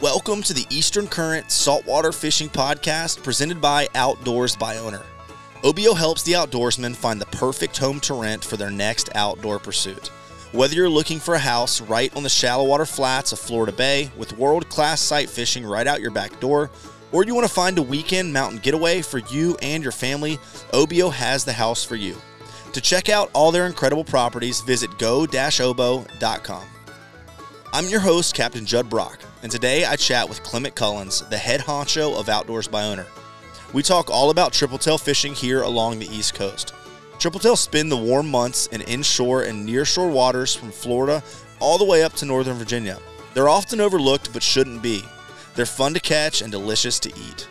Welcome 0.00 0.42
to 0.42 0.52
the 0.52 0.66
Eastern 0.70 1.06
Current 1.06 1.52
Saltwater 1.52 2.10
Fishing 2.10 2.48
Podcast 2.48 3.22
presented 3.22 3.60
by 3.60 3.86
Outdoors 3.94 4.56
by 4.56 4.76
Owner. 4.76 5.02
OBO 5.62 5.94
helps 5.94 6.24
the 6.24 6.32
outdoorsman 6.32 6.96
find 6.96 7.20
the 7.20 7.26
perfect 7.26 7.78
home 7.78 8.00
to 8.00 8.14
rent 8.14 8.44
for 8.44 8.56
their 8.56 8.72
next 8.72 9.08
outdoor 9.14 9.60
pursuit. 9.60 10.08
Whether 10.50 10.74
you're 10.74 10.88
looking 10.88 11.20
for 11.20 11.34
a 11.34 11.38
house 11.38 11.80
right 11.80 12.14
on 12.16 12.24
the 12.24 12.28
shallow 12.28 12.64
water 12.64 12.86
flats 12.86 13.30
of 13.30 13.38
Florida 13.38 13.70
Bay 13.70 14.10
with 14.16 14.36
world 14.36 14.68
class 14.68 15.00
sight 15.00 15.30
fishing 15.30 15.64
right 15.64 15.86
out 15.86 16.00
your 16.00 16.10
back 16.10 16.40
door, 16.40 16.72
or 17.12 17.24
you 17.24 17.32
want 17.32 17.46
to 17.46 17.54
find 17.54 17.78
a 17.78 17.82
weekend 17.82 18.32
mountain 18.32 18.58
getaway 18.58 19.00
for 19.00 19.18
you 19.18 19.56
and 19.62 19.80
your 19.80 19.92
family, 19.92 20.40
OBO 20.72 21.08
has 21.08 21.44
the 21.44 21.52
house 21.52 21.84
for 21.84 21.94
you. 21.94 22.16
To 22.72 22.80
check 22.80 23.08
out 23.08 23.30
all 23.32 23.52
their 23.52 23.66
incredible 23.66 24.04
properties, 24.04 24.60
visit 24.60 24.98
go-obo.com. 24.98 26.64
I'm 27.74 27.88
your 27.88 27.98
host, 27.98 28.36
Captain 28.36 28.64
Judd 28.64 28.88
Brock, 28.88 29.18
and 29.42 29.50
today 29.50 29.84
I 29.84 29.96
chat 29.96 30.28
with 30.28 30.44
Clement 30.44 30.76
Cullens, 30.76 31.22
the 31.28 31.36
head 31.36 31.60
honcho 31.60 32.16
of 32.16 32.28
Outdoors 32.28 32.68
by 32.68 32.84
Owner. 32.84 33.04
We 33.72 33.82
talk 33.82 34.08
all 34.08 34.30
about 34.30 34.52
triple 34.52 34.78
tail 34.78 34.96
fishing 34.96 35.34
here 35.34 35.62
along 35.62 35.98
the 35.98 36.06
East 36.06 36.34
Coast. 36.34 36.72
Triple 37.18 37.40
tail 37.40 37.56
spend 37.56 37.90
the 37.90 37.96
warm 37.96 38.30
months 38.30 38.68
in 38.68 38.80
inshore 38.82 39.42
and 39.42 39.68
nearshore 39.68 40.08
waters 40.08 40.54
from 40.54 40.70
Florida 40.70 41.20
all 41.58 41.76
the 41.76 41.84
way 41.84 42.04
up 42.04 42.12
to 42.12 42.24
Northern 42.24 42.58
Virginia. 42.58 42.96
They're 43.34 43.48
often 43.48 43.80
overlooked 43.80 44.32
but 44.32 44.44
shouldn't 44.44 44.80
be. 44.80 45.02
They're 45.56 45.66
fun 45.66 45.94
to 45.94 46.00
catch 46.00 46.42
and 46.42 46.52
delicious 46.52 47.00
to 47.00 47.08
eat. 47.08 47.48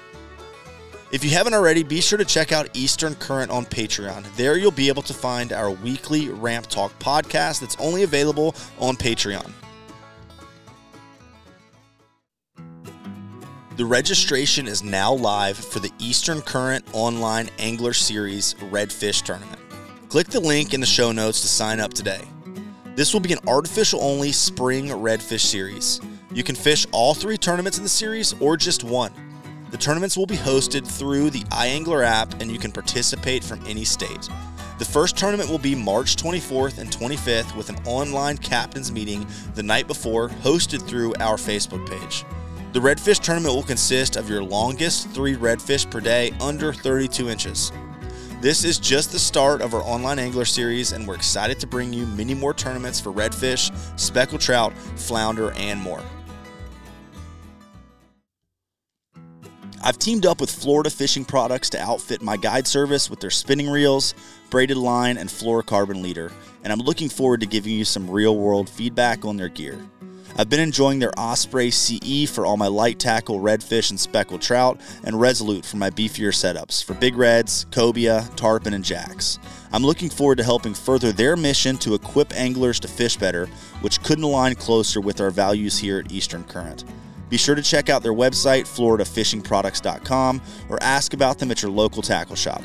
If 1.11 1.25
you 1.25 1.31
haven't 1.31 1.53
already, 1.53 1.83
be 1.83 1.99
sure 1.99 2.17
to 2.17 2.23
check 2.23 2.53
out 2.53 2.69
Eastern 2.73 3.15
Current 3.15 3.51
on 3.51 3.65
Patreon. 3.65 4.33
There 4.37 4.57
you'll 4.57 4.71
be 4.71 4.87
able 4.87 5.03
to 5.03 5.13
find 5.13 5.51
our 5.51 5.69
weekly 5.69 6.29
Ramp 6.29 6.67
Talk 6.67 6.97
podcast 6.99 7.59
that's 7.59 7.75
only 7.77 8.03
available 8.03 8.55
on 8.79 8.95
Patreon. 8.95 9.51
The 13.75 13.85
registration 13.85 14.67
is 14.67 14.83
now 14.83 15.11
live 15.11 15.57
for 15.57 15.79
the 15.79 15.89
Eastern 15.97 16.41
Current 16.41 16.85
Online 16.93 17.49
Angler 17.57 17.93
Series 17.93 18.53
Redfish 18.69 19.23
Tournament. 19.23 19.59
Click 20.09 20.27
the 20.27 20.39
link 20.39 20.75
in 20.75 20.79
the 20.79 20.85
show 20.85 21.11
notes 21.11 21.41
to 21.41 21.47
sign 21.47 21.79
up 21.79 21.91
today. 21.91 22.21
This 22.95 23.13
will 23.13 23.19
be 23.19 23.33
an 23.33 23.39
artificial 23.47 23.99
only 24.03 24.31
spring 24.31 24.89
redfish 24.89 25.39
series. 25.39 25.99
You 26.31 26.43
can 26.43 26.53
fish 26.53 26.85
all 26.91 27.15
three 27.15 27.35
tournaments 27.35 27.79
in 27.79 27.83
the 27.83 27.89
series 27.89 28.33
or 28.33 28.57
just 28.57 28.83
one. 28.83 29.11
The 29.71 29.77
tournaments 29.77 30.15
will 30.15 30.27
be 30.27 30.37
hosted 30.37 30.85
through 30.85 31.31
the 31.31 31.43
iAngler 31.45 32.05
app 32.05 32.39
and 32.41 32.51
you 32.51 32.59
can 32.59 32.71
participate 32.71 33.43
from 33.43 33.65
any 33.65 33.85
state. 33.85 34.29
The 34.77 34.85
first 34.85 35.17
tournament 35.17 35.49
will 35.49 35.57
be 35.57 35.73
March 35.73 36.15
24th 36.15 36.77
and 36.77 36.91
25th 36.91 37.57
with 37.57 37.69
an 37.69 37.77
online 37.87 38.37
captains 38.37 38.91
meeting 38.91 39.25
the 39.55 39.63
night 39.63 39.87
before, 39.87 40.29
hosted 40.29 40.87
through 40.87 41.15
our 41.15 41.37
Facebook 41.37 41.89
page. 41.89 42.23
The 42.73 42.79
redfish 42.79 43.19
tournament 43.19 43.53
will 43.53 43.61
consist 43.61 44.15
of 44.15 44.27
your 44.27 44.41
longest 44.41 45.07
three 45.11 45.35
redfish 45.35 45.87
per 45.91 45.99
day 45.99 46.33
under 46.41 46.73
32 46.73 47.29
inches. 47.29 47.71
This 48.41 48.63
is 48.63 48.79
just 48.79 49.11
the 49.11 49.19
start 49.19 49.61
of 49.61 49.75
our 49.75 49.83
online 49.83 50.17
angler 50.17 50.43
series, 50.43 50.91
and 50.91 51.07
we're 51.07 51.13
excited 51.13 51.59
to 51.59 51.67
bring 51.67 51.93
you 51.93 52.07
many 52.07 52.33
more 52.33 52.51
tournaments 52.51 52.99
for 52.99 53.13
redfish, 53.13 53.71
speckled 53.99 54.41
trout, 54.41 54.73
flounder, 54.95 55.51
and 55.51 55.79
more. 55.79 56.01
I've 59.83 59.99
teamed 59.99 60.25
up 60.25 60.41
with 60.41 60.49
Florida 60.49 60.89
Fishing 60.89 61.25
Products 61.25 61.69
to 61.71 61.79
outfit 61.79 62.23
my 62.23 62.37
guide 62.37 62.65
service 62.65 63.07
with 63.07 63.19
their 63.19 63.29
spinning 63.29 63.69
reels, 63.69 64.15
braided 64.49 64.77
line, 64.77 65.17
and 65.19 65.29
fluorocarbon 65.29 66.01
leader, 66.01 66.31
and 66.63 66.73
I'm 66.73 66.79
looking 66.79 67.09
forward 67.09 67.41
to 67.41 67.45
giving 67.45 67.73
you 67.73 67.85
some 67.85 68.09
real 68.09 68.35
world 68.35 68.67
feedback 68.67 69.25
on 69.25 69.37
their 69.37 69.49
gear. 69.49 69.77
I've 70.35 70.49
been 70.49 70.59
enjoying 70.59 70.97
their 70.97 71.11
Osprey 71.15 71.69
CE 71.69 72.27
for 72.27 72.45
all 72.45 72.57
my 72.57 72.67
light 72.67 72.97
tackle 72.97 73.39
redfish 73.39 73.91
and 73.91 73.99
speckled 73.99 74.41
trout, 74.41 74.81
and 75.03 75.21
Resolute 75.21 75.63
for 75.63 75.77
my 75.77 75.91
beefier 75.91 76.33
setups 76.33 76.83
for 76.83 76.95
big 76.95 77.15
reds, 77.15 77.67
cobia, 77.69 78.27
tarpon, 78.35 78.73
and 78.73 78.83
jacks. 78.83 79.37
I'm 79.71 79.83
looking 79.83 80.09
forward 80.09 80.39
to 80.39 80.43
helping 80.43 80.73
further 80.73 81.11
their 81.11 81.35
mission 81.35 81.77
to 81.77 81.93
equip 81.93 82.33
anglers 82.33 82.79
to 82.79 82.87
fish 82.87 83.15
better, 83.15 83.45
which 83.81 84.01
couldn't 84.01 84.23
align 84.23 84.55
closer 84.55 84.99
with 84.99 85.21
our 85.21 85.29
values 85.29 85.77
here 85.77 85.99
at 85.99 86.11
Eastern 86.11 86.43
Current. 86.45 86.83
Be 87.29 87.37
sure 87.37 87.55
to 87.55 87.61
check 87.61 87.89
out 87.89 88.01
their 88.01 88.13
website, 88.13 88.63
floridafishingproducts.com, 88.63 90.41
or 90.69 90.81
ask 90.81 91.13
about 91.13 91.37
them 91.37 91.51
at 91.51 91.61
your 91.61 91.71
local 91.71 92.01
tackle 92.01 92.35
shop. 92.35 92.63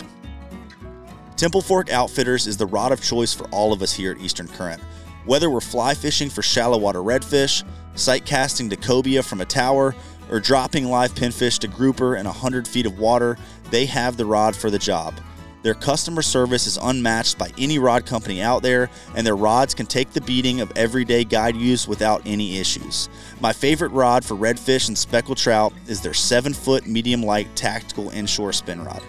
Temple 1.36 1.62
Fork 1.62 1.90
Outfitters 1.92 2.46
is 2.46 2.56
the 2.56 2.66
rod 2.66 2.92
of 2.92 3.02
choice 3.02 3.32
for 3.32 3.46
all 3.50 3.72
of 3.72 3.82
us 3.82 3.92
here 3.92 4.12
at 4.12 4.20
Eastern 4.20 4.48
Current. 4.48 4.82
Whether 5.28 5.50
we're 5.50 5.60
fly 5.60 5.92
fishing 5.92 6.30
for 6.30 6.40
shallow 6.40 6.78
water 6.78 7.00
redfish, 7.00 7.62
sight 7.94 8.24
casting 8.24 8.70
to 8.70 8.76
cobia 8.76 9.22
from 9.22 9.42
a 9.42 9.44
tower, 9.44 9.94
or 10.30 10.40
dropping 10.40 10.86
live 10.86 11.14
pinfish 11.14 11.58
to 11.58 11.68
grouper 11.68 12.16
in 12.16 12.24
100 12.24 12.66
feet 12.66 12.86
of 12.86 12.98
water, 12.98 13.36
they 13.70 13.84
have 13.84 14.16
the 14.16 14.24
rod 14.24 14.56
for 14.56 14.70
the 14.70 14.78
job. 14.78 15.12
Their 15.60 15.74
customer 15.74 16.22
service 16.22 16.66
is 16.66 16.78
unmatched 16.78 17.36
by 17.36 17.50
any 17.58 17.78
rod 17.78 18.06
company 18.06 18.40
out 18.40 18.62
there, 18.62 18.88
and 19.14 19.26
their 19.26 19.36
rods 19.36 19.74
can 19.74 19.84
take 19.84 20.12
the 20.12 20.22
beating 20.22 20.62
of 20.62 20.72
everyday 20.76 21.24
guide 21.24 21.56
use 21.56 21.86
without 21.86 22.22
any 22.24 22.56
issues. 22.56 23.10
My 23.38 23.52
favorite 23.52 23.92
rod 23.92 24.24
for 24.24 24.34
redfish 24.34 24.88
and 24.88 24.96
speckled 24.96 25.36
trout 25.36 25.74
is 25.88 26.00
their 26.00 26.14
7 26.14 26.54
foot 26.54 26.86
medium 26.86 27.22
light 27.22 27.54
tactical 27.54 28.08
inshore 28.08 28.54
spin 28.54 28.82
rod. 28.82 29.02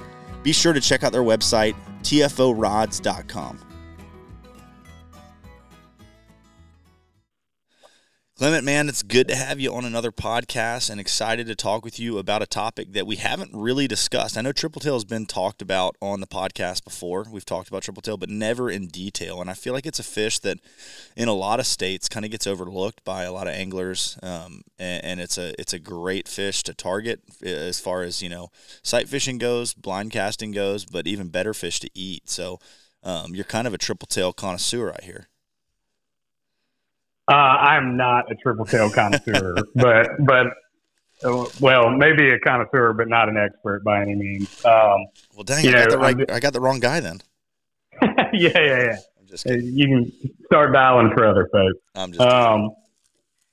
Be 0.44 0.52
sure 0.52 0.74
to 0.74 0.82
check 0.82 1.06
out 1.06 1.14
their 1.14 1.24
website, 1.24 1.76
tforods.com. 2.04 3.69
Clement, 8.40 8.64
man, 8.64 8.88
it's 8.88 9.04
good 9.04 9.28
to 9.28 9.36
have 9.36 9.60
you 9.60 9.74
on 9.76 9.84
another 9.84 10.14
podcast 10.14 10.90
and 10.90 10.98
excited 10.98 11.46
to 11.48 11.58
talk 11.58 11.84
with 11.84 12.00
you 12.00 12.18
about 12.18 12.42
a 12.42 12.48
topic 12.48 12.94
that 12.94 13.06
we 13.06 13.18
haven't 13.18 13.52
really 13.54 13.86
discussed. 13.86 14.38
I 14.38 14.42
know 14.42 14.54
triple 14.54 14.80
tail 14.80 14.94
has 14.94 15.04
been 15.04 15.26
talked 15.26 15.62
about 15.62 15.98
on 16.02 16.22
the 16.22 16.26
podcast 16.26 16.86
before. 16.86 17.26
We've 17.30 17.44
talked 17.44 17.68
about 17.68 17.84
triple 17.84 18.02
tail, 18.02 18.16
but 18.16 18.30
never 18.30 18.72
in 18.72 18.88
detail. 18.88 19.42
And 19.42 19.50
I 19.50 19.56
feel 19.56 19.74
like 19.74 19.86
it's 19.86 20.00
a 20.00 20.04
fish 20.04 20.40
that 20.40 20.58
in 21.18 21.28
a 21.28 21.34
lot 21.34 21.60
of 21.60 21.68
states 21.68 22.08
kind 22.08 22.24
of 22.24 22.32
gets 22.32 22.48
overlooked 22.48 23.04
by 23.04 23.24
a 23.24 23.34
lot 23.34 23.48
of 23.48 23.56
anglers. 23.56 24.18
Um, 24.24 24.62
and, 24.80 25.04
and, 25.04 25.20
it's 25.20 25.38
a 25.38 25.54
it's 25.60 25.74
a 25.74 25.80
great 25.80 26.30
fish 26.30 26.64
to 26.64 26.74
target 26.74 27.20
as 27.44 27.82
far 27.82 28.04
as, 28.04 28.24
you 28.24 28.30
know, 28.30 28.52
sight 28.84 29.10
fishing 29.10 29.38
goes, 29.38 29.74
blind 29.74 30.12
casting 30.12 30.54
goes, 30.54 30.86
but 30.86 31.08
even 31.08 31.28
better 31.28 31.54
fish 31.54 31.82
to 31.82 31.90
eat. 31.94 32.30
So 32.30 32.62
um, 33.04 33.36
you're 33.36 33.44
kind 33.44 33.68
of 33.68 33.74
a 33.74 33.78
triple 33.78 34.08
tail 34.08 34.32
connoisseur 34.32 34.86
right 34.86 35.04
here. 35.04 35.28
Uh, 37.30 37.34
I'm 37.34 37.96
not 37.96 38.32
a 38.32 38.36
triple 38.36 38.66
tail 38.66 38.90
connoisseur, 38.90 39.56
but 39.76 40.08
but 40.26 40.48
uh, 41.24 41.46
well, 41.62 41.92
maybe 41.92 42.32
a 42.32 42.40
connoisseur, 42.40 42.94
but 42.94 43.08
not 43.08 43.30
an 43.30 43.38
expert 43.38 43.84
by 43.84 44.02
any 44.02 44.16
means. 44.16 44.66
Um, 44.66 45.06
well, 45.36 45.44
dang, 45.44 45.68
I, 45.68 45.72
know, 45.72 45.78
got 45.78 45.90
the 45.92 45.98
right, 46.00 46.32
I 46.32 46.40
got 46.40 46.54
the 46.54 46.62
wrong 46.62 46.80
guy 46.80 47.00
then. 47.02 47.22
yeah, 48.02 48.30
yeah, 48.34 48.84
yeah. 48.84 48.98
I'm 49.20 49.28
just 49.28 49.46
you 49.46 49.86
can 49.88 50.12
start 50.46 50.74
dialing 50.74 51.12
for 51.16 51.26
other 51.26 51.48
folks. 51.52 51.80
I'm 51.96 52.12
just. 52.14 52.22
Um, 52.22 52.72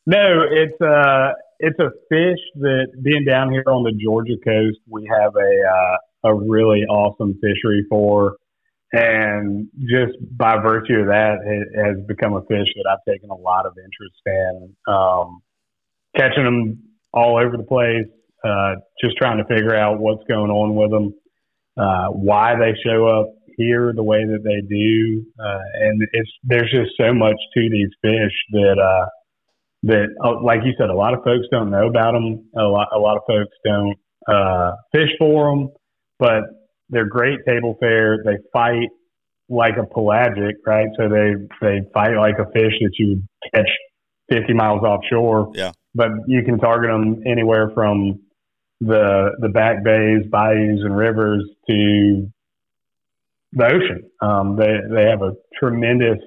no, 0.06 0.42
it's 0.50 0.80
a 0.80 0.86
uh, 0.86 1.32
it's 1.58 1.78
a 1.78 1.90
fish 2.08 2.38
that 2.56 2.86
being 3.02 3.24
down 3.24 3.50
here 3.50 3.64
on 3.66 3.82
the 3.82 3.92
Georgia 3.92 4.36
coast, 4.42 4.78
we 4.88 5.06
have 5.06 5.34
a 5.36 5.68
uh, 5.68 6.30
a 6.30 6.34
really 6.34 6.84
awesome 6.84 7.34
fishery 7.34 7.84
for 7.90 8.36
and 8.96 9.68
just 9.78 10.16
by 10.38 10.56
virtue 10.56 11.00
of 11.00 11.06
that, 11.08 11.36
it 11.44 11.84
has 11.84 12.06
become 12.06 12.32
a 12.32 12.40
fish 12.42 12.68
that 12.76 12.88
I've 12.90 13.12
taken 13.12 13.28
a 13.28 13.34
lot 13.34 13.66
of 13.66 13.74
interest 13.76 14.16
in. 14.24 14.76
Um, 14.88 15.42
catching 16.16 16.44
them 16.44 16.82
all 17.12 17.38
over 17.38 17.58
the 17.58 17.62
place, 17.62 18.06
uh, 18.42 18.76
just 19.02 19.18
trying 19.18 19.36
to 19.36 19.44
figure 19.44 19.76
out 19.76 19.98
what's 19.98 20.24
going 20.26 20.50
on 20.50 20.74
with 20.74 20.90
them, 20.90 21.14
uh, 21.76 22.08
why 22.08 22.54
they 22.58 22.72
show 22.82 23.06
up 23.06 23.34
here 23.58 23.92
the 23.94 24.02
way 24.02 24.24
that 24.24 24.42
they 24.42 24.66
do, 24.66 25.26
uh, 25.38 25.58
and 25.80 26.02
it's 26.12 26.30
there's 26.44 26.70
just 26.70 26.96
so 26.98 27.12
much 27.12 27.36
to 27.54 27.68
these 27.70 27.90
fish 28.00 28.32
that 28.52 28.78
uh, 28.78 29.06
that, 29.82 30.08
uh, 30.24 30.42
like 30.42 30.60
you 30.64 30.72
said, 30.78 30.88
a 30.88 30.94
lot 30.94 31.12
of 31.12 31.22
folks 31.22 31.46
don't 31.50 31.70
know 31.70 31.86
about 31.86 32.12
them. 32.12 32.48
A 32.56 32.62
lot 32.62 32.88
a 32.94 32.98
lot 32.98 33.16
of 33.16 33.22
folks 33.26 33.54
don't 33.62 33.96
uh, 34.26 34.72
fish 34.92 35.10
for 35.18 35.50
them, 35.50 35.68
but 36.18 36.44
they're 36.90 37.06
great 37.06 37.40
table 37.46 37.76
fare. 37.80 38.18
They 38.24 38.38
fight 38.52 38.88
like 39.48 39.76
a 39.76 39.86
pelagic, 39.86 40.56
right? 40.66 40.88
So 40.96 41.08
they 41.08 41.34
they 41.60 41.80
fight 41.92 42.16
like 42.16 42.38
a 42.38 42.50
fish 42.52 42.74
that 42.80 42.90
you 42.98 43.08
would 43.08 43.26
catch 43.54 43.70
50 44.30 44.54
miles 44.54 44.82
offshore. 44.82 45.52
Yeah. 45.54 45.72
But 45.94 46.10
you 46.26 46.42
can 46.44 46.58
target 46.58 46.90
them 46.90 47.22
anywhere 47.26 47.70
from 47.74 48.20
the 48.80 49.30
the 49.40 49.48
back 49.48 49.82
bays, 49.84 50.24
bayous, 50.30 50.80
and 50.82 50.96
rivers 50.96 51.44
to 51.68 52.30
the 53.52 53.64
ocean. 53.64 54.10
Um, 54.20 54.56
they 54.56 54.74
they 54.90 55.08
have 55.08 55.22
a 55.22 55.32
tremendous 55.58 56.18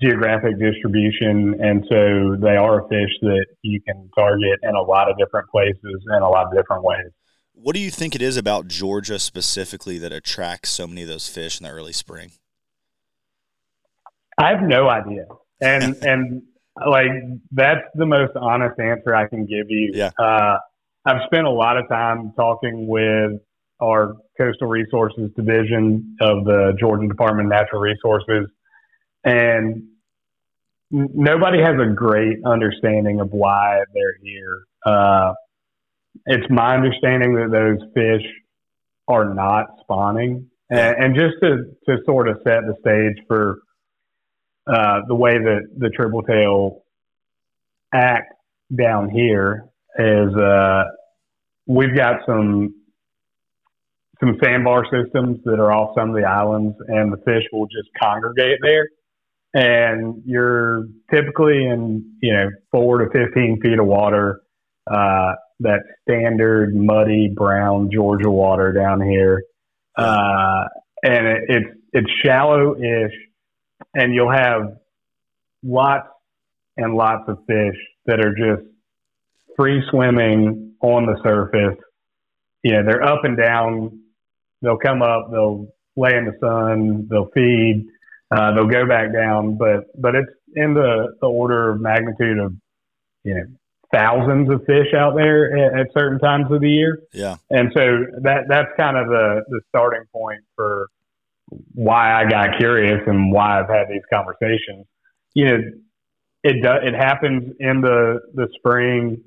geographic 0.00 0.58
distribution, 0.58 1.56
and 1.60 1.84
so 1.88 2.36
they 2.40 2.56
are 2.56 2.84
a 2.84 2.88
fish 2.88 3.10
that 3.22 3.46
you 3.62 3.80
can 3.80 4.08
target 4.14 4.60
in 4.62 4.74
a 4.74 4.82
lot 4.82 5.10
of 5.10 5.16
different 5.18 5.48
places 5.50 5.80
in 5.82 6.22
a 6.22 6.28
lot 6.28 6.46
of 6.46 6.54
different 6.54 6.84
ways. 6.84 7.10
What 7.58 7.74
do 7.74 7.80
you 7.80 7.90
think 7.90 8.14
it 8.14 8.20
is 8.20 8.36
about 8.36 8.68
Georgia 8.68 9.18
specifically 9.18 9.96
that 9.98 10.12
attracts 10.12 10.68
so 10.68 10.86
many 10.86 11.02
of 11.02 11.08
those 11.08 11.26
fish 11.26 11.58
in 11.58 11.64
the 11.64 11.72
early 11.72 11.94
spring? 11.94 12.32
I 14.36 14.50
have 14.50 14.62
no 14.62 14.90
idea. 14.90 15.24
And 15.62 15.96
and 16.02 16.42
like 16.86 17.10
that's 17.52 17.80
the 17.94 18.04
most 18.04 18.32
honest 18.36 18.78
answer 18.78 19.14
I 19.14 19.26
can 19.26 19.46
give 19.46 19.70
you. 19.70 19.92
Yeah. 19.94 20.10
Uh, 20.18 20.58
I've 21.06 21.22
spent 21.24 21.46
a 21.46 21.50
lot 21.50 21.78
of 21.78 21.88
time 21.88 22.34
talking 22.36 22.86
with 22.88 23.40
our 23.80 24.16
coastal 24.36 24.68
resources 24.68 25.30
division 25.34 26.16
of 26.20 26.44
the 26.44 26.76
Georgia 26.78 27.08
Department 27.08 27.46
of 27.46 27.58
Natural 27.58 27.80
Resources, 27.80 28.50
and 29.24 29.82
nobody 30.90 31.62
has 31.62 31.76
a 31.80 31.90
great 31.94 32.38
understanding 32.44 33.20
of 33.20 33.30
why 33.30 33.82
they're 33.94 34.18
here. 34.22 34.64
Uh, 34.84 35.32
it's 36.26 36.46
my 36.50 36.74
understanding 36.74 37.34
that 37.34 37.50
those 37.50 37.88
fish 37.94 38.26
are 39.08 39.32
not 39.32 39.66
spawning, 39.80 40.50
and, 40.70 40.96
and 40.96 41.14
just 41.14 41.34
to 41.42 41.64
to 41.88 42.02
sort 42.04 42.28
of 42.28 42.38
set 42.44 42.62
the 42.66 42.74
stage 42.80 43.24
for 43.28 43.60
uh, 44.66 45.00
the 45.06 45.14
way 45.14 45.38
that 45.38 45.68
the 45.78 45.90
triple 45.90 46.22
tail 46.22 46.82
act 47.94 48.32
down 48.76 49.08
here 49.08 49.66
is 49.98 50.34
uh, 50.34 50.84
we've 51.66 51.96
got 51.96 52.20
some 52.26 52.74
some 54.18 54.36
sandbar 54.42 54.84
systems 54.84 55.38
that 55.44 55.60
are 55.60 55.72
off 55.72 55.94
some 55.96 56.10
of 56.10 56.16
the 56.16 56.26
islands, 56.26 56.74
and 56.88 57.12
the 57.12 57.18
fish 57.18 57.44
will 57.52 57.66
just 57.66 57.88
congregate 58.00 58.58
there. 58.62 58.88
And 59.54 60.22
you're 60.26 60.86
typically 61.12 61.64
in 61.64 62.16
you 62.20 62.32
know 62.32 62.50
four 62.72 62.98
to 62.98 63.10
fifteen 63.10 63.60
feet 63.62 63.78
of 63.78 63.86
water. 63.86 64.40
Uh, 64.90 65.34
that 65.60 65.80
standard 66.02 66.74
muddy 66.74 67.28
brown 67.34 67.90
Georgia 67.92 68.30
water 68.30 68.72
down 68.72 69.00
here, 69.00 69.42
uh, 69.96 70.64
and 71.02 71.26
it, 71.26 71.42
it's 71.48 71.78
it's 71.92 72.10
shallow-ish, 72.24 73.12
and 73.94 74.14
you'll 74.14 74.32
have 74.32 74.76
lots 75.62 76.08
and 76.76 76.94
lots 76.94 77.28
of 77.28 77.38
fish 77.46 77.76
that 78.06 78.20
are 78.20 78.34
just 78.34 78.68
free 79.56 79.82
swimming 79.90 80.74
on 80.82 81.06
the 81.06 81.18
surface. 81.24 81.82
You 82.62 82.72
know, 82.72 82.84
they're 82.84 83.02
up 83.02 83.24
and 83.24 83.36
down. 83.36 84.00
They'll 84.62 84.76
come 84.76 85.02
up. 85.02 85.30
They'll 85.30 85.68
lay 85.96 86.16
in 86.16 86.26
the 86.26 86.36
sun. 86.40 87.08
They'll 87.10 87.30
feed. 87.34 87.86
Uh, 88.30 88.54
they'll 88.54 88.66
go 88.66 88.86
back 88.86 89.12
down. 89.12 89.56
But 89.56 89.84
but 89.98 90.14
it's 90.14 90.30
in 90.54 90.74
the, 90.74 91.14
the 91.20 91.26
order 91.26 91.70
of 91.70 91.80
magnitude 91.80 92.38
of 92.38 92.54
you 93.24 93.34
know 93.34 93.44
thousands 93.96 94.50
of 94.50 94.60
fish 94.66 94.92
out 94.96 95.14
there 95.16 95.56
at, 95.56 95.80
at 95.80 95.86
certain 95.96 96.18
times 96.18 96.46
of 96.50 96.60
the 96.60 96.68
year. 96.68 97.00
Yeah. 97.12 97.36
And 97.50 97.70
so 97.74 98.04
that 98.22 98.44
that's 98.48 98.68
kind 98.76 98.96
of 98.96 99.08
the 99.08 99.42
the 99.48 99.60
starting 99.68 100.04
point 100.12 100.40
for 100.54 100.88
why 101.74 102.12
I 102.12 102.28
got 102.28 102.58
curious 102.58 103.00
and 103.06 103.32
why 103.32 103.60
I've 103.60 103.68
had 103.68 103.86
these 103.88 104.02
conversations. 104.12 104.86
You 105.34 105.44
know, 105.46 105.58
it 106.42 106.62
does 106.62 106.80
it 106.82 106.94
happens 106.94 107.54
in 107.58 107.80
the 107.80 108.20
the 108.34 108.48
spring 108.56 109.22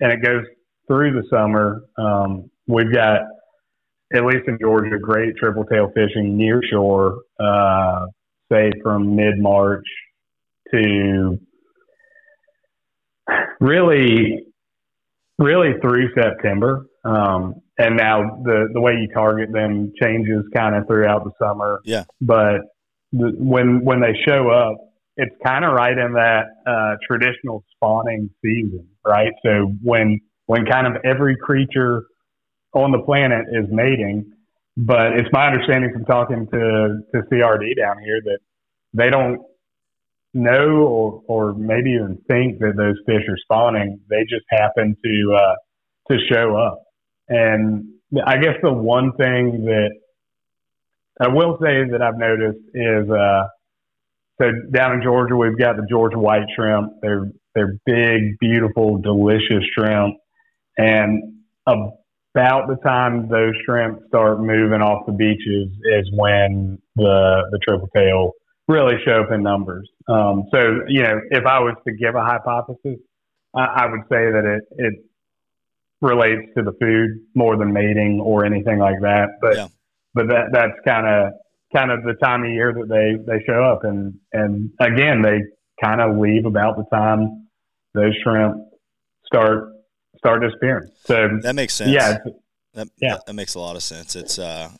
and 0.00 0.12
it 0.12 0.22
goes 0.22 0.44
through 0.86 1.20
the 1.20 1.28
summer. 1.28 1.82
Um, 1.98 2.50
we've 2.66 2.92
got 2.92 3.20
at 4.14 4.24
least 4.24 4.48
in 4.48 4.58
Georgia, 4.58 4.98
great 4.98 5.36
triple 5.36 5.64
tail 5.64 5.92
fishing 5.94 6.36
near 6.36 6.62
shore, 6.70 7.18
uh, 7.38 8.06
say 8.50 8.70
from 8.82 9.14
mid 9.16 9.38
March 9.38 9.84
to 10.72 11.38
really, 13.60 14.44
really 15.38 15.74
through 15.80 16.10
September. 16.14 16.86
Um, 17.04 17.62
and 17.78 17.96
now 17.96 18.40
the 18.42 18.68
the 18.72 18.80
way 18.80 18.94
you 18.94 19.08
target 19.14 19.52
them 19.52 19.92
changes 20.00 20.44
kind 20.54 20.74
of 20.74 20.86
throughout 20.86 21.24
the 21.24 21.30
summer. 21.40 21.80
Yeah. 21.84 22.04
But 22.20 22.62
the, 23.12 23.32
when 23.38 23.84
when 23.84 24.00
they 24.00 24.14
show 24.26 24.50
up, 24.50 24.76
it's 25.16 25.34
kind 25.44 25.64
of 25.64 25.72
right 25.72 25.96
in 25.96 26.12
that 26.14 26.46
uh, 26.66 26.96
traditional 27.06 27.64
spawning 27.74 28.30
season, 28.42 28.88
right? 29.06 29.32
So 29.44 29.72
when 29.82 30.20
when 30.46 30.66
kind 30.66 30.86
of 30.86 30.94
every 31.04 31.36
creature 31.36 32.04
on 32.72 32.90
the 32.92 32.98
planet 32.98 33.46
is 33.52 33.66
mating, 33.70 34.32
but 34.76 35.12
it's 35.12 35.28
my 35.32 35.46
understanding 35.46 35.92
from 35.92 36.04
talking 36.04 36.46
to 36.48 37.00
to 37.14 37.22
CRD 37.30 37.76
down 37.76 37.98
here 38.02 38.20
that 38.24 38.38
they 38.92 39.10
don't 39.10 39.40
know 40.38 40.70
or 40.86 41.22
or 41.26 41.54
maybe 41.54 41.92
even 41.92 42.18
think 42.28 42.58
that 42.60 42.74
those 42.76 42.96
fish 43.06 43.22
are 43.28 43.36
spawning. 43.42 44.00
They 44.08 44.22
just 44.22 44.44
happen 44.50 44.96
to 45.04 45.36
uh, 45.36 45.54
to 46.10 46.18
show 46.30 46.56
up, 46.56 46.82
and 47.28 47.84
I 48.24 48.38
guess 48.38 48.56
the 48.62 48.72
one 48.72 49.12
thing 49.12 49.64
that 49.66 49.90
I 51.20 51.28
will 51.28 51.58
say 51.62 51.90
that 51.90 52.02
I've 52.02 52.18
noticed 52.18 52.64
is. 52.74 53.10
Uh, 53.10 53.48
so 54.40 54.52
down 54.72 54.92
in 54.92 55.02
Georgia, 55.02 55.34
we've 55.34 55.58
got 55.58 55.74
the 55.74 55.86
Georgia 55.90 56.16
white 56.16 56.46
shrimp. 56.54 56.92
They're 57.02 57.32
they're 57.56 57.76
big, 57.84 58.38
beautiful, 58.38 58.98
delicious 58.98 59.64
shrimp. 59.76 60.14
And 60.76 61.38
about 61.66 62.68
the 62.68 62.76
time 62.84 63.28
those 63.28 63.52
shrimp 63.64 64.00
start 64.08 64.40
moving 64.40 64.80
off 64.80 65.06
the 65.06 65.12
beaches 65.12 65.70
is 65.92 66.08
when 66.14 66.78
the 66.96 67.48
the 67.50 67.58
triple 67.66 67.88
tail 67.94 68.32
really 68.68 68.94
show 69.04 69.22
up 69.22 69.32
in 69.32 69.42
numbers. 69.42 69.88
Um, 70.08 70.44
so 70.52 70.80
you 70.88 71.02
know, 71.02 71.20
if 71.30 71.44
I 71.46 71.58
was 71.60 71.74
to 71.86 71.92
give 71.94 72.14
a 72.14 72.22
hypothesis, 72.22 72.98
I, 73.54 73.64
I 73.64 73.86
would 73.90 74.02
say 74.02 74.30
that 74.30 74.44
it 74.44 74.62
it 74.78 74.94
relates 76.00 76.42
to 76.56 76.62
the 76.62 76.72
food 76.80 77.20
more 77.34 77.56
than 77.56 77.72
mating 77.72 78.20
or 78.22 78.44
anything 78.44 78.78
like 78.78 79.00
that. 79.02 79.28
But 79.40 79.56
Yeah. 79.56 79.68
but 80.14 80.28
that 80.28 80.44
that's 80.52 80.78
kind 80.86 81.06
of 81.06 81.32
kind 81.74 81.90
of 81.90 82.02
the 82.04 82.14
time 82.22 82.44
of 82.44 82.50
year 82.50 82.72
that 82.72 82.88
they 82.88 83.16
they 83.30 83.42
show 83.44 83.62
up 83.64 83.84
and 83.84 84.14
and 84.32 84.70
again 84.80 85.22
they 85.22 85.40
kind 85.82 86.00
of 86.00 86.16
leave 86.16 86.46
about 86.46 86.76
the 86.76 86.84
time 86.92 87.46
those 87.94 88.14
shrimp 88.22 88.56
start 89.26 89.68
start 90.16 90.40
disappearing 90.42 90.90
so 91.04 91.28
That 91.42 91.54
makes 91.54 91.74
sense. 91.74 91.90
yeah 91.92 92.18
That, 92.74 92.88
Yeah. 93.00 93.14
that, 93.14 93.26
that 93.26 93.32
makes 93.34 93.54
a 93.54 93.60
lot 93.60 93.76
of 93.76 93.82
sense. 93.82 94.14
It's 94.16 94.38
uh, 94.38 94.70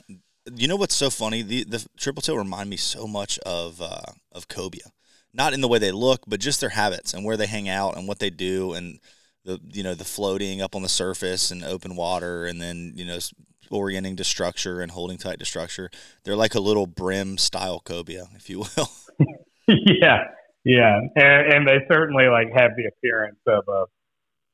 you 0.57 0.69
know 0.69 0.77
what's 0.77 0.95
so 0.95 1.11
funny? 1.11 1.43
The 1.43 1.65
the 1.65 1.87
triple 1.97 2.23
tail 2.23 2.37
remind 2.37 2.71
me 2.71 2.77
so 2.77 3.07
much 3.07 3.39
of 3.41 3.81
uh, 3.81 4.13
of 4.33 4.49
cobia, 4.49 4.91
not 5.33 5.53
in 5.53 5.61
the 5.61 5.69
way 5.69 5.79
they 5.79 5.93
look, 5.93 6.23
but 6.27 6.41
just 6.41 6.61
their 6.61 6.71
habits 6.71 7.15
and 7.15 7.25
where 7.25 7.37
they 7.37 7.47
hang 7.47 7.69
out 7.69 7.97
and 7.97 8.09
what 8.09 8.19
they 8.19 8.31
do, 8.31 8.73
and 8.73 8.99
the 9.45 9.61
you 9.73 9.83
know 9.83 9.95
the 9.95 10.05
floating 10.05 10.63
up 10.63 10.75
on 10.75 10.83
the 10.83 10.89
surface 10.89 11.51
and 11.51 11.65
open 11.65 11.97
water, 11.97 12.47
and 12.47 12.61
then 12.61 12.93
you 12.95 13.05
know 13.05 13.19
orienting 13.71 14.17
to 14.17 14.25
structure 14.25 14.81
and 14.81 14.93
holding 14.93 15.19
tight 15.19 15.39
to 15.39 15.45
structure. 15.45 15.91
They're 16.25 16.37
like 16.37 16.55
a 16.55 16.61
little 16.61 16.87
brim 16.87 17.39
style 17.39 17.81
cobia, 17.85 18.29
if 18.35 18.49
you 18.49 18.61
will. 18.61 18.91
yeah 19.69 20.25
yeah 20.65 21.01
and, 21.17 21.53
and 21.53 21.69
they 21.69 21.79
certainly 21.91 22.27
like 22.29 22.49
have 22.55 22.73
the 22.77 22.87
appearance 22.87 23.39
of 23.47 23.65
a 23.69 23.85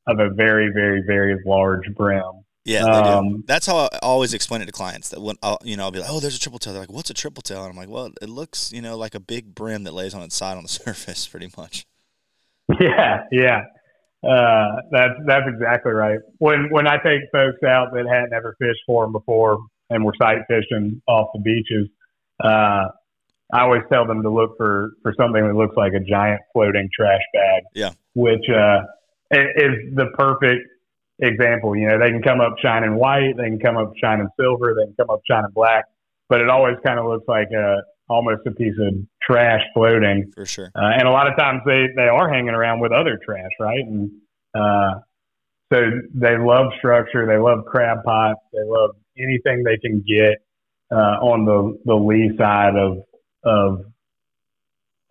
of 0.07 0.19
a 0.19 0.33
very 0.33 0.71
very 0.71 1.03
very 1.05 1.41
large 1.45 1.93
brim 1.95 2.44
Yeah, 2.65 2.83
they 2.83 3.03
do. 3.03 3.09
Um, 3.09 3.43
That's 3.47 3.67
how 3.67 3.77
I 3.77 3.99
always 4.01 4.33
explain 4.33 4.61
it 4.61 4.65
to 4.65 4.71
clients. 4.71 5.09
That 5.09 5.21
when 5.21 5.35
I'll, 5.43 5.59
you 5.63 5.77
know, 5.77 5.83
I'll 5.83 5.91
be 5.91 5.99
like, 5.99 6.09
"Oh, 6.09 6.19
there's 6.19 6.35
a 6.35 6.39
triple 6.39 6.57
tail." 6.57 6.73
They're 6.73 6.81
like, 6.81 6.91
"What's 6.91 7.11
a 7.11 7.13
triple 7.13 7.43
tail?" 7.43 7.61
And 7.63 7.71
I'm 7.71 7.77
like, 7.77 7.89
"Well, 7.89 8.09
it 8.21 8.29
looks, 8.29 8.73
you 8.73 8.81
know, 8.81 8.97
like 8.97 9.13
a 9.13 9.19
big 9.19 9.53
brim 9.53 9.83
that 9.83 9.93
lays 9.93 10.15
on 10.15 10.23
its 10.23 10.35
side 10.35 10.57
on 10.57 10.63
the 10.63 10.69
surface, 10.85 11.27
pretty 11.27 11.51
much." 11.55 11.85
Yeah, 12.79 13.25
yeah. 13.31 13.61
Uh, 14.27 14.77
that's 14.91 15.13
that's 15.27 15.45
exactly 15.47 15.91
right. 15.91 16.19
When 16.39 16.69
when 16.71 16.87
I 16.87 16.97
take 16.97 17.21
folks 17.31 17.61
out 17.63 17.93
that 17.93 18.07
hadn't 18.09 18.33
ever 18.33 18.55
fished 18.59 18.81
for 18.87 19.03
them 19.05 19.11
before 19.11 19.59
and 19.91 20.03
we're 20.03 20.15
sight 20.19 20.39
fishing 20.47 21.01
off 21.07 21.27
the 21.35 21.41
beaches, 21.41 21.87
uh, 22.43 22.89
I 23.53 23.61
always 23.61 23.83
tell 23.91 24.07
them 24.07 24.23
to 24.23 24.29
look 24.31 24.57
for 24.57 24.93
for 25.03 25.13
something 25.15 25.45
that 25.45 25.53
looks 25.55 25.77
like 25.77 25.93
a 25.93 25.99
giant 25.99 26.41
floating 26.53 26.89
trash 26.97 27.21
bag. 27.33 27.63
Yeah. 27.75 27.91
Which 28.15 28.49
uh, 28.49 28.81
is 29.31 29.93
the 29.93 30.07
perfect 30.17 30.65
example. 31.19 31.75
You 31.75 31.87
know, 31.87 31.99
they 31.99 32.09
can 32.09 32.21
come 32.21 32.41
up 32.41 32.55
shining 32.61 32.95
white, 32.95 33.33
they 33.37 33.45
can 33.45 33.59
come 33.59 33.77
up 33.77 33.93
shining 34.01 34.27
silver, 34.39 34.73
they 34.73 34.85
can 34.85 34.95
come 34.99 35.09
up 35.09 35.21
shining 35.29 35.51
black, 35.53 35.85
but 36.29 36.41
it 36.41 36.49
always 36.49 36.75
kind 36.85 36.99
of 36.99 37.05
looks 37.05 37.27
like 37.27 37.49
a 37.51 37.77
almost 38.07 38.41
a 38.45 38.51
piece 38.51 38.75
of 38.79 38.93
trash 39.21 39.61
floating. 39.73 40.31
For 40.35 40.45
sure. 40.45 40.71
Uh, 40.75 40.91
and 40.93 41.07
a 41.07 41.11
lot 41.11 41.27
of 41.27 41.37
times 41.37 41.61
they, 41.65 41.87
they 41.95 42.07
are 42.07 42.29
hanging 42.29 42.53
around 42.53 42.79
with 42.79 42.91
other 42.91 43.19
trash, 43.23 43.49
right? 43.59 43.79
And 43.79 44.11
uh, 44.53 44.99
so 45.73 45.81
they 46.13 46.37
love 46.37 46.67
structure, 46.77 47.25
they 47.25 47.37
love 47.37 47.65
crab 47.65 48.03
pots, 48.05 48.39
they 48.53 48.63
love 48.63 48.91
anything 49.17 49.63
they 49.63 49.77
can 49.77 50.03
get 50.07 50.45
uh, 50.91 51.17
on 51.21 51.45
the 51.45 51.79
the 51.85 51.95
lee 51.95 52.31
side 52.37 52.75
of 52.75 53.03
of 53.43 53.85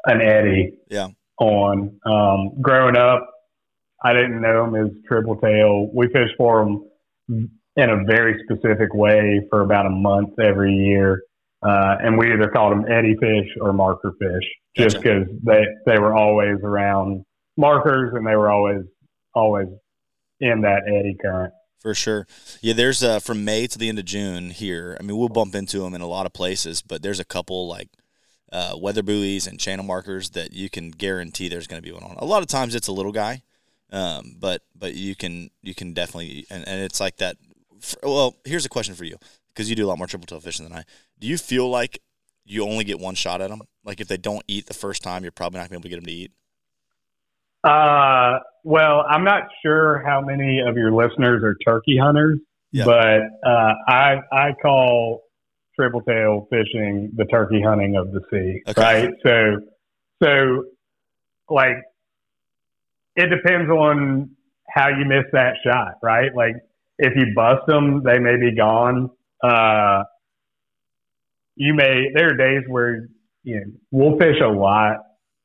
an 0.05 0.21
eddy. 0.21 0.75
Yeah. 0.89 1.09
On 1.41 1.99
um, 2.07 2.63
growing 2.63 2.97
up, 2.97 3.29
I 4.05 4.13
didn't 4.13 4.41
know 4.43 4.71
them 4.71 4.87
as 4.87 4.93
triple 5.09 5.37
tail. 5.37 5.91
We 5.93 6.09
fished 6.09 6.35
for 6.37 6.65
them 6.65 7.51
in 7.77 7.91
a 7.91 8.05
very 8.05 8.41
specific 8.45 8.95
way 8.95 9.41
for 9.51 9.63
about 9.63 9.87
a 9.87 9.91
month 9.91 10.39
every 10.39 10.75
year. 10.75 11.23
Uh, 11.67 11.97
and 12.03 12.19
we 12.19 12.31
either 12.31 12.49
called 12.49 12.73
them 12.73 12.85
eddy 12.91 13.17
fish 13.19 13.49
or 13.61 13.73
marker 13.73 14.13
fish, 14.21 14.45
just 14.77 14.97
Gotcha. 14.97 15.21
because 15.21 15.35
they 15.43 15.65
they 15.87 15.99
were 15.99 16.15
always 16.15 16.59
around 16.63 17.25
markers 17.57 18.13
and 18.15 18.27
they 18.27 18.37
were 18.37 18.51
always 18.51 18.83
always 19.35 19.69
in 20.41 20.61
that 20.61 20.83
eddy 20.87 21.17
current. 21.21 21.55
For 21.81 21.95
sure. 21.95 22.27
Yeah, 22.61 22.75
there's 22.75 23.03
uh 23.03 23.19
from 23.19 23.47
May 23.47 23.67
to 23.67 23.79
the 23.79 23.89
end 23.89 23.99
of 23.99 24.05
June 24.05 24.51
here. 24.51 24.95
I 25.01 25.03
mean, 25.03 25.17
we'll 25.17 25.31
bump 25.31 25.55
into 25.55 25.79
them 25.81 25.95
in 25.95 26.03
a 26.03 26.07
lot 26.07 26.27
of 26.27 26.35
places, 26.35 26.83
but 26.83 27.03
there's 27.03 27.21
a 27.21 27.25
couple 27.25 27.67
like 27.67 27.89
uh, 28.53 28.77
weather 28.79 29.03
buoys 29.03 29.47
and 29.47 29.59
channel 29.59 29.85
markers 29.85 30.31
that 30.31 30.53
you 30.53 30.69
can 30.69 30.91
guarantee 30.91 31.49
there's 31.49 31.67
going 31.67 31.83
to 31.83 31.87
be 31.87 31.93
one 31.93 32.05
on. 32.05 32.17
A 32.19 32.25
lot 32.25 32.43
of 32.43 32.49
times 32.49 32.75
it's 32.75 32.89
a 32.89 32.93
little 32.93 33.11
guy, 33.11 33.43
um, 33.95 34.37
but 34.41 34.63
but 34.75 34.95
you 34.95 35.15
can 35.15 35.51
you 35.63 35.75
can 35.75 35.93
definitely 35.95 36.47
and, 36.51 36.67
and 36.67 36.83
it's 36.83 37.01
like 37.01 37.17
that. 37.19 37.37
For, 37.81 37.99
well, 38.03 38.37
here's 38.45 38.67
a 38.67 38.69
question 38.69 38.95
for 38.95 39.05
you 39.05 39.17
because 39.49 39.71
you 39.71 39.77
do 39.77 39.87
a 39.87 39.89
lot 39.89 39.99
more 39.99 40.09
triple 40.09 40.27
tail 40.27 40.41
fishing 40.41 40.69
than 40.69 40.77
I. 40.77 40.85
Do 41.19 41.29
you 41.29 41.39
feel 41.39 41.71
like 41.71 42.01
you 42.45 42.65
only 42.65 42.85
get 42.85 42.99
one 42.99 43.15
shot 43.15 43.41
at 43.41 43.51
them? 43.51 43.63
Like 43.85 44.01
if 44.01 44.09
they 44.09 44.17
don't 44.17 44.43
eat 44.49 44.67
the 44.67 44.75
first 44.75 45.03
time, 45.03 45.23
you're 45.23 45.33
probably 45.33 45.61
not 45.61 45.71
going 45.71 45.81
to 45.81 45.89
be 45.89 45.95
able 45.95 46.03
to 46.03 46.07
get 46.07 46.07
them 46.07 46.07
to 46.07 46.13
eat. 46.13 46.33
Uh, 47.63 48.41
well, 48.65 49.05
I'm 49.09 49.25
not 49.25 49.45
sure 49.65 50.03
how 50.05 50.21
many 50.21 50.61
of 50.61 50.77
your 50.77 50.93
listeners 50.93 51.43
are 51.45 51.57
turkey 51.65 51.97
hunters, 51.97 52.41
yeah. 52.73 52.85
but 52.85 53.21
uh, 53.49 53.75
I 53.87 54.17
I 54.33 54.53
call 54.61 55.23
triple 55.79 56.03
tail 56.03 56.49
fishing 56.51 57.13
the 57.17 57.27
turkey 57.27 57.63
hunting 57.63 57.97
of 57.97 58.13
the 58.13 58.21
sea, 58.31 58.63
okay. 58.69 58.81
right? 58.81 59.11
So, 59.25 59.61
so 60.23 60.65
like 61.49 61.77
it 63.17 63.29
depends 63.29 63.71
on 63.71 64.31
how 64.69 64.89
you 64.89 65.05
miss 65.05 65.25
that 65.33 65.55
shot, 65.65 65.95
right? 66.03 66.35
Like 66.35 66.57
if 66.99 67.13
you 67.17 67.35
bust 67.35 67.67
them, 67.67 68.03
they 68.05 68.19
may 68.19 68.37
be 68.37 68.57
gone. 68.57 69.11
Uh, 69.43 70.05
you 71.57 71.75
may 71.75 72.11
there 72.15 72.31
are 72.31 72.37
days 72.37 72.63
where 72.69 73.09
you 73.43 73.61
know 73.61 73.73
we'll 73.91 74.19
fish 74.19 74.41
a 74.43 74.49
lot 74.49 74.97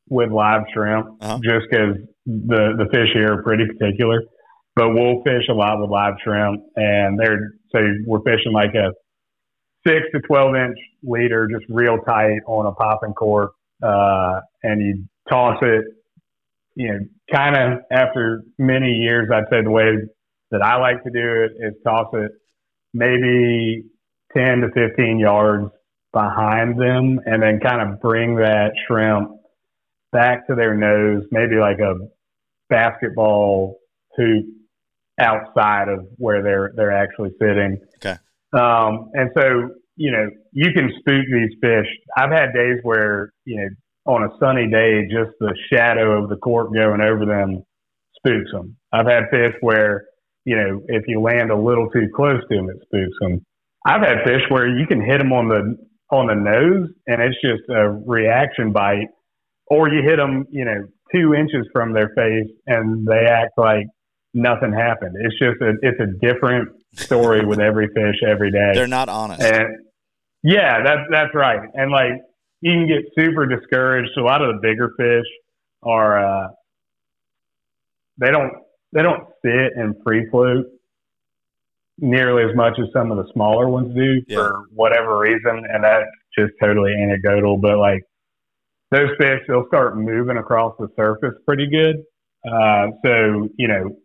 with 0.10 0.32
live 0.32 0.64
shrimp 0.74 1.22
uh-huh. 1.22 1.40
just 1.44 1.68
because 1.70 1.98
the 2.26 2.76
the 2.78 2.88
fish 2.92 3.10
here 3.14 3.34
are 3.34 3.44
pretty 3.44 3.66
particular. 3.66 4.24
But 4.76 4.94
we'll 4.94 5.22
fish 5.24 5.44
a 5.50 5.54
lot 5.54 5.80
with 5.80 5.90
live 5.90 6.14
shrimp, 6.24 6.64
and 6.76 7.20
they're 7.20 7.54
so 7.72 7.80
we're 8.06 8.22
fishing 8.22 8.54
like 8.54 8.74
a 8.76 8.94
six 9.86 10.06
to 10.14 10.22
twelve 10.22 10.56
inch 10.56 10.78
leader, 11.04 11.48
just 11.48 11.66
real 11.70 11.98
tight 12.00 12.40
on 12.48 12.66
a 12.66 12.72
popping 12.72 13.14
cork, 13.14 13.52
uh, 13.84 14.40
and 14.64 14.82
you 14.82 15.04
toss 15.30 15.58
it. 15.62 15.86
You 16.80 16.88
know, 16.88 17.00
kind 17.36 17.58
of 17.58 17.80
after 17.92 18.42
many 18.58 18.94
years, 18.94 19.28
I'd 19.34 19.50
say 19.52 19.62
the 19.62 19.70
way 19.70 19.98
that 20.52 20.62
I 20.62 20.78
like 20.78 21.04
to 21.04 21.10
do 21.10 21.44
it 21.44 21.52
is 21.60 21.74
toss 21.86 22.08
it 22.14 22.32
maybe 22.94 23.84
ten 24.34 24.62
to 24.62 24.70
fifteen 24.74 25.20
yards 25.20 25.70
behind 26.14 26.80
them, 26.80 27.20
and 27.26 27.44
then 27.44 27.60
kind 27.60 27.82
of 27.82 28.00
bring 28.00 28.38
that 28.38 28.72
shrimp 28.88 29.30
back 30.14 30.48
to 30.48 30.56
their 30.56 30.74
nose, 30.74 31.24
maybe 31.32 31.58
like 31.58 31.80
a 31.80 31.96
basketball 32.70 33.76
hoop 34.16 34.46
outside 35.20 35.90
of 35.90 36.06
where 36.16 36.42
they're 36.42 36.72
they're 36.78 36.96
actually 36.96 37.32
sitting. 37.42 37.78
Okay. 37.98 38.16
Um, 38.54 39.12
and 39.16 39.32
so 39.38 39.72
you 39.98 40.12
know 40.14 40.30
you 40.54 40.72
can 40.74 40.90
spook 40.98 41.26
these 41.30 41.58
fish. 41.62 41.88
I've 42.16 42.32
had 42.32 42.54
days 42.54 42.80
where 42.84 43.34
you 43.44 43.58
know 43.58 43.68
on 44.10 44.24
a 44.24 44.30
sunny 44.40 44.70
day, 44.70 45.04
just 45.04 45.32
the 45.40 45.54
shadow 45.72 46.22
of 46.22 46.30
the 46.30 46.36
cork 46.38 46.74
going 46.74 47.02
over 47.02 47.26
them 47.26 47.64
spooks 48.18 48.52
them. 48.52 48.76
I've 48.92 49.08
had 49.08 49.30
fish 49.32 49.54
where 49.62 50.06
you 50.46 50.56
know 50.56 50.82
if 50.88 51.04
you 51.08 51.22
land 51.22 51.52
a 51.52 51.58
little 51.58 51.90
too 51.90 52.10
close 52.16 52.42
to 52.50 52.56
them, 52.56 52.70
it 52.70 52.78
spooks 52.84 53.18
them. 53.22 53.46
I've 53.86 54.02
had 54.02 54.24
fish 54.26 54.42
where 54.50 54.68
you 54.68 54.86
can 54.88 55.02
hit 55.02 55.20
them 55.20 55.32
on 55.32 55.48
the 55.48 55.78
on 56.12 56.28
the 56.28 56.36
nose 56.36 56.90
and 57.08 57.22
it's 57.22 57.38
just 57.42 57.70
a 57.70 57.90
reaction 57.90 58.72
bite 58.72 59.08
or 59.68 59.90
you 59.90 60.02
hit 60.02 60.18
them, 60.18 60.46
you 60.50 60.66
know, 60.66 60.88
two 61.14 61.34
inches 61.34 61.68
from 61.72 61.94
their 61.94 62.10
face 62.10 62.50
and 62.66 63.06
they 63.06 63.26
act 63.30 63.52
like 63.58 63.86
nothing 64.34 64.74
happened. 64.74 65.16
It's 65.20 65.38
just 65.40 65.62
a, 65.62 65.74
it's 65.82 66.00
a 66.00 66.08
different 66.20 66.70
story 66.96 67.46
with 67.46 67.60
every 67.60 67.88
fish 67.88 68.16
every 68.28 68.52
day. 68.52 68.72
They're 68.74 68.88
not 68.88 69.10
honest. 69.10 69.42
And 69.42 69.68
yeah, 70.44 70.84
that's, 70.84 71.02
that's 71.12 71.36
right. 71.36 71.70
And 71.74 71.92
like, 71.92 72.14
you 72.62 72.74
can 72.74 72.88
get 72.88 73.04
super 73.18 73.46
discouraged. 73.46 74.12
A 74.18 74.24
lot 74.24 74.42
of 74.42 74.56
the 74.56 74.60
bigger 74.62 74.92
fish 74.98 75.26
are, 75.84 76.20
uh, 76.20 76.48
they 78.18 78.32
don't, 78.32 78.54
they 78.94 79.02
don't 79.02 79.24
sit 79.44 79.74
and 79.76 79.96
free 80.04 80.28
float 80.30 80.66
nearly 81.98 82.50
as 82.50 82.56
much 82.56 82.80
as 82.80 82.88
some 82.94 83.12
of 83.12 83.18
the 83.18 83.32
smaller 83.34 83.70
ones 83.70 83.94
do 83.96 84.22
yeah. 84.28 84.38
for 84.38 84.64
whatever 84.74 85.18
reason. 85.20 85.64
And 85.70 85.84
that's 85.84 86.06
just 86.38 86.54
totally 86.62 86.94
anecdotal, 86.94 87.58
but 87.58 87.78
like, 87.78 88.04
those 88.92 89.10
fish 89.20 89.40
they'll 89.48 89.68
start 89.68 89.98
moving 89.98 90.38
across 90.38 90.74
the 90.80 90.88
surface 90.96 91.36
pretty 91.46 91.70
good. 91.70 91.98
Uh, 92.44 92.88
so 93.06 93.48
you 93.58 93.68
know 93.68 93.96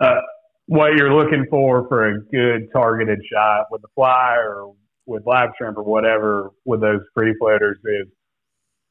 uh, 0.00 0.20
what 0.66 0.94
you're 0.94 1.12
looking 1.12 1.44
for 1.50 1.86
for 1.88 2.08
a 2.08 2.20
good 2.32 2.68
targeted 2.72 3.18
shot 3.30 3.66
with 3.70 3.82
the 3.82 3.88
fly 3.94 4.36
or 4.38 4.72
with 5.08 5.26
live 5.26 5.50
shrimp 5.56 5.78
or 5.78 5.82
whatever 5.82 6.50
with 6.64 6.80
those 6.80 7.00
free 7.14 7.34
floaters 7.40 7.78
is 7.84 8.08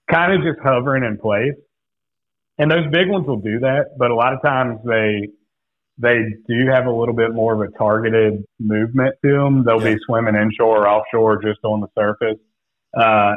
kind 0.09 0.33
of 0.33 0.41
just 0.41 0.59
hovering 0.63 1.03
in 1.03 1.17
place. 1.17 1.55
And 2.57 2.71
those 2.71 2.87
big 2.91 3.07
ones 3.07 3.27
will 3.27 3.39
do 3.39 3.59
that, 3.59 3.95
but 3.99 4.09
a 4.09 4.15
lot 4.15 4.33
of 4.33 4.41
times 4.41 4.79
they 4.83 5.29
they 5.99 6.17
do 6.47 6.67
have 6.71 6.85
a 6.85 6.91
little 6.91 7.15
bit 7.15 7.33
more 7.33 7.53
of 7.53 7.61
a 7.61 7.75
targeted 7.77 8.43
movement 8.59 9.15
to 9.23 9.31
them. 9.31 9.63
They'll 9.65 9.81
yeah. 9.81 9.95
be 9.95 9.99
swimming 10.05 10.35
inshore 10.35 10.85
or 10.85 10.87
offshore 10.87 11.41
just 11.41 11.59
on 11.63 11.81
the 11.81 11.87
surface. 11.97 12.39
Uh, 12.95 13.33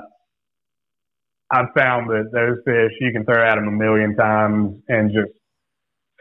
I've 1.50 1.72
found 1.76 2.08
that 2.10 2.30
those 2.32 2.58
fish 2.64 2.92
you 3.00 3.12
can 3.12 3.24
throw 3.24 3.42
at 3.46 3.56
them 3.56 3.68
a 3.68 3.70
million 3.70 4.14
times 4.14 4.76
and 4.88 5.10
just 5.10 5.32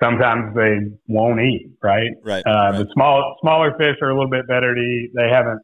sometimes 0.02 0.56
they 0.56 0.78
won't 1.08 1.42
eat. 1.42 1.72
Right. 1.84 2.12
Right. 2.24 2.44
Uh, 2.46 2.52
right. 2.52 2.78
The 2.80 2.88
small 2.94 3.36
smaller 3.42 3.72
fish 3.78 3.98
are 4.02 4.10
a 4.10 4.14
little 4.14 4.30
bit 4.30 4.48
better 4.48 4.74
to 4.74 4.82
eat. 4.82 5.12
They 5.14 5.30
haven't 5.30 5.62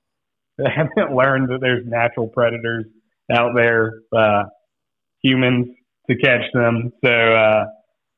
they 0.63 0.69
haven't 0.69 1.15
learned 1.15 1.49
that 1.49 1.59
there's 1.61 1.85
natural 1.85 2.27
predators 2.27 2.85
out 3.31 3.51
there, 3.55 4.01
uh, 4.15 4.43
humans 5.21 5.67
to 6.09 6.15
catch 6.17 6.43
them. 6.53 6.91
So 7.03 7.11
uh, 7.11 7.65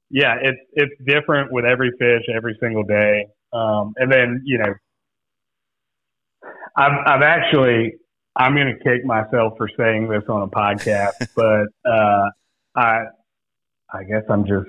yeah, 0.10 0.36
it's 0.42 0.60
it's 0.74 0.94
different 1.06 1.52
with 1.52 1.66
every 1.66 1.92
fish 2.00 2.24
every 2.34 2.58
single 2.62 2.84
day. 2.84 3.28
Um, 3.54 3.94
and 3.98 4.12
then 4.12 4.42
you 4.46 4.60
know, 4.60 4.74
I've 6.76 7.00
I've 7.06 7.22
actually 7.22 7.94
I'm 8.36 8.54
going 8.54 8.68
to 8.68 8.84
kick 8.84 9.04
myself 9.04 9.54
for 9.58 9.70
saying 9.78 10.10
this 10.10 10.24
on 10.30 10.44
a 10.44 10.48
podcast, 10.48 11.28
but 11.36 11.68
uh, 11.90 12.30
I 12.76 13.06
I 13.92 14.04
guess 14.04 14.24
I'm 14.30 14.46
just 14.46 14.68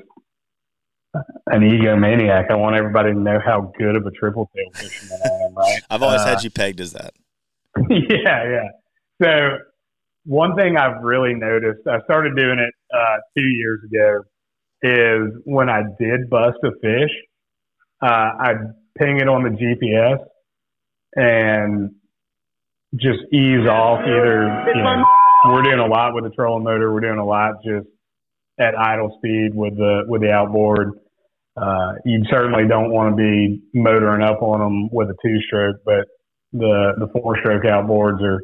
an 1.47 1.63
egomaniac. 1.63 2.51
I 2.51 2.55
want 2.55 2.77
everybody 2.77 3.13
to 3.13 3.19
know 3.19 3.41
how 3.45 3.73
good 3.79 3.97
of 3.97 4.07
a 4.07 4.11
triple 4.11 4.51
tail 4.55 4.71
fisherman 4.75 5.19
I 5.25 5.47
am. 5.47 5.55
Right? 5.55 5.81
I've 5.91 6.03
always 6.03 6.23
uh, 6.23 6.27
had 6.27 6.45
you 6.45 6.51
pegged 6.51 6.81
as 6.81 6.93
that. 6.93 7.15
Yeah, 7.91 8.45
yeah. 8.51 8.69
So 9.23 9.59
one 10.25 10.57
thing 10.57 10.77
I've 10.77 11.03
really 11.03 11.35
noticed, 11.35 11.87
I 11.87 12.01
started 12.05 12.37
doing 12.37 12.59
it 12.59 12.75
uh, 12.95 13.17
two 13.37 13.47
years 13.47 13.81
ago, 13.85 14.23
is 14.83 15.43
when 15.45 15.69
I 15.69 15.83
did 15.99 16.31
bust 16.31 16.59
a 16.65 16.71
fish, 16.83 17.11
uh, 18.03 18.31
I'd 18.41 18.75
ping 18.99 19.19
it 19.19 19.29
on 19.29 19.43
the 19.43 19.51
GPS 19.51 20.19
and 21.17 21.91
just 22.97 23.21
ease 23.33 23.67
off. 23.67 24.01
Either 24.01 24.65
you 24.75 24.83
know, 24.83 25.05
we're 25.47 25.63
doing 25.63 25.81
a 25.81 25.87
lot 25.87 26.15
with 26.15 26.25
the 26.25 26.31
trolling 26.31 26.65
motor. 26.65 26.93
We're 26.93 27.01
doing 27.01 27.19
a 27.19 27.27
lot 27.27 27.55
just 27.65 27.87
at 28.61 28.77
idle 28.79 29.15
speed 29.19 29.51
with 29.55 29.77
the 29.77 30.03
with 30.07 30.23
the 30.23 30.31
outboard. 30.31 30.93
Uh, 31.57 31.95
you 32.05 32.23
certainly 32.31 32.69
don't 32.69 32.93
want 32.93 33.13
to 33.13 33.17
be 33.17 33.61
motoring 33.75 34.23
up 34.23 34.43
on 34.43 34.61
them 34.61 34.89
with 34.93 35.09
a 35.09 35.15
two 35.23 35.41
stroke, 35.47 35.77
but 35.85 36.07
the 36.53 36.93
the 36.99 37.09
four 37.13 37.39
stroke 37.41 37.65
outboards 37.65 38.23
are 38.23 38.43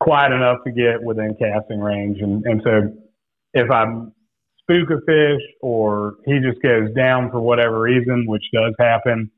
quiet 0.00 0.32
enough 0.32 0.58
to 0.66 0.72
get 0.72 1.02
within 1.02 1.34
casting 1.38 1.80
range. 1.80 2.18
And 2.20 2.44
and 2.44 2.60
so 2.64 2.92
if 3.52 3.70
I 3.70 3.84
spook 4.60 4.90
a 4.90 5.00
fish 5.06 5.42
or 5.60 6.16
he 6.26 6.40
just 6.40 6.62
goes 6.62 6.92
down 6.94 7.30
for 7.30 7.40
whatever 7.40 7.80
reason, 7.80 8.24
which 8.26 8.44
does 8.52 8.74
happen, 8.78 9.30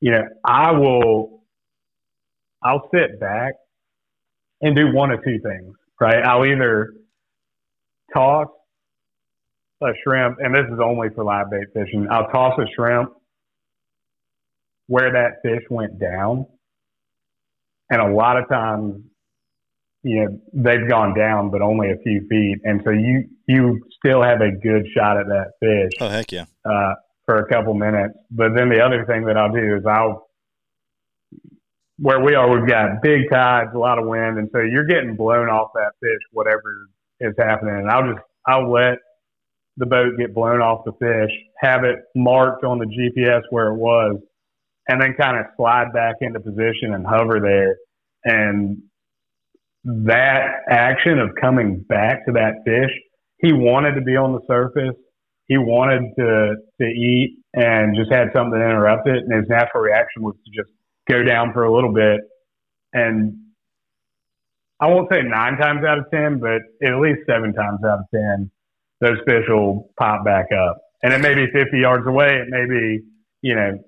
you 0.00 0.10
know, 0.12 0.24
I 0.44 0.72
will 0.72 1.42
I'll 2.62 2.88
sit 2.94 3.20
back 3.20 3.54
and 4.60 4.76
do 4.76 4.92
one 4.94 5.10
of 5.10 5.20
two 5.24 5.40
things, 5.42 5.74
right? 6.00 6.24
I'll 6.24 6.46
either 6.46 6.94
toss 8.14 8.48
a 9.82 9.92
shrimp, 10.04 10.38
and 10.40 10.54
this 10.54 10.66
is 10.72 10.78
only 10.82 11.08
for 11.14 11.24
live 11.24 11.50
bait 11.50 11.66
fishing. 11.74 12.06
I'll 12.10 12.28
toss 12.28 12.58
a 12.58 12.66
shrimp 12.74 13.10
where 14.86 15.12
that 15.12 15.42
fish 15.42 15.64
went 15.70 15.98
down. 15.98 16.46
And 17.90 18.00
a 18.00 18.12
lot 18.12 18.38
of 18.38 18.48
times, 18.48 19.02
you 20.02 20.24
know, 20.24 20.40
they've 20.52 20.88
gone 20.88 21.14
down, 21.16 21.50
but 21.50 21.62
only 21.62 21.90
a 21.90 21.96
few 22.02 22.26
feet. 22.28 22.58
And 22.64 22.80
so 22.84 22.90
you, 22.90 23.28
you 23.46 23.80
still 23.98 24.22
have 24.22 24.40
a 24.40 24.50
good 24.50 24.86
shot 24.96 25.18
at 25.18 25.26
that 25.26 25.52
fish. 25.60 25.92
Oh, 26.00 26.08
heck 26.08 26.32
yeah. 26.32 26.46
Uh, 26.64 26.94
for 27.26 27.36
a 27.36 27.48
couple 27.48 27.74
minutes. 27.74 28.14
But 28.30 28.54
then 28.56 28.68
the 28.68 28.80
other 28.80 29.04
thing 29.06 29.26
that 29.26 29.36
I'll 29.36 29.52
do 29.52 29.76
is 29.76 29.84
I'll 29.86 30.26
where 31.98 32.18
we 32.18 32.34
are, 32.34 32.50
we've 32.50 32.68
got 32.68 33.00
big 33.00 33.30
tides, 33.30 33.70
a 33.74 33.78
lot 33.78 33.98
of 33.98 34.06
wind, 34.06 34.36
and 34.36 34.48
so 34.52 34.60
you're 34.60 34.86
getting 34.86 35.14
blown 35.14 35.48
off 35.48 35.70
that 35.74 35.92
fish, 36.00 36.18
whatever 36.32 36.88
is 37.20 37.32
happening. 37.38 37.76
And 37.76 37.88
I'll 37.88 38.12
just 38.12 38.24
I'll 38.46 38.72
let 38.72 38.98
the 39.76 39.86
boat 39.86 40.18
get 40.18 40.34
blown 40.34 40.60
off 40.60 40.84
the 40.84 40.92
fish, 40.92 41.30
have 41.58 41.84
it 41.84 42.00
marked 42.16 42.64
on 42.64 42.78
the 42.78 42.86
GPS 42.86 43.42
where 43.50 43.68
it 43.68 43.76
was, 43.76 44.16
and 44.88 45.00
then 45.00 45.14
kind 45.18 45.38
of 45.38 45.46
slide 45.56 45.92
back 45.92 46.16
into 46.20 46.40
position 46.40 46.94
and 46.94 47.06
hover 47.06 47.40
there. 47.40 47.76
And 48.24 48.82
that 49.84 50.62
action 50.68 51.18
of 51.18 51.30
coming 51.40 51.84
back 51.88 52.24
to 52.26 52.32
that 52.32 52.62
fish, 52.64 52.90
he 53.38 53.52
wanted 53.52 53.94
to 53.94 54.00
be 54.00 54.16
on 54.16 54.32
the 54.32 54.40
surface. 54.46 54.96
He 55.46 55.58
wanted 55.58 56.14
to 56.18 56.54
to 56.80 56.86
eat 56.86 57.38
and 57.54 57.96
just 57.96 58.12
had 58.12 58.28
something 58.34 58.58
to 58.58 58.64
interrupt 58.64 59.06
it. 59.08 59.24
And 59.24 59.34
his 59.34 59.48
natural 59.48 59.82
reaction 59.82 60.22
was 60.22 60.34
to 60.44 60.50
just 60.62 60.72
go 61.10 61.22
down 61.22 61.52
for 61.52 61.64
a 61.64 61.74
little 61.74 61.92
bit. 61.92 62.20
And 62.92 63.38
I 64.80 64.86
won't 64.86 65.08
say 65.12 65.22
nine 65.22 65.56
times 65.58 65.84
out 65.84 65.98
of 65.98 66.04
ten, 66.12 66.38
but 66.38 66.62
at 66.86 67.00
least 67.00 67.20
seven 67.28 67.52
times 67.52 67.80
out 67.84 68.00
of 68.00 68.04
ten, 68.14 68.50
those 69.00 69.18
fish 69.26 69.44
will 69.48 69.90
pop 69.98 70.24
back 70.24 70.46
up. 70.52 70.78
And 71.02 71.12
it 71.12 71.20
may 71.20 71.34
be 71.34 71.46
50 71.52 71.78
yards 71.78 72.06
away. 72.06 72.36
It 72.36 72.48
may 72.48 72.64
be, 72.66 73.00
you 73.42 73.56
know, 73.56 73.78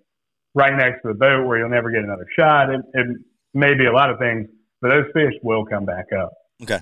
right 0.54 0.74
next 0.74 1.02
to 1.02 1.08
the 1.08 1.14
boat 1.14 1.46
where 1.46 1.58
you'll 1.58 1.68
never 1.68 1.90
get 1.90 2.02
another 2.04 2.26
shot. 2.36 2.70
It, 2.70 2.80
it 2.94 3.06
may 3.52 3.74
be 3.74 3.86
a 3.86 3.92
lot 3.92 4.10
of 4.10 4.18
things, 4.18 4.48
but 4.80 4.88
those 4.88 5.06
fish 5.12 5.34
will 5.42 5.64
come 5.64 5.84
back 5.84 6.06
up. 6.18 6.32
Okay. 6.62 6.80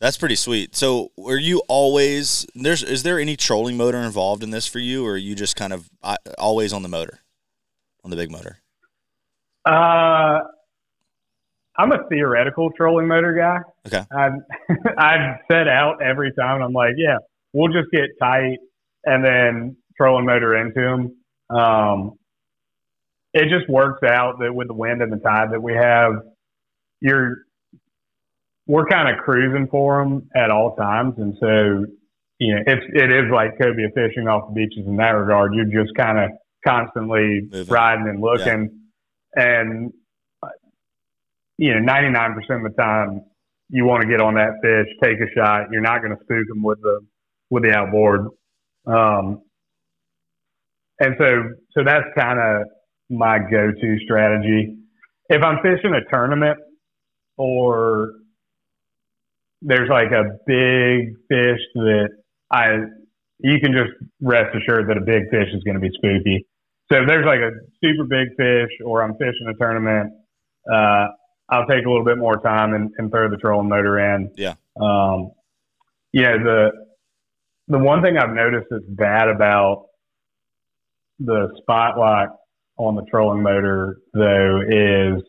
That's 0.00 0.16
pretty 0.16 0.34
sweet. 0.34 0.74
So, 0.76 1.12
are 1.24 1.38
you 1.38 1.62
always 1.68 2.46
there's 2.54 2.82
is 2.82 3.04
there 3.04 3.18
any 3.18 3.36
trolling 3.36 3.76
motor 3.76 3.98
involved 3.98 4.42
in 4.42 4.50
this 4.50 4.66
for 4.66 4.78
you, 4.78 5.06
or 5.06 5.12
are 5.12 5.16
you 5.16 5.34
just 5.34 5.56
kind 5.56 5.72
of 5.72 5.88
uh, 6.02 6.16
always 6.36 6.72
on 6.72 6.82
the 6.82 6.88
motor, 6.88 7.20
on 8.02 8.10
the 8.10 8.16
big 8.16 8.30
motor? 8.30 8.58
Uh, 9.64 10.40
I'm 11.76 11.92
a 11.92 12.06
theoretical 12.08 12.70
trolling 12.76 13.08
motor 13.08 13.34
guy. 13.34 13.58
Okay. 13.86 14.04
I've, 14.14 14.32
I've 14.98 15.36
set 15.50 15.68
out 15.68 16.02
every 16.02 16.32
time. 16.38 16.62
I'm 16.62 16.72
like, 16.72 16.94
yeah, 16.96 17.16
we'll 17.52 17.72
just 17.72 17.90
get 17.90 18.10
tight 18.20 18.58
and 19.04 19.24
then 19.24 19.76
trolling 19.96 20.26
motor 20.26 20.56
into 20.56 20.80
them. 20.80 21.56
Um, 21.56 22.12
it 23.34 23.48
just 23.48 23.68
works 23.68 24.02
out 24.02 24.38
that 24.40 24.54
with 24.54 24.68
the 24.68 24.74
wind 24.74 25.02
and 25.02 25.12
the 25.12 25.16
tide 25.16 25.50
that 25.52 25.62
we 25.62 25.74
have, 25.74 26.12
you're 27.00 27.38
we're 28.66 28.86
kind 28.86 29.14
of 29.14 29.22
cruising 29.22 29.68
for 29.70 30.02
them 30.02 30.28
at 30.34 30.50
all 30.50 30.74
times, 30.76 31.14
and 31.18 31.34
so 31.40 31.84
you 32.38 32.54
know 32.54 32.62
it's 32.66 32.86
it 32.94 33.12
is 33.12 33.30
like 33.32 33.58
cobia 33.58 33.88
fishing 33.94 34.28
off 34.28 34.48
the 34.48 34.54
beaches 34.54 34.86
in 34.86 34.96
that 34.96 35.10
regard. 35.10 35.52
You're 35.54 35.84
just 35.84 35.94
kind 35.96 36.18
of 36.18 36.30
constantly 36.66 37.42
Moving. 37.50 37.72
riding 37.72 38.08
and 38.08 38.20
looking, 38.20 38.80
yeah. 39.36 39.60
and 39.60 39.92
you 41.58 41.74
know, 41.74 41.92
99% 41.92 42.36
of 42.36 42.72
the 42.72 42.74
time 42.76 43.22
you 43.68 43.84
want 43.84 44.02
to 44.02 44.08
get 44.08 44.20
on 44.20 44.34
that 44.34 44.54
fish, 44.62 44.86
take 45.02 45.18
a 45.20 45.30
shot. 45.34 45.66
You're 45.70 45.82
not 45.82 46.02
going 46.02 46.16
to 46.16 46.22
spook 46.22 46.46
them 46.48 46.62
with 46.62 46.80
the 46.80 47.00
with 47.50 47.62
the 47.62 47.72
outboard. 47.72 48.28
Um, 48.86 49.42
and 51.00 51.14
so 51.18 51.50
so 51.72 51.84
that's 51.84 52.06
kind 52.16 52.38
of 52.38 52.66
my 53.16 53.38
go-to 53.38 53.98
strategy. 54.04 54.76
If 55.28 55.42
I'm 55.42 55.58
fishing 55.62 55.94
a 55.94 56.04
tournament 56.10 56.58
or 57.36 58.14
there's 59.62 59.88
like 59.88 60.10
a 60.12 60.38
big 60.46 61.16
fish 61.28 61.60
that 61.74 62.08
I 62.50 62.76
you 63.40 63.58
can 63.60 63.72
just 63.72 63.90
rest 64.20 64.54
assured 64.54 64.88
that 64.88 64.96
a 64.96 65.00
big 65.00 65.28
fish 65.30 65.48
is 65.52 65.62
going 65.64 65.74
to 65.74 65.80
be 65.80 65.90
spooky. 65.94 66.46
So 66.90 67.00
if 67.00 67.08
there's 67.08 67.26
like 67.26 67.40
a 67.40 67.50
super 67.82 68.04
big 68.04 68.28
fish 68.36 68.70
or 68.84 69.02
I'm 69.02 69.12
fishing 69.14 69.50
a 69.50 69.54
tournament, 69.54 70.12
uh, 70.70 71.06
I'll 71.48 71.66
take 71.66 71.84
a 71.84 71.88
little 71.88 72.04
bit 72.04 72.18
more 72.18 72.40
time 72.40 72.74
and, 72.74 72.90
and 72.98 73.10
throw 73.10 73.28
the 73.30 73.36
trolling 73.36 73.68
motor 73.68 73.98
in. 73.98 74.30
Yeah. 74.36 74.54
Um, 74.80 75.32
yeah. 76.12 76.36
The 76.36 76.70
the 77.68 77.78
one 77.78 78.02
thing 78.02 78.18
I've 78.18 78.34
noticed 78.34 78.66
that's 78.70 78.84
bad 78.88 79.28
about 79.28 79.86
the 81.18 81.48
spot 81.62 81.98
lock 81.98 82.36
on 82.76 82.96
the 82.96 83.04
trolling 83.10 83.42
motor 83.42 83.98
though 84.12 84.60
is 84.68 85.22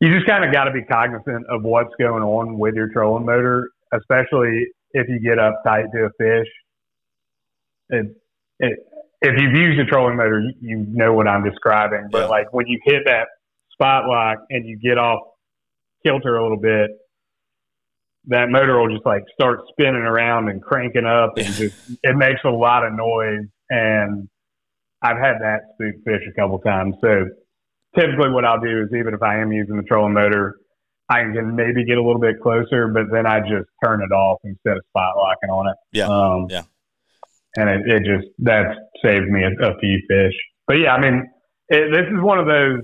you 0.00 0.12
just 0.12 0.26
kind 0.26 0.44
of 0.44 0.52
got 0.52 0.64
to 0.64 0.72
be 0.72 0.82
cognizant 0.82 1.46
of 1.48 1.62
what's 1.62 1.94
going 1.98 2.22
on 2.22 2.58
with 2.58 2.74
your 2.74 2.88
trolling 2.92 3.24
motor, 3.24 3.70
especially 3.92 4.66
if 4.92 5.08
you 5.08 5.18
get 5.20 5.38
up 5.38 5.62
tight 5.64 5.84
to 5.94 6.04
a 6.04 6.10
fish. 6.18 6.48
It, 7.90 8.06
it, 8.58 8.78
if 9.22 9.40
you've 9.40 9.54
used 9.54 9.80
a 9.80 9.86
trolling 9.86 10.16
motor, 10.16 10.40
you, 10.40 10.54
you 10.60 10.86
know 10.88 11.14
what 11.14 11.26
I'm 11.26 11.42
describing. 11.42 12.08
But 12.10 12.22
yeah. 12.22 12.26
like 12.26 12.52
when 12.52 12.66
you 12.66 12.78
hit 12.84 13.04
that 13.06 13.28
spot 13.72 14.06
lock 14.06 14.38
and 14.50 14.66
you 14.68 14.78
get 14.78 14.98
off 14.98 15.20
kilter 16.04 16.36
a 16.36 16.42
little 16.42 16.60
bit, 16.60 16.90
that 18.26 18.48
motor 18.48 18.78
will 18.78 18.90
just 18.90 19.06
like 19.06 19.22
start 19.32 19.60
spinning 19.70 20.02
around 20.02 20.48
and 20.48 20.62
cranking 20.62 21.06
up 21.06 21.36
and 21.36 21.46
just 21.46 21.74
it 22.02 22.16
makes 22.16 22.40
a 22.44 22.50
lot 22.50 22.84
of 22.86 22.92
noise 22.92 23.46
and 23.70 24.28
I've 25.04 25.18
had 25.18 25.34
that 25.40 25.60
spook 25.74 26.02
fish 26.04 26.22
a 26.28 26.40
couple 26.40 26.58
times. 26.60 26.96
So 27.00 27.26
typically 27.96 28.30
what 28.30 28.44
I'll 28.44 28.60
do 28.60 28.82
is 28.82 28.88
even 28.98 29.14
if 29.14 29.22
I 29.22 29.40
am 29.40 29.52
using 29.52 29.76
the 29.76 29.82
trolling 29.82 30.14
motor, 30.14 30.56
I 31.08 31.20
can 31.20 31.54
maybe 31.54 31.84
get 31.84 31.98
a 31.98 32.02
little 32.02 32.20
bit 32.20 32.40
closer, 32.42 32.88
but 32.88 33.04
then 33.12 33.26
I 33.26 33.40
just 33.40 33.68
turn 33.84 34.02
it 34.02 34.12
off 34.12 34.40
instead 34.44 34.78
of 34.78 34.82
spot 34.88 35.16
locking 35.16 35.50
on 35.50 35.68
it. 35.68 35.76
Yeah. 35.92 36.06
Um, 36.06 36.46
yeah. 36.48 36.62
And 37.56 37.68
it, 37.68 37.82
it 37.86 38.00
just, 38.04 38.28
that's 38.38 38.76
saved 39.04 39.28
me 39.28 39.42
a, 39.44 39.50
a 39.70 39.78
few 39.78 40.00
fish. 40.08 40.34
But 40.66 40.78
yeah, 40.78 40.94
I 40.94 41.00
mean, 41.00 41.30
it, 41.68 41.92
this 41.92 42.06
is 42.10 42.20
one 42.20 42.38
of 42.38 42.46
those 42.46 42.80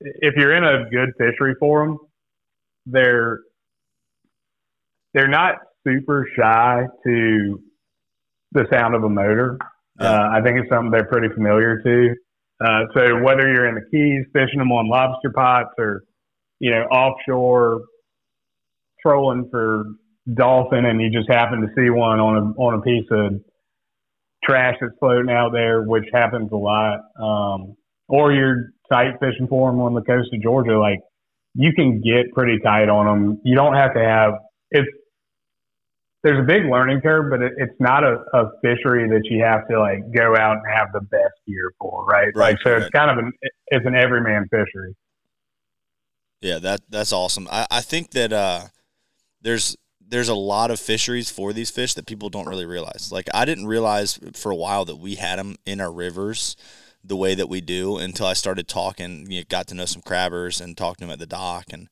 if 0.00 0.34
you're 0.36 0.54
in 0.54 0.64
a 0.64 0.88
good 0.90 1.10
fishery 1.18 1.54
for 1.58 1.86
them, 1.86 1.98
they're 2.86 3.40
they're 5.12 5.28
not 5.28 5.56
super 5.86 6.26
shy 6.36 6.84
to 7.04 7.62
the 8.52 8.66
sound 8.70 8.94
of 8.94 9.04
a 9.04 9.08
motor. 9.08 9.58
Uh, 10.00 10.28
I 10.32 10.40
think 10.42 10.58
it's 10.58 10.68
something 10.70 10.90
they're 10.90 11.06
pretty 11.06 11.28
familiar 11.34 11.80
to. 11.82 12.14
Uh, 12.64 12.84
so 12.94 13.22
whether 13.22 13.52
you're 13.52 13.68
in 13.68 13.74
the 13.74 13.84
Keys 13.90 14.26
fishing 14.32 14.58
them 14.58 14.72
on 14.72 14.88
lobster 14.88 15.30
pots 15.34 15.70
or 15.78 16.02
you 16.58 16.70
know 16.70 16.82
offshore 16.84 17.82
trolling 19.02 19.48
for 19.50 19.84
dolphin, 20.34 20.84
and 20.84 21.00
you 21.00 21.10
just 21.10 21.30
happen 21.30 21.60
to 21.60 21.68
see 21.76 21.90
one 21.90 22.20
on 22.20 22.36
a 22.36 22.60
on 22.60 22.78
a 22.78 22.82
piece 22.82 23.06
of 23.10 23.40
trash 24.44 24.76
that's 24.80 24.92
floating 25.00 25.30
out 25.30 25.52
there, 25.52 25.82
which 25.82 26.04
happens 26.12 26.50
a 26.52 26.56
lot. 26.56 27.00
Um, 27.20 27.76
or 28.08 28.32
you're 28.32 28.70
tight 28.90 29.14
fishing 29.20 29.46
for 29.48 29.70
them 29.70 29.80
on 29.80 29.94
the 29.94 30.02
coast 30.02 30.28
of 30.32 30.42
Georgia, 30.42 30.78
like 30.78 30.98
you 31.54 31.72
can 31.74 32.00
get 32.00 32.32
pretty 32.34 32.58
tight 32.64 32.88
on 32.88 33.06
them. 33.06 33.40
You 33.44 33.56
don't 33.56 33.74
have 33.74 33.94
to 33.94 34.00
have 34.00 34.32
it's. 34.70 34.88
There's 36.22 36.38
a 36.38 36.46
big 36.46 36.66
learning 36.66 37.00
curve, 37.00 37.30
but 37.30 37.42
it, 37.42 37.52
it's 37.56 37.80
not 37.80 38.04
a, 38.04 38.22
a, 38.34 38.50
fishery 38.60 39.08
that 39.08 39.22
you 39.24 39.42
have 39.42 39.66
to 39.68 39.80
like 39.80 40.00
go 40.14 40.36
out 40.36 40.58
and 40.58 40.66
have 40.70 40.92
the 40.92 41.00
best 41.00 41.32
gear 41.46 41.72
for, 41.78 42.04
right? 42.04 42.28
Right. 42.34 42.50
Like, 42.50 42.58
so 42.62 42.72
right. 42.72 42.82
it's 42.82 42.90
kind 42.90 43.10
of 43.10 43.18
an 43.24 43.32
it's 43.68 43.86
an 43.86 43.94
everyman 43.94 44.46
fishery. 44.50 44.94
Yeah, 46.42 46.58
that 46.58 46.82
that's 46.90 47.12
awesome. 47.12 47.48
I, 47.50 47.66
I 47.70 47.80
think 47.80 48.10
that 48.10 48.32
uh, 48.32 48.64
there's 49.40 49.76
there's 50.06 50.28
a 50.28 50.34
lot 50.34 50.70
of 50.70 50.80
fisheries 50.80 51.30
for 51.30 51.52
these 51.52 51.70
fish 51.70 51.94
that 51.94 52.06
people 52.06 52.28
don't 52.28 52.48
really 52.48 52.66
realize. 52.66 53.10
Like 53.12 53.28
I 53.32 53.44
didn't 53.44 53.66
realize 53.66 54.18
for 54.34 54.50
a 54.50 54.56
while 54.56 54.84
that 54.86 54.96
we 54.96 55.14
had 55.14 55.38
them 55.38 55.56
in 55.64 55.80
our 55.80 55.92
rivers 55.92 56.56
the 57.02 57.16
way 57.16 57.34
that 57.34 57.48
we 57.48 57.60
do 57.60 57.96
until 57.96 58.26
I 58.26 58.34
started 58.34 58.68
talking, 58.68 59.30
you 59.30 59.40
know, 59.40 59.44
got 59.48 59.68
to 59.68 59.74
know 59.74 59.86
some 59.86 60.02
crabbers 60.02 60.60
and 60.60 60.76
talked 60.76 60.98
to 60.98 61.06
them 61.06 61.12
at 61.12 61.18
the 61.18 61.26
dock. 61.26 61.66
And 61.72 61.88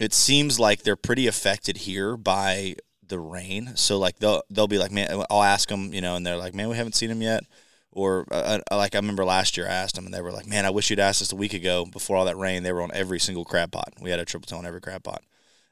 it 0.00 0.14
seems 0.14 0.58
like 0.58 0.82
they're 0.82 0.96
pretty 0.96 1.26
affected 1.26 1.78
here 1.78 2.16
by 2.16 2.76
the 3.08 3.18
rain. 3.18 3.72
So 3.74 3.98
like 3.98 4.18
they'll, 4.18 4.42
they'll 4.50 4.68
be 4.68 4.78
like, 4.78 4.92
man, 4.92 5.24
I'll 5.30 5.42
ask 5.42 5.68
them, 5.68 5.92
you 5.92 6.00
know, 6.00 6.16
and 6.16 6.26
they're 6.26 6.36
like, 6.36 6.54
man, 6.54 6.68
we 6.68 6.76
haven't 6.76 6.94
seen 6.94 7.08
them 7.08 7.22
yet. 7.22 7.44
Or 7.90 8.26
uh, 8.30 8.60
uh, 8.70 8.76
like 8.76 8.94
I 8.94 8.98
remember 8.98 9.24
last 9.24 9.56
year 9.56 9.66
I 9.66 9.72
asked 9.72 9.96
them 9.96 10.04
and 10.04 10.14
they 10.14 10.20
were 10.20 10.32
like, 10.32 10.46
man, 10.46 10.66
I 10.66 10.70
wish 10.70 10.90
you'd 10.90 11.00
asked 11.00 11.22
us 11.22 11.32
a 11.32 11.36
week 11.36 11.54
ago 11.54 11.86
before 11.86 12.16
all 12.16 12.26
that 12.26 12.36
rain. 12.36 12.62
They 12.62 12.72
were 12.72 12.82
on 12.82 12.90
every 12.94 13.18
single 13.18 13.44
crab 13.44 13.72
pot. 13.72 13.94
We 14.00 14.10
had 14.10 14.20
a 14.20 14.24
triple 14.24 14.46
toe 14.46 14.58
on 14.58 14.66
every 14.66 14.80
crab 14.80 15.02
pot. 15.02 15.22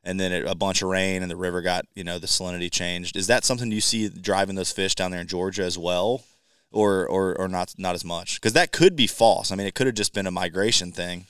And 0.03 0.19
then 0.19 0.33
it, 0.33 0.47
a 0.47 0.55
bunch 0.55 0.83
of 0.83 0.89
rain 0.89 1.23
and 1.23 1.31
the 1.31 1.37
river 1.37 1.63
got, 1.63 1.87
you 1.95 2.05
know, 2.05 2.19
the 2.19 2.27
salinity 2.27 2.71
changed. 2.71 3.17
Is 3.17 3.27
that 3.27 3.45
something 3.45 3.71
you 3.71 3.81
see 3.81 4.09
driving 4.09 4.55
those 4.55 4.73
fish 4.73 4.95
down 4.95 5.11
there 5.11 5.21
in 5.21 5.27
Georgia 5.27 5.63
as 5.63 5.79
well? 5.79 6.23
or 6.73 7.07
or, 7.07 7.39
or 7.39 7.49
not 7.49 7.75
not 7.79 7.95
as 7.95 8.05
much 8.05 8.41
because 8.41 8.53
that 8.53 8.73
could 8.73 8.97
be 8.97 9.07
false. 9.07 9.51
I 9.51 9.57
mean, 9.57 9.67
it 9.67 9.75
could 9.75 9.87
have 9.87 9.97
just 9.97 10.13
been 10.13 10.27
a 10.27 10.33
migration 10.33 10.93
thing. 10.93 11.27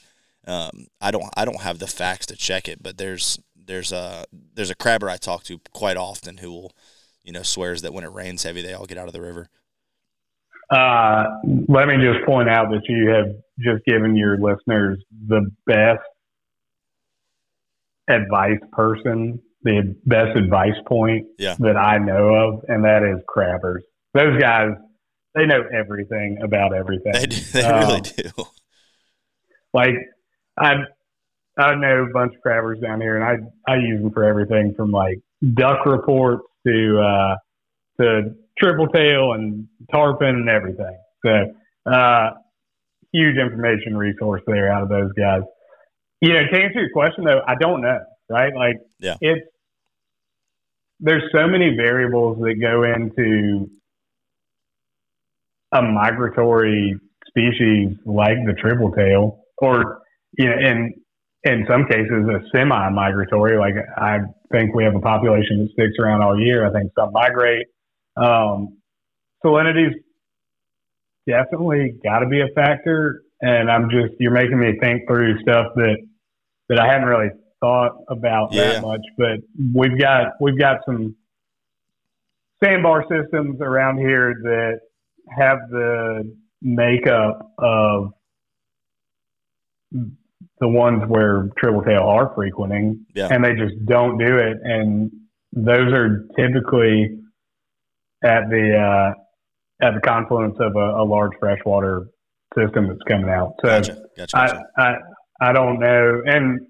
Um, 0.47 0.87
I 1.01 1.11
don't 1.11 1.29
I 1.37 1.45
don't 1.45 1.61
have 1.61 1.79
the 1.79 1.87
facts 1.87 2.27
to 2.27 2.37
check 2.37 2.69
it, 2.69 2.83
but 2.83 2.99
there's 2.99 3.38
there's 3.67 3.93
a 3.93 4.25
there's 4.55 4.71
a 4.71 4.75
crabber 4.75 5.11
I 5.11 5.17
talk 5.17 5.45
to 5.45 5.61
quite 5.73 5.97
often 5.97 6.39
who 6.39 6.51
will 6.53 6.73
you 7.23 7.33
know 7.33 7.43
swears 7.43 7.83
that 7.83 7.93
when 7.93 8.05
it 8.05 8.13
rains 8.13 8.43
heavy 8.43 8.63
they 8.63 8.73
all 8.73 8.87
get 8.87 8.99
out 8.99 9.07
of 9.07 9.13
the 9.13 9.21
river. 9.21 9.49
Uh, 10.71 11.25
let 11.69 11.87
me 11.87 11.95
just 11.97 12.27
point 12.27 12.49
out 12.49 12.71
that 12.71 12.83
you 12.89 13.09
have 13.11 13.27
just 13.61 13.85
given 13.85 14.17
your 14.17 14.37
listeners 14.37 14.99
the 15.29 15.49
best 15.65 16.03
advice 18.09 18.59
person, 18.73 19.41
the 19.63 19.97
best 20.07 20.37
advice 20.37 20.75
point 20.87 21.27
yeah. 21.39 21.55
that 21.61 21.77
I 21.77 21.99
know 21.99 22.35
of, 22.35 22.65
and 22.69 22.85
that 22.85 23.05
is 23.05 23.21
crabbers. 23.29 23.83
Those 24.13 24.41
guys 24.41 24.71
they 25.37 25.45
know 25.45 25.63
everything 25.73 26.39
about 26.43 26.75
everything. 26.75 27.13
They, 27.13 27.27
do, 27.27 27.37
they 27.53 27.63
um, 27.63 27.89
really 27.89 28.01
do. 28.01 28.31
Like 29.73 29.95
I 30.59 30.75
I 31.59 31.75
know 31.75 32.05
a 32.05 32.12
bunch 32.12 32.35
of 32.35 32.40
crabbers 32.42 32.81
down 32.83 33.01
here, 33.01 33.16
and 33.16 33.25
I 33.25 33.73
I 33.73 33.77
use 33.77 34.03
them 34.03 34.12
for 34.12 34.25
everything 34.25 34.75
from 34.77 34.90
like 34.90 35.19
duck 35.55 35.87
reports 35.87 36.45
to 36.66 37.01
uh, 37.01 37.37
to 38.01 38.35
triple 38.59 38.88
tail 38.88 39.33
and 39.33 39.66
tarpon 39.90 40.29
and 40.29 40.49
everything. 40.49 40.99
So 41.25 41.55
uh, 41.90 42.31
huge 43.12 43.37
information 43.38 43.97
resource 43.97 44.42
there 44.47 44.71
out 44.73 44.83
of 44.83 44.88
those 44.88 45.12
guys. 45.12 45.42
You 46.21 46.35
know, 46.35 46.40
to 46.51 46.62
answer 46.62 46.81
your 46.81 46.90
question 46.92 47.25
though, 47.25 47.40
I 47.47 47.55
don't 47.55 47.81
know. 47.81 48.01
right? 48.29 48.55
Like 48.55 48.77
Yeah. 49.01 49.16
it's 49.21 49.47
there's 51.01 51.25
so 51.33 51.47
many 51.47 51.77
variables 51.77 52.38
that 52.38 52.55
go 52.61 52.83
into 52.85 53.71
a 55.73 55.83
migratory 55.83 56.97
species 57.27 57.97
like 58.07 58.38
the 58.47 58.55
triple 58.59 58.90
tail, 58.92 59.40
or 59.59 60.01
you 60.38 60.47
know, 60.47 60.57
in 60.59 60.95
in 61.44 61.64
some 61.68 61.87
cases 61.87 62.27
a 62.29 62.40
semi-migratory. 62.57 63.59
Like 63.59 63.75
I 63.96 64.18
think 64.53 64.75
we 64.75 64.85
have 64.85 64.94
a 64.94 65.01
population 65.01 65.59
that 65.59 65.68
sticks 65.72 65.94
around 66.01 66.22
all 66.22 66.38
year. 66.38 66.66
I 66.66 66.72
think 66.72 66.90
some 66.99 67.12
migrate. 67.12 67.66
Um, 68.16 68.79
salinity's 69.42 69.94
definitely 71.29 71.94
got 72.03 72.20
to 72.20 72.27
be 72.29 72.40
a 72.40 72.49
factor, 72.55 73.22
and 73.40 73.70
I'm 73.70 73.90
just 73.90 74.14
you're 74.18 74.33
making 74.33 74.59
me 74.59 74.79
think 74.81 75.03
through 75.09 75.38
stuff 75.40 75.66
that 75.77 75.96
that 76.68 76.81
I 76.81 76.87
hadn't 76.87 77.07
really 77.09 77.31
thought 77.61 77.92
about 78.09 78.53
Yeah. 78.53 78.72
that 78.72 78.83
much. 78.83 79.01
But 79.16 79.38
we've 79.75 79.99
got 79.99 80.33
we've 80.40 80.59
got 80.59 80.81
some 80.87 81.14
sandbar 82.62 83.05
systems 83.11 83.61
around 83.61 83.99
here 83.99 84.35
that 84.42 84.81
have 85.37 85.59
the 85.70 86.35
makeup 86.62 87.53
of 87.59 88.12
the 90.61 90.69
ones 90.69 91.03
where 91.09 91.49
triple 91.59 91.83
tail 91.83 92.03
are 92.05 92.33
frequenting, 92.35 93.05
Yeah. 93.14 93.29
and 93.31 93.45
they 93.45 93.55
just 93.55 93.75
don't 93.87 94.19
do 94.19 94.38
it. 94.38 94.57
And 94.62 95.11
those 95.53 95.92
are 95.92 96.27
typically 96.37 97.19
at 98.25 98.49
the 98.49 98.77
uh, 98.77 99.87
at 99.87 99.95
the 99.95 100.01
confluence 100.01 100.57
of 100.61 100.75
a, 100.77 101.03
a 101.03 101.05
large 101.05 101.33
freshwater 101.38 102.07
system 102.59 102.88
that's 102.88 103.03
coming 103.07 103.29
out. 103.29 103.55
So 103.62 103.69
Gotcha. 103.69 104.03
Gotcha. 104.16 104.37
I, 104.38 104.47
gotcha. 104.47 104.62
I 104.79 104.95
I 105.49 105.53
don't 105.53 105.79
know. 105.79 106.23
And 106.25 106.61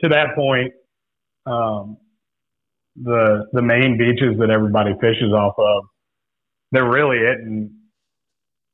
to 0.00 0.08
that 0.08 0.34
point, 0.34 0.72
um, 1.46 1.98
the 2.96 3.46
the 3.52 3.62
main 3.62 3.98
beaches 3.98 4.38
that 4.38 4.48
everybody 4.50 4.92
fishes 5.00 5.32
off 5.32 5.54
of, 5.58 5.84
they're 6.72 6.88
really 6.88 7.18
hitting 7.18 7.70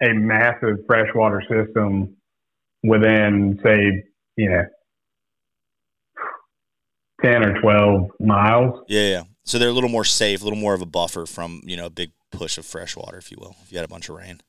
a 0.03 0.13
massive 0.15 0.77
freshwater 0.87 1.43
system 1.43 2.17
within, 2.83 3.59
say, 3.63 4.05
you 4.37 4.51
know, 4.51 4.65
ten 7.23 7.45
or 7.45 7.61
twelve 7.61 8.11
miles. 8.21 8.81
yeah, 8.89 9.09
yeah. 9.09 9.23
So 9.45 9.59
they're 9.59 9.69
a 9.69 9.73
little 9.73 9.91
more 9.91 10.05
safe, 10.05 10.43
a 10.43 10.45
little 10.45 10.59
more 10.59 10.75
of 10.75 10.83
a 10.83 10.87
buffer 10.87 11.27
from 11.27 11.63
you 11.65 11.77
know 11.77 11.87
a 11.87 11.91
big 11.91 12.13
push 12.31 12.59
of 12.59 12.67
fresh 12.67 12.97
water, 12.97 13.19
if 13.19 13.31
you 13.31 13.39
will, 13.41 13.57
if 13.63 13.73
you 13.73 13.79
had 13.79 13.85
a 13.85 13.89
bunch 13.89 14.09
of 14.09 14.17
rain. 14.17 14.41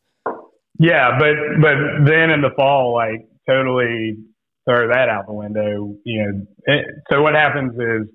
Yeah, 0.80 1.18
but 1.20 1.36
but 1.62 1.76
then 2.06 2.30
in 2.30 2.42
the 2.42 2.52
fall, 2.56 2.94
like 2.94 3.28
totally 3.48 4.18
throw 4.66 4.88
that 4.90 5.10
out 5.10 5.28
the 5.28 5.34
window. 5.34 5.96
You 6.06 6.24
know, 6.24 6.74
it, 6.74 6.86
so 7.10 7.22
what 7.22 7.36
happens 7.36 7.74
is 7.74 8.08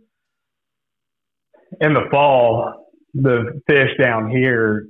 in 1.81 1.95
the 1.95 2.09
fall, 2.11 2.87
the 3.15 3.61
fish 3.67 3.91
down 3.99 4.31
here 4.31 4.87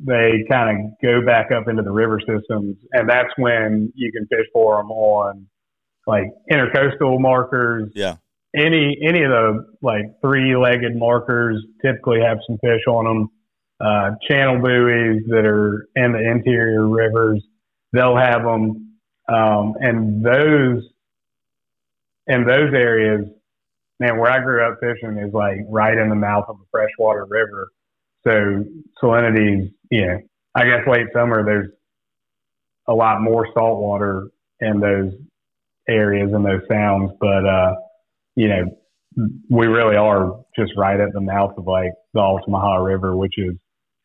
they 0.00 0.44
kind 0.48 0.78
of 0.78 0.92
go 1.02 1.26
back 1.26 1.50
up 1.50 1.68
into 1.68 1.82
the 1.82 1.90
river 1.90 2.20
systems, 2.20 2.76
and 2.92 3.08
that's 3.08 3.30
when 3.36 3.92
you 3.96 4.12
can 4.12 4.26
fish 4.28 4.46
for 4.52 4.76
them 4.76 4.90
on 4.90 5.46
like 6.08 6.32
intercoastal 6.50 7.20
markers. 7.20 7.92
Yeah. 7.94 8.16
Any 8.56 8.96
any 9.06 9.22
of 9.22 9.30
the 9.30 9.66
like 9.82 10.06
three 10.22 10.56
legged 10.56 10.96
markers 10.96 11.62
typically 11.84 12.20
have 12.22 12.38
some 12.46 12.56
fish 12.64 12.80
on 12.88 13.04
them 13.04 13.28
uh, 13.78 14.12
channel 14.26 14.58
buoys 14.58 15.22
that 15.28 15.44
are 15.44 15.86
in 15.94 16.12
the 16.12 16.30
interior 16.30 16.88
rivers. 16.88 17.44
They'll 17.92 18.16
have 18.16 18.42
them, 18.42 18.94
um, 19.28 19.74
and 19.80 20.24
those 20.24 20.82
in 22.26 22.46
those 22.46 22.72
areas, 22.74 23.26
man, 24.00 24.18
where 24.18 24.30
I 24.30 24.40
grew 24.40 24.66
up 24.66 24.78
fishing 24.80 25.18
is 25.18 25.32
like 25.34 25.58
right 25.68 25.96
in 25.96 26.08
the 26.08 26.16
mouth 26.16 26.46
of 26.48 26.56
a 26.56 26.64
freshwater 26.70 27.26
river. 27.28 27.68
So 28.26 28.64
salinity's, 28.98 29.70
you 29.90 30.06
know, 30.06 30.18
I 30.54 30.64
guess 30.64 30.86
late 30.88 31.06
summer 31.12 31.44
there's 31.44 31.70
a 32.88 32.94
lot 32.94 33.20
more 33.20 33.46
salt 33.54 33.78
water 33.78 34.28
in 34.60 34.80
those 34.80 35.12
areas 35.88 36.30
and 36.32 36.44
those 36.44 36.62
sounds, 36.70 37.12
but 37.20 37.46
uh, 37.46 37.74
you 38.36 38.48
know, 38.48 38.64
we 39.50 39.66
really 39.66 39.96
are 39.96 40.44
just 40.56 40.72
right 40.76 41.00
at 41.00 41.12
the 41.12 41.20
mouth 41.20 41.54
of 41.56 41.66
like 41.66 41.92
the 42.14 42.20
Altamaha 42.20 42.76
River, 42.76 43.16
which 43.16 43.34
is 43.36 43.54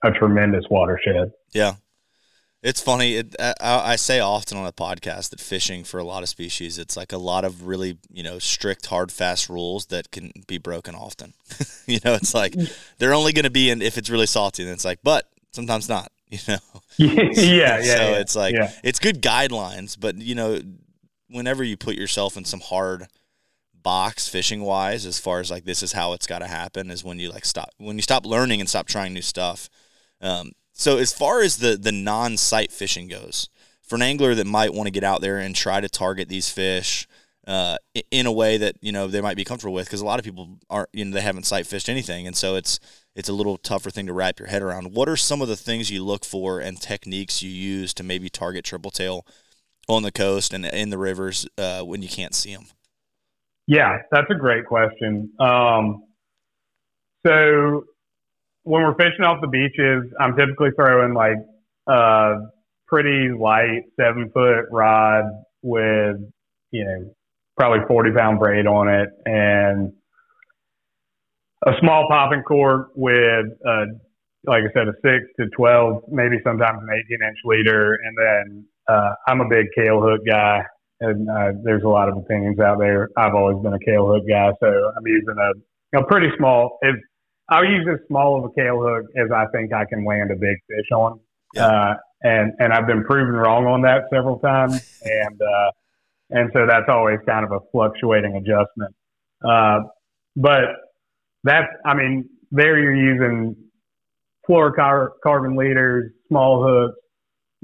a 0.03 0.11
tremendous 0.11 0.65
watershed. 0.69 1.31
Yeah. 1.53 1.75
It's 2.63 2.81
funny. 2.81 3.15
It, 3.15 3.35
I, 3.39 3.53
I 3.59 3.95
say 3.97 4.21
often 4.21 4.57
on 4.57 4.65
a 4.65 4.71
podcast 4.71 5.31
that 5.31 5.41
fishing 5.41 5.83
for 5.83 5.99
a 5.99 6.03
lot 6.05 6.23
of 6.23 6.29
species, 6.29 6.79
it's 6.79 6.95
like 6.95 7.11
a 7.11 7.17
lot 7.17 7.43
of 7.43 7.67
really, 7.67 7.97
you 8.09 8.23
know, 8.23 8.39
strict, 8.39 8.85
hard, 8.85 9.11
fast 9.11 9.49
rules 9.49 9.87
that 9.87 10.11
can 10.11 10.31
be 10.47 10.57
broken 10.57 10.95
often. 10.95 11.33
you 11.85 11.99
know, 12.05 12.13
it's 12.13 12.33
like 12.33 12.55
they're 12.99 13.13
only 13.13 13.33
going 13.33 13.43
to 13.43 13.51
be 13.51 13.69
in 13.69 13.81
if 13.81 13.97
it's 13.97 14.09
really 14.09 14.27
salty. 14.27 14.63
And 14.63 14.71
it's 14.71 14.85
like, 14.85 14.99
but 15.03 15.27
sometimes 15.51 15.89
not, 15.89 16.09
you 16.29 16.39
know? 16.47 16.57
yeah, 16.97 17.29
yeah. 17.33 17.81
so 17.81 17.91
yeah. 17.91 18.17
it's 18.19 18.35
like, 18.35 18.55
yeah. 18.55 18.71
it's 18.81 18.99
good 18.99 19.21
guidelines, 19.21 19.99
but, 19.99 20.15
you 20.15 20.33
know, 20.33 20.61
whenever 21.33 21.63
you 21.63 21.75
put 21.75 21.95
yourself 21.95 22.37
in 22.37 22.45
some 22.45 22.61
hard 22.61 23.07
box 23.73 24.29
fishing 24.29 24.61
wise, 24.61 25.05
as 25.05 25.19
far 25.19 25.39
as 25.39 25.51
like 25.51 25.65
this 25.65 25.83
is 25.83 25.91
how 25.91 26.13
it's 26.13 26.27
got 26.27 26.39
to 26.39 26.47
happen, 26.47 26.89
is 26.89 27.03
when 27.03 27.19
you 27.19 27.29
like 27.29 27.45
stop, 27.45 27.69
when 27.77 27.97
you 27.97 28.01
stop 28.01 28.25
learning 28.25 28.61
and 28.61 28.69
stop 28.69 28.87
trying 28.87 29.13
new 29.13 29.21
stuff. 29.21 29.69
Um, 30.21 30.51
so 30.71 30.97
as 30.97 31.11
far 31.11 31.41
as 31.41 31.57
the 31.57 31.75
the 31.75 31.91
non-sight 31.91 32.71
fishing 32.71 33.07
goes, 33.07 33.49
for 33.81 33.95
an 33.95 34.01
angler 34.01 34.33
that 34.35 34.47
might 34.47 34.73
want 34.73 34.87
to 34.87 34.91
get 34.91 35.03
out 35.03 35.21
there 35.21 35.37
and 35.37 35.55
try 35.55 35.81
to 35.81 35.89
target 35.89 36.29
these 36.29 36.49
fish 36.49 37.07
uh, 37.45 37.77
in 38.09 38.25
a 38.25 38.31
way 38.31 38.57
that 38.57 38.75
you 38.81 38.91
know 38.91 39.07
they 39.07 39.21
might 39.21 39.35
be 39.35 39.43
comfortable 39.43 39.73
with, 39.73 39.87
because 39.87 40.01
a 40.01 40.05
lot 40.05 40.19
of 40.19 40.25
people 40.25 40.57
aren't, 40.69 40.89
you 40.93 41.03
know, 41.03 41.11
they 41.11 41.21
haven't 41.21 41.45
sight 41.45 41.67
fished 41.67 41.89
anything, 41.89 42.25
and 42.25 42.37
so 42.37 42.55
it's 42.55 42.79
it's 43.15 43.29
a 43.29 43.33
little 43.33 43.57
tougher 43.57 43.91
thing 43.91 44.07
to 44.07 44.13
wrap 44.13 44.39
your 44.39 44.47
head 44.47 44.61
around. 44.61 44.93
What 44.93 45.09
are 45.09 45.17
some 45.17 45.41
of 45.41 45.47
the 45.47 45.57
things 45.57 45.91
you 45.91 46.03
look 46.03 46.25
for 46.25 46.59
and 46.59 46.79
techniques 46.79 47.43
you 47.43 47.49
use 47.49 47.93
to 47.95 48.03
maybe 48.03 48.29
target 48.29 48.63
triple 48.63 48.91
tail 48.91 49.25
on 49.87 50.03
the 50.03 50.11
coast 50.11 50.53
and 50.53 50.65
in 50.65 50.89
the 50.89 50.97
rivers 50.97 51.47
uh, 51.57 51.81
when 51.81 52.01
you 52.01 52.07
can't 52.07 52.33
see 52.33 52.53
them? 52.53 52.65
Yeah, 53.67 53.97
that's 54.11 54.27
a 54.29 54.35
great 54.35 54.65
question. 54.65 55.31
Um, 55.39 56.03
so 57.25 57.85
when 58.63 58.83
we're 58.83 58.95
fishing 58.95 59.23
off 59.25 59.39
the 59.41 59.47
beaches, 59.47 60.03
I'm 60.19 60.35
typically 60.35 60.69
throwing 60.75 61.13
like 61.13 61.37
a 61.87 62.35
pretty 62.87 63.29
light 63.37 63.83
seven 63.99 64.29
foot 64.33 64.65
rod 64.71 65.25
with, 65.61 66.17
you 66.71 66.85
know, 66.85 67.13
probably 67.57 67.85
40 67.87 68.11
pound 68.11 68.39
braid 68.39 68.65
on 68.67 68.89
it 68.89 69.09
and 69.25 69.93
a 71.65 71.71
small 71.79 72.07
popping 72.09 72.43
cork 72.43 72.89
with, 72.95 73.45
uh, 73.65 73.85
like 74.45 74.63
I 74.63 74.73
said, 74.73 74.87
a 74.87 74.93
six 75.01 75.25
to 75.39 75.47
12, 75.55 76.03
maybe 76.11 76.37
sometimes 76.43 76.79
an 76.81 76.89
18 76.91 77.19
inch 77.25 77.37
leader. 77.45 77.93
And 77.93 78.17
then, 78.17 78.65
uh, 78.87 79.11
I'm 79.27 79.41
a 79.41 79.47
big 79.49 79.67
Kahle 79.77 80.01
hook 80.01 80.21
guy 80.27 80.63
and 80.99 81.29
uh, 81.29 81.51
there's 81.63 81.83
a 81.83 81.87
lot 81.87 82.07
of 82.09 82.17
opinions 82.17 82.59
out 82.59 82.79
there. 82.79 83.09
I've 83.17 83.35
always 83.35 83.61
been 83.61 83.73
a 83.73 83.79
Kahle 83.79 84.07
hook 84.13 84.23
guy, 84.29 84.51
so 84.61 84.67
I'm 84.67 85.05
using 85.05 85.35
a, 85.37 85.99
a 85.99 86.05
pretty 86.05 86.29
small. 86.37 86.77
If 86.81 86.95
I'll 87.49 87.65
use 87.65 87.85
as 87.91 87.99
small 88.07 88.37
of 88.37 88.45
a 88.45 88.53
Kahle 88.59 88.81
hook 88.81 89.05
as 89.17 89.29
I 89.31 89.45
think 89.53 89.73
I 89.73 89.83
can 89.85 90.05
land 90.05 90.31
a 90.31 90.35
big 90.35 90.57
fish 90.69 90.91
on, 90.95 91.19
Yeah. 91.53 91.67
uh, 91.67 91.93
and 92.21 92.53
and 92.59 92.71
I've 92.71 92.87
been 92.87 93.03
proven 93.03 93.35
wrong 93.35 93.65
on 93.65 93.81
that 93.81 94.03
several 94.13 94.39
times, 94.39 95.01
and 95.03 95.41
uh, 95.41 95.71
and 96.29 96.49
so 96.53 96.65
that's 96.65 96.87
always 96.87 97.19
kind 97.27 97.43
of 97.45 97.51
a 97.51 97.59
fluctuating 97.71 98.35
adjustment. 98.37 98.95
Uh, 99.45 99.79
but 100.37 100.63
that's, 101.43 101.67
I 101.85 101.93
mean, 101.95 102.29
there 102.51 102.79
you're 102.79 102.95
using 102.95 103.55
fluorocarbon 104.49 105.57
leaders, 105.57 106.11
small 106.27 106.63
hooks. 106.63 106.97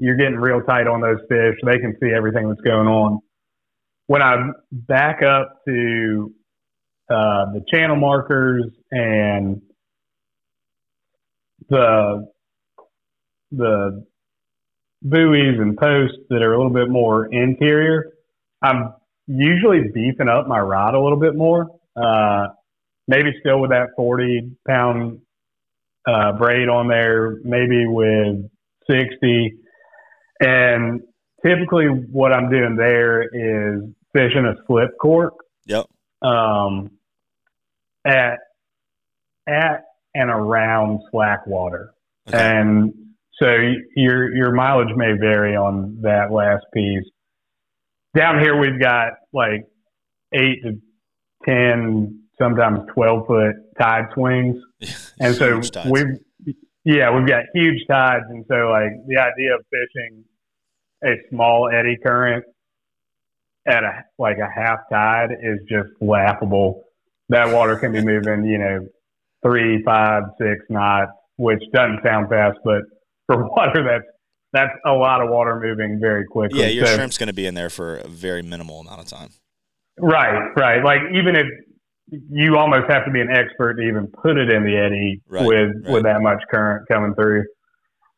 You're 0.00 0.16
getting 0.16 0.36
real 0.36 0.62
tight 0.62 0.86
on 0.86 1.02
those 1.02 1.18
fish. 1.28 1.56
They 1.62 1.78
can 1.78 1.94
see 2.02 2.08
everything 2.16 2.48
that's 2.48 2.62
going 2.62 2.88
on. 2.88 3.20
When 4.06 4.22
I 4.22 4.36
back 4.72 5.22
up 5.22 5.60
to 5.68 6.34
uh, 7.10 7.52
the 7.52 7.62
channel 7.70 7.96
markers 7.96 8.64
and 8.90 9.60
the 11.68 12.26
the 13.52 14.06
buoys 15.02 15.58
and 15.58 15.76
posts 15.76 16.16
that 16.30 16.42
are 16.42 16.54
a 16.54 16.56
little 16.56 16.72
bit 16.72 16.88
more 16.88 17.26
interior, 17.26 18.14
I'm 18.62 18.94
usually 19.26 19.80
beefing 19.92 20.28
up 20.28 20.48
my 20.48 20.60
rod 20.60 20.94
a 20.94 21.00
little 21.00 21.20
bit 21.20 21.36
more. 21.36 21.68
Uh, 21.94 22.46
maybe 23.06 23.32
still 23.40 23.60
with 23.60 23.70
that 23.70 23.88
40 23.96 24.56
pound 24.66 25.20
uh, 26.06 26.32
braid 26.38 26.70
on 26.70 26.88
there, 26.88 27.36
maybe 27.44 27.86
with 27.86 28.48
60. 28.90 29.58
And 30.40 31.02
typically, 31.44 31.86
what 31.86 32.32
I'm 32.32 32.50
doing 32.50 32.76
there 32.76 33.22
is 33.22 33.82
fishing 34.14 34.46
a 34.46 34.54
slip 34.66 34.90
cork 35.00 35.34
Yep. 35.66 35.86
um, 36.22 36.90
at 38.06 38.38
at 39.46 39.84
and 40.14 40.30
around 40.30 41.00
slack 41.10 41.46
water, 41.46 41.92
Okay. 42.28 42.38
and 42.38 42.92
so 43.38 43.46
your 43.94 44.34
your 44.34 44.52
mileage 44.52 44.94
may 44.96 45.12
vary 45.18 45.54
on 45.56 45.98
that 46.02 46.32
last 46.32 46.64
piece. 46.74 47.04
Down 48.16 48.40
here, 48.40 48.58
we've 48.58 48.80
got 48.80 49.12
like 49.32 49.66
eight 50.32 50.62
to 50.64 50.80
10, 51.46 52.22
sometimes 52.38 52.80
12 52.94 53.26
foot 53.26 53.54
tide 53.78 54.06
swings. 54.14 54.56
And 55.20 55.34
so 55.36 55.60
we've, 55.90 56.16
yeah, 56.84 57.14
we've 57.14 57.28
got 57.28 57.44
huge 57.54 57.86
tides. 57.86 58.24
And 58.30 58.44
so, 58.48 58.70
like, 58.70 58.90
the 59.06 59.18
idea 59.18 59.54
of 59.54 59.60
fishing 59.70 60.24
a 61.04 61.14
small 61.30 61.70
eddy 61.72 61.96
current 62.04 62.44
at 63.66 63.84
a 63.84 64.04
like 64.18 64.38
a 64.38 64.48
half 64.48 64.80
tide 64.90 65.30
is 65.42 65.58
just 65.68 65.90
laughable. 66.00 66.84
That 67.28 67.54
water 67.54 67.76
can 67.76 67.92
be 67.92 68.02
moving, 68.02 68.44
you 68.44 68.58
know, 68.58 68.86
three, 69.44 69.82
five, 69.84 70.24
six 70.38 70.64
knots, 70.68 71.12
which 71.36 71.62
doesn't 71.72 72.00
sound 72.04 72.28
fast, 72.28 72.58
but 72.64 72.82
for 73.26 73.48
water 73.48 73.84
that's 73.84 74.04
that's 74.52 74.72
a 74.84 74.92
lot 74.92 75.22
of 75.22 75.30
water 75.30 75.60
moving 75.60 75.98
very 76.00 76.24
quickly. 76.26 76.60
Yeah, 76.60 76.66
your 76.66 76.86
so, 76.86 76.96
shrimp's 76.96 77.18
going 77.18 77.28
to 77.28 77.32
be 77.32 77.46
in 77.46 77.54
there 77.54 77.70
for 77.70 77.98
a 77.98 78.08
very 78.08 78.42
minimal 78.42 78.80
amount 78.80 79.00
of 79.00 79.06
time. 79.06 79.30
Right, 79.96 80.50
right. 80.56 80.82
Like 80.82 81.00
even 81.14 81.36
if 81.36 81.46
you 82.28 82.56
almost 82.56 82.90
have 82.90 83.04
to 83.04 83.12
be 83.12 83.20
an 83.20 83.30
expert 83.30 83.74
to 83.74 83.82
even 83.82 84.08
put 84.08 84.36
it 84.36 84.50
in 84.50 84.64
the 84.64 84.76
eddy 84.76 85.22
right, 85.28 85.46
with 85.46 85.70
right. 85.84 85.92
with 85.92 86.02
that 86.02 86.20
much 86.20 86.42
current 86.50 86.88
coming 86.88 87.14
through. 87.14 87.44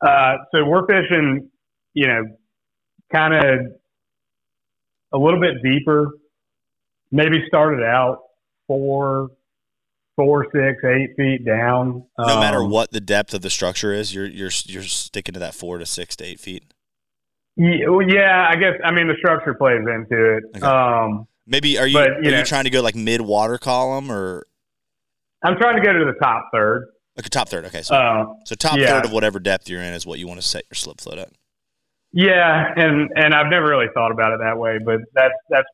Uh, 0.00 0.36
so 0.54 0.64
we're 0.64 0.86
fishing, 0.86 1.48
you 1.94 2.06
know, 2.06 2.24
kind 3.12 3.35
of 3.35 3.72
a 5.12 5.18
little 5.18 5.40
bit 5.40 5.62
deeper. 5.62 6.11
Maybe 7.11 7.44
started 7.46 7.85
out 7.85 8.22
four, 8.66 9.31
four, 10.16 10.46
six, 10.46 10.83
eight 10.85 11.11
feet 11.16 11.44
down. 11.44 12.05
No 12.18 12.25
um, 12.25 12.40
matter 12.40 12.64
what 12.64 12.90
the 12.90 13.01
depth 13.01 13.35
of 13.35 13.42
the 13.42 13.51
structure 13.51 13.92
is, 13.92 14.14
you're 14.14 14.27
you're 14.27 14.51
you're 14.64 14.83
sticking 14.83 15.35
to 15.35 15.40
that 15.40 15.55
four 15.55 15.79
to 15.79 15.87
six 15.87 16.16
to 16.16 16.25
eight 16.25 16.40
feet. 16.40 16.64
Yeah, 17.57 18.48
I 18.48 18.57
guess. 18.57 18.75
I 18.83 18.92
mean, 18.92 19.09
the 19.09 19.16
structure 19.18 19.53
plays 19.55 19.81
into 19.81 20.37
it. 20.37 20.44
Okay. 20.57 20.66
Um, 20.66 21.29
Maybe 21.46 21.79
are 21.79 21.87
you 21.87 21.94
but, 21.94 22.09
you 22.22 22.29
are 22.29 22.33
know, 22.33 22.38
you 22.38 22.44
trying 22.44 22.64
to 22.64 22.70
go 22.70 22.81
like 22.81 22.94
mid 22.94 23.20
water 23.20 23.59
column 23.59 24.11
or? 24.11 24.46
I'm 25.44 25.57
trying 25.59 25.77
to 25.77 25.83
go 25.83 25.92
to 25.92 26.05
the 26.05 26.18
top 26.22 26.48
third. 26.55 26.87
Like 27.16 27.27
a 27.27 27.29
top 27.29 27.48
third. 27.48 27.66
Okay, 27.66 27.83
so 27.83 27.94
uh, 27.94 28.25
so 28.46 28.55
top 28.55 28.79
yeah. 28.79 28.87
third 28.87 29.05
of 29.05 29.12
whatever 29.12 29.38
depth 29.38 29.68
you're 29.68 29.83
in 29.83 29.92
is 29.92 30.07
what 30.07 30.18
you 30.18 30.27
want 30.27 30.40
to 30.40 30.46
set 30.46 30.64
your 30.70 30.77
slip 30.77 31.01
float 31.01 31.18
at. 31.18 31.31
Yeah, 32.12 32.72
and 32.77 33.11
and 33.14 33.35
I've 33.35 33.48
never 33.51 33.66
really 33.66 33.87
thought 33.94 34.12
about 34.12 34.33
it 34.33 34.40
that 34.42 34.59
way, 34.59 34.79
but 34.85 35.01
that's 35.14 35.35
that's 35.48 35.68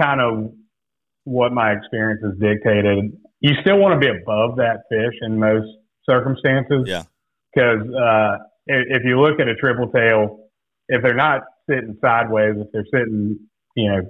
kind 0.00 0.20
of 0.20 0.52
what 1.24 1.52
my 1.52 1.72
experience 1.72 2.20
has 2.24 2.38
dictated. 2.38 3.12
You 3.40 3.52
still 3.60 3.78
want 3.78 4.00
to 4.00 4.00
be 4.00 4.08
above 4.08 4.56
that 4.56 4.82
fish 4.90 5.14
in 5.22 5.38
most 5.38 5.66
circumstances. 6.08 6.84
Yeah. 6.86 7.04
Because 7.54 7.86
uh, 7.94 8.38
if, 8.66 9.00
if 9.00 9.02
you 9.04 9.20
look 9.20 9.38
at 9.38 9.48
a 9.48 9.54
triple 9.54 9.88
tail, 9.90 10.48
if 10.88 11.02
they're 11.02 11.14
not 11.14 11.42
sitting 11.70 11.96
sideways, 12.00 12.54
if 12.56 12.66
they're 12.72 12.86
sitting, 12.92 13.38
you 13.76 13.88
know, 13.88 14.02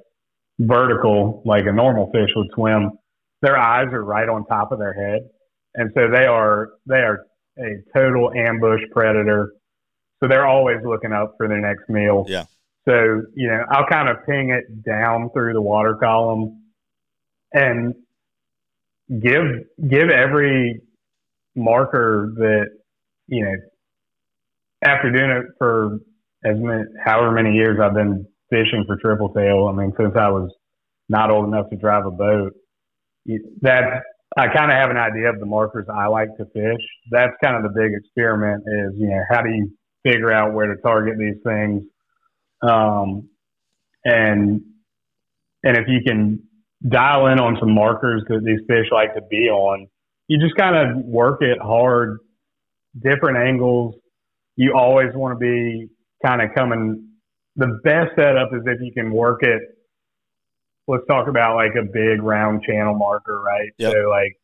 vertical 0.60 1.42
like 1.44 1.66
a 1.66 1.72
normal 1.72 2.10
fish 2.12 2.30
would 2.34 2.48
swim, 2.54 2.92
their 3.42 3.58
eyes 3.58 3.88
are 3.92 4.02
right 4.02 4.28
on 4.28 4.46
top 4.46 4.72
of 4.72 4.78
their 4.78 4.94
head, 4.94 5.20
and 5.74 5.90
so 5.94 6.08
they 6.10 6.24
are 6.24 6.70
they 6.86 7.00
are 7.00 7.26
a 7.58 7.82
total 7.96 8.32
ambush 8.32 8.80
predator 8.90 9.52
so 10.24 10.28
they're 10.28 10.46
always 10.46 10.78
looking 10.84 11.12
up 11.12 11.34
for 11.36 11.48
their 11.48 11.60
next 11.60 11.88
meal. 11.90 12.24
Yeah. 12.26 12.44
So, 12.88 13.22
you 13.34 13.48
know, 13.48 13.64
I'll 13.70 13.86
kind 13.86 14.08
of 14.08 14.24
ping 14.26 14.50
it 14.50 14.82
down 14.82 15.30
through 15.34 15.52
the 15.52 15.60
water 15.60 15.96
column 15.96 16.62
and 17.52 17.94
give 19.20 19.44
give 19.88 20.08
every 20.08 20.80
marker 21.54 22.32
that, 22.36 22.66
you 23.28 23.44
know, 23.44 23.54
after 24.82 25.10
doing 25.10 25.30
it 25.30 25.46
for 25.58 25.98
as 26.44 26.56
many 26.58 26.84
however 27.04 27.32
many 27.32 27.52
years 27.52 27.78
I've 27.82 27.94
been 27.94 28.26
fishing 28.48 28.84
for 28.86 28.96
triple 28.96 29.28
tail, 29.30 29.68
I 29.68 29.72
mean, 29.72 29.92
since 29.98 30.14
I 30.16 30.28
was 30.28 30.50
not 31.10 31.30
old 31.30 31.46
enough 31.46 31.68
to 31.70 31.76
drive 31.76 32.06
a 32.06 32.10
boat, 32.10 32.52
that 33.60 34.02
I 34.36 34.48
kind 34.48 34.70
of 34.70 34.78
have 34.78 34.90
an 34.90 34.96
idea 34.96 35.28
of 35.28 35.38
the 35.38 35.46
markers 35.46 35.86
I 35.94 36.06
like 36.06 36.34
to 36.38 36.46
fish. 36.46 36.82
That's 37.10 37.32
kind 37.42 37.56
of 37.56 37.62
the 37.62 37.78
big 37.78 37.92
experiment 37.94 38.62
is, 38.66 38.98
you 38.98 39.08
know, 39.08 39.22
how 39.30 39.42
do 39.42 39.50
you 39.50 39.70
figure 40.04 40.32
out 40.32 40.52
where 40.52 40.72
to 40.72 40.80
target 40.80 41.18
these 41.18 41.42
things. 41.44 41.82
Um, 42.62 43.28
and 44.04 44.62
and 45.62 45.76
if 45.76 45.88
you 45.88 46.00
can 46.06 46.42
dial 46.86 47.26
in 47.26 47.40
on 47.40 47.56
some 47.58 47.74
markers 47.74 48.22
that 48.28 48.44
these 48.44 48.60
fish 48.68 48.86
like 48.92 49.14
to 49.14 49.22
be 49.30 49.48
on, 49.48 49.88
you 50.28 50.38
just 50.38 50.56
kind 50.56 50.76
of 50.76 51.04
work 51.04 51.42
it 51.42 51.58
hard, 51.60 52.18
different 53.02 53.38
angles. 53.38 53.94
You 54.56 54.74
always 54.74 55.08
want 55.14 55.38
to 55.38 55.38
be 55.38 55.88
kind 56.24 56.42
of 56.42 56.54
coming. 56.54 57.08
The 57.56 57.80
best 57.82 58.14
setup 58.16 58.52
is 58.52 58.62
if 58.66 58.80
you 58.80 58.92
can 58.92 59.10
work 59.10 59.42
it. 59.42 59.62
Let's 60.86 61.06
talk 61.08 61.28
about 61.28 61.56
like 61.56 61.72
a 61.80 61.82
big 61.82 62.22
round 62.22 62.62
channel 62.62 62.94
marker, 62.94 63.40
right? 63.40 63.70
Yep. 63.78 63.92
So 63.92 64.10
like 64.10 64.38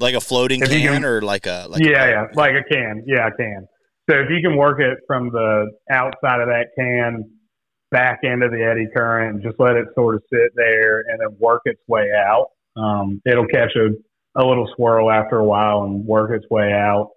like 0.00 0.14
a 0.14 0.20
floating 0.20 0.60
can, 0.60 0.70
can, 0.70 1.04
or 1.04 1.22
like 1.22 1.46
a 1.46 1.66
like 1.68 1.80
yeah 1.80 2.04
a, 2.04 2.10
yeah 2.10 2.26
like 2.34 2.52
a 2.54 2.64
can 2.64 3.04
yeah 3.06 3.28
a 3.28 3.30
can 3.30 3.68
so 4.08 4.16
if 4.16 4.28
you 4.30 4.40
can 4.42 4.56
work 4.56 4.80
it 4.80 4.98
from 5.06 5.30
the 5.30 5.70
outside 5.90 6.40
of 6.40 6.48
that 6.48 6.68
can 6.78 7.24
back 7.90 8.20
into 8.22 8.48
the 8.48 8.62
eddy 8.62 8.86
current 8.94 9.34
and 9.34 9.42
just 9.42 9.58
let 9.58 9.76
it 9.76 9.86
sort 9.94 10.16
of 10.16 10.22
sit 10.30 10.50
there 10.56 11.04
and 11.08 11.20
then 11.20 11.36
work 11.38 11.62
its 11.64 11.80
way 11.86 12.10
out, 12.14 12.48
um, 12.76 13.22
it'll 13.24 13.46
catch 13.46 13.72
a, 13.76 13.88
a 14.40 14.44
little 14.44 14.68
swirl 14.76 15.10
after 15.10 15.38
a 15.38 15.44
while 15.44 15.84
and 15.84 16.04
work 16.04 16.30
its 16.32 16.44
way 16.50 16.72
out. 16.72 17.10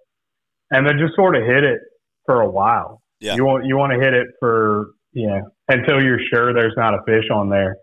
And 0.70 0.86
then 0.86 0.98
just 0.98 1.14
sort 1.14 1.36
of 1.36 1.42
hit 1.44 1.64
it 1.64 1.80
for 2.26 2.42
a 2.42 2.50
while. 2.50 3.02
Yeah. 3.20 3.34
You 3.34 3.44
want 3.44 3.64
you 3.66 3.76
want 3.76 3.92
to 3.92 3.98
hit 3.98 4.14
it 4.14 4.28
for 4.38 4.90
you 5.12 5.26
know 5.26 5.40
until 5.68 6.02
you're 6.02 6.20
sure 6.32 6.54
there's 6.54 6.74
not 6.76 6.94
a 6.94 6.98
fish 7.06 7.24
on 7.34 7.48
there. 7.50 7.76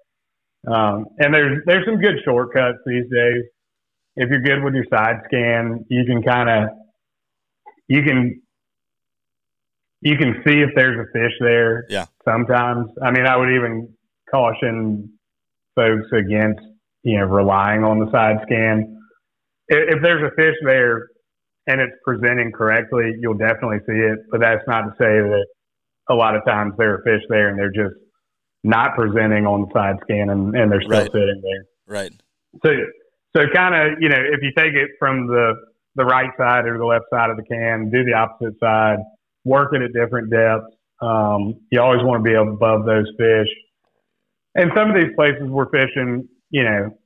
Um, 0.72 1.06
and 1.20 1.34
there's 1.34 1.60
there's 1.65 1.86
some 1.86 2.00
good 2.00 2.15
shortcuts 2.24 2.78
these 2.86 3.06
days. 3.12 3.44
If 4.15 4.30
you're 4.30 4.41
good 4.41 4.63
with 4.63 4.76
your 4.76 4.86
side 4.89 5.18
scan, 5.26 5.86
you 5.89 6.06
can 6.06 6.24
kind 6.24 6.50
of 6.50 6.70
you 7.88 8.04
can 8.04 8.41
you 10.06 10.15
can 10.18 10.36
see 10.46 10.62
if 10.62 10.70
there's 10.76 11.00
a 11.00 11.12
fish 11.12 11.34
there. 11.39 11.86
Yeah. 11.89 12.06
Sometimes, 12.24 12.88
I 13.02 13.10
mean, 13.10 13.26
I 13.26 13.36
would 13.36 13.50
even 13.50 13.91
caution 14.32 15.12
folks 15.76 16.08
against 16.13 16.62
you 17.04 17.18
know 17.18 17.26
relying 17.26 17.84
on 17.84 18.00
the 18.00 18.10
side 18.12 18.38
scan. 18.44 19.02
If, 19.68 19.96
if 19.98 20.04
there's 20.04 20.22
a 20.22 20.34
fish 20.36 20.56
there 20.63 21.08
and 21.65 21.82
it's 21.82 21.94
presenting 22.04 22.52
correctly, 22.52 23.15
you'll 23.20 23.34
definitely 23.38 23.80
see 23.88 23.98
it. 23.98 24.20
But 24.32 24.41
that's 24.41 24.62
not 24.68 24.84
to 24.84 24.91
say 24.91 25.20
that 25.26 25.46
a 26.08 26.13
lot 26.13 26.36
of 26.36 26.46
times 26.46 26.76
there 26.78 26.94
are 26.94 27.02
fish 27.04 27.24
there 27.28 27.50
and 27.50 27.58
they're 27.58 27.72
just 27.72 28.00
not 28.63 28.96
presenting 28.96 29.48
on 29.48 29.62
the 29.62 29.68
side 29.74 29.96
scan 30.04 30.30
and, 30.30 30.56
and 30.56 30.72
they're 30.72 30.82
still 30.82 31.00
right. 31.00 31.12
sitting 31.12 31.41
there. 31.41 31.65
Right. 31.88 32.13
So, 32.63 32.70
so 33.36 33.44
kind 33.54 33.74
of, 33.74 33.98
you 34.00 34.10
know, 34.10 34.18
if 34.20 34.41
you 34.44 34.52
take 34.56 34.76
it 34.76 34.91
from 35.00 35.26
the, 35.26 35.54
the 35.96 36.06
right 36.06 36.30
side 36.38 36.65
or 36.65 36.78
the 36.78 36.86
left 36.86 37.06
side 37.12 37.32
of 37.32 37.38
the 37.38 37.44
can, 37.44 37.89
do 37.89 38.04
the 38.04 38.13
opposite 38.13 38.60
side, 38.60 38.98
working 39.46 39.82
at 39.82 39.94
different 39.94 40.30
depths. 40.30 40.76
Um, 41.02 41.62
you 41.72 41.80
always 41.80 42.04
want 42.04 42.24
to 42.24 42.30
be 42.30 42.36
above 42.36 42.86
those 42.86 43.10
fish. 43.18 43.48
And 44.56 44.72
some 44.76 44.90
of 44.90 44.96
these 44.96 45.14
places 45.16 45.44
we're 45.48 45.70
fishing, 45.70 46.28
you 46.50 46.64
know, 46.64 46.98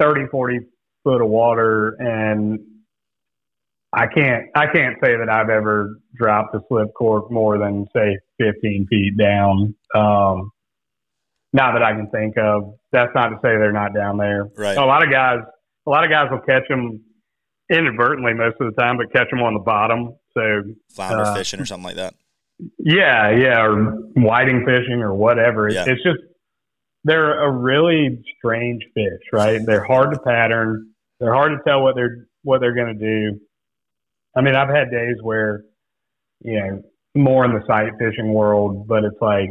30, 0.00 0.26
40 0.30 0.60
foot 1.04 1.22
of 1.22 1.28
water 1.28 1.96
and 2.00 2.60
I 3.92 4.06
can't 4.06 4.46
I 4.54 4.66
can't 4.66 4.96
say 5.02 5.16
that 5.16 5.28
I've 5.28 5.50
ever 5.50 5.98
dropped 6.14 6.54
a 6.54 6.60
slip 6.68 6.94
cork 6.94 7.30
more 7.30 7.58
than 7.58 7.86
say 7.94 8.18
15 8.38 8.86
feet 8.88 9.16
down. 9.18 9.74
Um, 9.94 10.52
not 11.52 11.72
that 11.72 11.82
I 11.82 11.92
can 11.92 12.08
think 12.10 12.36
of. 12.38 12.74
That's 12.92 13.10
not 13.14 13.30
to 13.30 13.36
say 13.36 13.58
they're 13.58 13.72
not 13.72 13.92
down 13.92 14.16
there. 14.16 14.48
Right. 14.56 14.76
A 14.76 14.84
lot 14.84 15.02
of 15.02 15.10
guys, 15.10 15.40
a 15.86 15.90
lot 15.90 16.04
of 16.04 16.10
guys 16.10 16.28
will 16.30 16.40
catch 16.40 16.68
them 16.68 17.02
inadvertently 17.68 18.34
most 18.34 18.56
of 18.60 18.72
the 18.72 18.80
time, 18.80 18.96
but 18.96 19.12
catch 19.12 19.28
them 19.30 19.42
on 19.42 19.54
the 19.54 19.60
bottom. 19.60 20.14
So 20.34 20.62
flounder 20.88 21.24
uh, 21.24 21.34
fishing 21.34 21.60
or 21.60 21.66
something 21.66 21.84
like 21.84 21.96
that. 21.96 22.14
Yeah, 22.78 23.30
yeah, 23.30 23.62
or 23.62 23.76
whiting 24.14 24.64
fishing 24.64 25.00
or 25.00 25.14
whatever. 25.14 25.68
Yeah. 25.70 25.84
It's 25.86 26.02
just 26.02 26.18
they're 27.04 27.42
a 27.42 27.50
really 27.50 28.22
strange 28.38 28.82
fish, 28.94 29.22
right? 29.32 29.64
They're 29.64 29.84
hard 29.84 30.12
to 30.12 30.20
pattern. 30.20 30.90
They're 31.18 31.34
hard 31.34 31.52
to 31.52 31.58
tell 31.66 31.82
what 31.82 31.94
they're 31.94 32.26
what 32.42 32.60
they're 32.60 32.74
going 32.74 32.98
to 32.98 33.04
do. 33.04 33.40
I 34.36 34.42
mean, 34.42 34.54
I've 34.54 34.68
had 34.68 34.90
days 34.90 35.16
where, 35.22 35.64
you 36.42 36.60
know, 36.60 36.82
more 37.14 37.44
in 37.44 37.52
the 37.52 37.64
sight 37.66 37.92
fishing 37.98 38.32
world, 38.32 38.86
but 38.86 39.04
it's 39.04 39.20
like 39.20 39.48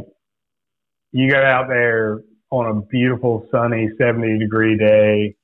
you 1.12 1.30
go 1.30 1.42
out 1.42 1.68
there 1.68 2.20
on 2.50 2.76
a 2.76 2.80
beautiful 2.86 3.46
sunny 3.50 3.88
70 3.98 4.38
degree 4.38 4.76
day 4.76 5.36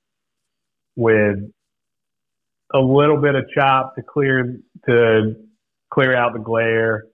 with 0.97 1.39
a 2.75 2.79
little 2.79 3.21
bit 3.21 3.35
of 3.35 3.45
chop 3.57 3.95
to 3.97 4.03
clear 4.03 4.59
to 4.89 5.35
clear 5.93 6.17
out 6.17 6.33
the 6.33 6.41
glare 6.41 7.05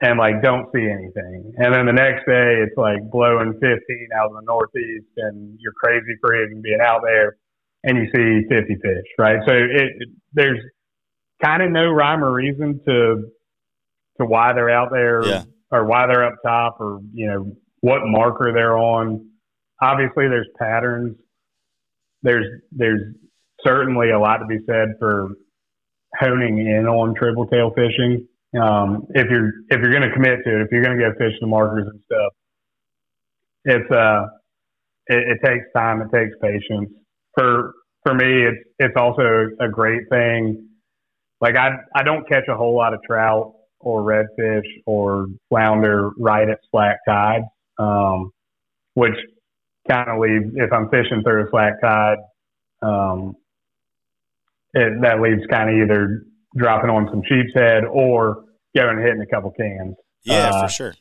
and 0.00 0.18
like 0.18 0.42
don't 0.42 0.68
see 0.72 0.88
anything. 0.88 1.52
And 1.56 1.74
then 1.74 1.86
the 1.86 1.92
next 1.92 2.26
day 2.26 2.62
it's 2.62 2.76
like 2.76 3.10
blowing 3.10 3.52
15 3.54 4.08
out 4.16 4.26
of 4.26 4.34
the 4.34 4.42
northeast 4.44 5.08
and 5.16 5.58
you're 5.60 5.72
crazy 5.72 6.16
for 6.20 6.34
even 6.36 6.62
being 6.62 6.80
out 6.80 7.00
there 7.04 7.36
and 7.82 7.98
you 7.98 8.06
see 8.14 8.48
50 8.48 8.74
fish, 8.76 9.06
right? 9.18 9.38
So 9.46 9.52
it, 9.52 9.70
it 9.72 10.08
there's 10.32 10.60
kind 11.42 11.62
of 11.62 11.70
no 11.70 11.90
rhyme 11.90 12.22
or 12.22 12.32
reason 12.32 12.80
to 12.86 13.30
to 14.18 14.26
why 14.26 14.52
they're 14.52 14.70
out 14.70 14.90
there 14.90 15.24
yeah. 15.26 15.44
or 15.70 15.84
why 15.84 16.06
they're 16.06 16.24
up 16.24 16.36
top 16.44 16.80
or 16.80 17.00
you 17.12 17.26
know 17.26 17.52
what 17.80 18.00
marker 18.04 18.52
they're 18.54 18.78
on. 18.78 19.28
Obviously 19.80 20.28
there's 20.28 20.48
patterns 20.58 21.16
there's 22.22 22.46
there's 22.72 23.14
certainly 23.66 24.10
a 24.10 24.18
lot 24.18 24.38
to 24.38 24.46
be 24.46 24.58
said 24.66 24.94
for 24.98 25.30
honing 26.18 26.58
in 26.58 26.86
on 26.86 27.14
triple 27.14 27.46
tail 27.46 27.72
fishing. 27.74 28.26
Um, 28.60 29.06
if 29.10 29.28
you're 29.30 29.50
if 29.68 29.80
you're 29.82 29.92
going 29.92 30.08
to 30.08 30.12
commit 30.14 30.40
to 30.44 30.60
it, 30.60 30.62
if 30.62 30.68
you're 30.72 30.82
going 30.82 30.98
to 30.98 31.04
go 31.04 31.12
fish 31.18 31.34
the 31.40 31.46
markers 31.46 31.86
and 31.90 32.00
stuff, 32.06 32.32
it's 33.64 33.90
uh 33.90 34.26
it, 35.08 35.38
it 35.38 35.46
takes 35.46 35.66
time, 35.76 36.02
it 36.02 36.08
takes 36.16 36.36
patience. 36.40 36.90
For 37.36 37.72
for 38.04 38.14
me, 38.14 38.44
it's 38.46 38.68
it's 38.78 38.94
also 38.96 39.48
a 39.60 39.68
great 39.68 40.02
thing. 40.10 40.68
Like 41.40 41.56
I 41.56 41.70
I 41.94 42.02
don't 42.02 42.28
catch 42.28 42.44
a 42.48 42.56
whole 42.56 42.76
lot 42.76 42.94
of 42.94 43.00
trout 43.06 43.54
or 43.80 44.02
redfish 44.02 44.66
or 44.86 45.26
flounder 45.50 46.10
right 46.18 46.48
at 46.48 46.58
slack 46.70 46.98
tide, 47.06 47.42
um, 47.78 48.32
which 48.94 49.14
kind 49.90 50.08
of 50.10 50.20
leaves 50.20 50.46
if 50.56 50.72
I'm 50.72 50.88
fishing 50.90 51.22
through 51.24 51.46
a 51.46 51.50
slack 51.50 51.74
tide, 51.82 52.18
um, 52.82 53.36
it, 54.74 55.00
that 55.02 55.20
leaves 55.20 55.42
kind 55.50 55.70
of 55.70 55.76
either 55.82 56.22
dropping 56.56 56.90
on 56.90 57.08
some 57.10 57.22
sheep's 57.28 57.52
head 57.54 57.84
or 57.84 58.44
going 58.76 58.96
and 58.96 59.04
hitting 59.04 59.22
a 59.22 59.26
couple 59.26 59.50
cans. 59.50 59.94
Yeah, 60.24 60.50
uh, 60.50 60.62
for 60.62 60.72
sure. 60.72 60.94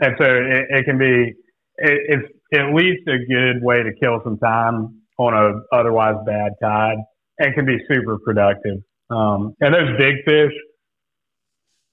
And 0.00 0.14
so 0.18 0.24
it, 0.24 0.66
it 0.70 0.84
can 0.84 0.98
be 0.98 1.34
it, 1.76 2.00
it's 2.08 2.32
at 2.54 2.74
least 2.74 3.06
a 3.08 3.18
good 3.26 3.62
way 3.62 3.82
to 3.82 3.90
kill 4.00 4.20
some 4.24 4.38
time 4.38 5.02
on 5.18 5.34
a 5.34 5.76
otherwise 5.76 6.16
bad 6.26 6.52
tide 6.62 6.96
and 7.38 7.54
can 7.54 7.66
be 7.66 7.78
super 7.90 8.18
productive. 8.18 8.78
Um, 9.10 9.54
and 9.60 9.74
those 9.74 9.98
big 9.98 10.16
fish 10.24 10.52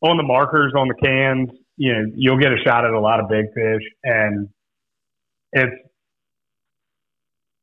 on 0.02 0.18
the 0.18 0.24
markers 0.24 0.74
on 0.78 0.88
the 0.88 0.96
cans, 0.96 1.50
you 1.78 1.94
know, 1.94 2.06
you'll 2.16 2.40
get 2.40 2.52
a 2.52 2.58
shot 2.66 2.86
at 2.86 2.92
a 2.92 3.00
lot 3.00 3.20
of 3.20 3.30
big 3.30 3.46
fish 3.54 3.82
and 4.04 4.50
it's 5.52 5.87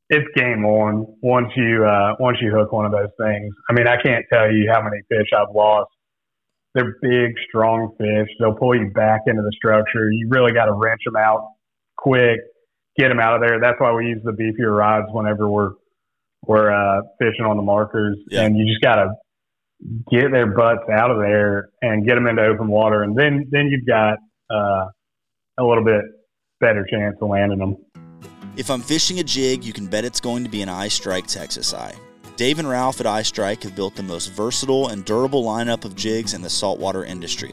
it's 0.09 0.27
game 0.35 0.65
on 0.65 1.05
once 1.21 1.51
you 1.55 1.85
uh, 1.85 2.13
once 2.19 2.37
you 2.41 2.51
hook 2.51 2.71
one 2.71 2.85
of 2.85 2.91
those 2.91 3.13
things. 3.19 3.53
I 3.69 3.73
mean, 3.73 3.87
I 3.87 4.01
can't 4.01 4.25
tell 4.31 4.51
you 4.51 4.69
how 4.71 4.81
many 4.81 5.01
fish 5.09 5.27
I've 5.35 5.53
lost. 5.53 5.89
They're 6.73 6.95
big, 7.01 7.35
strong 7.47 7.95
fish. 7.97 8.29
They'll 8.39 8.55
pull 8.55 8.75
you 8.75 8.91
back 8.93 9.21
into 9.27 9.41
the 9.41 9.51
structure. 9.55 10.11
You 10.11 10.27
really 10.29 10.51
got 10.51 10.65
to 10.65 10.73
wrench 10.73 11.01
them 11.05 11.15
out 11.15 11.47
quick, 11.97 12.39
get 12.97 13.07
them 13.07 13.19
out 13.19 13.35
of 13.35 13.47
there. 13.47 13.59
That's 13.59 13.79
why 13.79 13.93
we 13.93 14.07
use 14.07 14.21
the 14.23 14.31
beefier 14.31 14.77
rods 14.77 15.07
whenever 15.11 15.49
we're 15.49 15.71
we're 16.45 16.71
uh, 16.71 17.01
fishing 17.19 17.45
on 17.45 17.57
the 17.57 17.63
markers, 17.63 18.17
yeah. 18.29 18.43
and 18.43 18.55
you 18.55 18.65
just 18.67 18.81
got 18.81 18.95
to 18.95 19.09
get 20.11 20.31
their 20.31 20.47
butts 20.47 20.87
out 20.91 21.09
of 21.09 21.17
there 21.17 21.69
and 21.81 22.05
get 22.05 22.15
them 22.15 22.27
into 22.27 22.43
open 22.43 22.67
water, 22.67 23.03
and 23.03 23.17
then 23.17 23.47
then 23.51 23.67
you've 23.67 23.87
got 23.87 24.17
uh, 24.51 24.85
a 25.57 25.63
little 25.63 25.83
bit 25.83 26.01
better 26.59 26.85
chance 26.89 27.15
of 27.21 27.29
landing 27.29 27.59
them. 27.59 27.77
If 28.57 28.71
I'm 28.71 28.81
fishing 28.81 29.19
a 29.19 29.23
jig, 29.23 29.65
you 29.65 29.73
can 29.73 29.85
bet 29.85 30.05
it's 30.05 30.21
going 30.21 30.45
to 30.45 30.49
be 30.49 30.61
an 30.61 30.69
Eye 30.69 30.87
Strike 30.87 31.27
Texas 31.27 31.73
Eye. 31.73 31.93
Dave 32.37 32.57
and 32.57 32.69
Ralph 32.69 33.01
at 33.01 33.05
Eye 33.05 33.21
Strike 33.21 33.63
have 33.63 33.75
built 33.75 33.95
the 33.95 34.03
most 34.03 34.27
versatile 34.27 34.87
and 34.87 35.03
durable 35.03 35.43
lineup 35.43 35.83
of 35.83 35.93
jigs 35.93 36.33
in 36.33 36.41
the 36.41 36.49
saltwater 36.49 37.03
industry. 37.03 37.51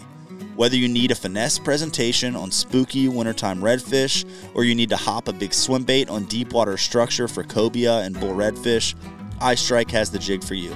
Whether 0.55 0.77
you 0.77 0.88
need 0.88 1.11
a 1.11 1.17
finesse 1.17 1.59
presentation 1.59 2.37
on 2.37 2.53
spooky 2.53 3.09
wintertime 3.09 3.61
redfish, 3.61 4.25
or 4.55 4.62
you 4.62 4.77
need 4.77 4.91
to 4.91 4.97
hop 4.97 5.27
a 5.27 5.33
big 5.33 5.53
swim 5.53 5.83
bait 5.83 6.09
on 6.09 6.25
deep 6.27 6.53
water 6.53 6.77
structure 6.77 7.27
for 7.27 7.43
cobia 7.43 8.07
and 8.07 8.19
bull 8.21 8.35
redfish, 8.35 8.95
Eye 9.41 9.57
Strike 9.57 9.91
has 9.91 10.09
the 10.09 10.21
jig 10.21 10.45
for 10.45 10.55
you. 10.55 10.73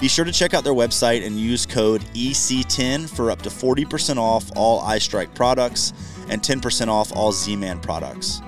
Be 0.00 0.08
sure 0.08 0.24
to 0.24 0.32
check 0.32 0.52
out 0.52 0.64
their 0.64 0.74
website 0.74 1.24
and 1.24 1.38
use 1.38 1.64
code 1.64 2.02
EC10 2.14 3.08
for 3.08 3.30
up 3.30 3.42
to 3.42 3.50
40% 3.50 4.16
off 4.16 4.50
all 4.56 4.80
Eye 4.80 4.98
Strike 4.98 5.32
products 5.36 5.92
and 6.28 6.42
10% 6.42 6.88
off 6.88 7.12
all 7.14 7.30
Z 7.30 7.54
Man 7.54 7.80
products. 7.80 8.40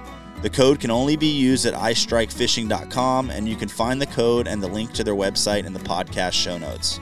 The 0.42 0.50
code 0.50 0.80
can 0.80 0.90
only 0.90 1.16
be 1.16 1.26
used 1.26 1.66
at 1.66 1.74
EyeStrikeFishing.com, 1.74 3.28
and 3.28 3.46
you 3.46 3.56
can 3.56 3.68
find 3.68 4.00
the 4.00 4.06
code 4.06 4.48
and 4.48 4.62
the 4.62 4.68
link 4.68 4.92
to 4.94 5.04
their 5.04 5.14
website 5.14 5.66
in 5.66 5.74
the 5.74 5.80
podcast 5.80 6.32
show 6.32 6.56
notes. 6.56 6.98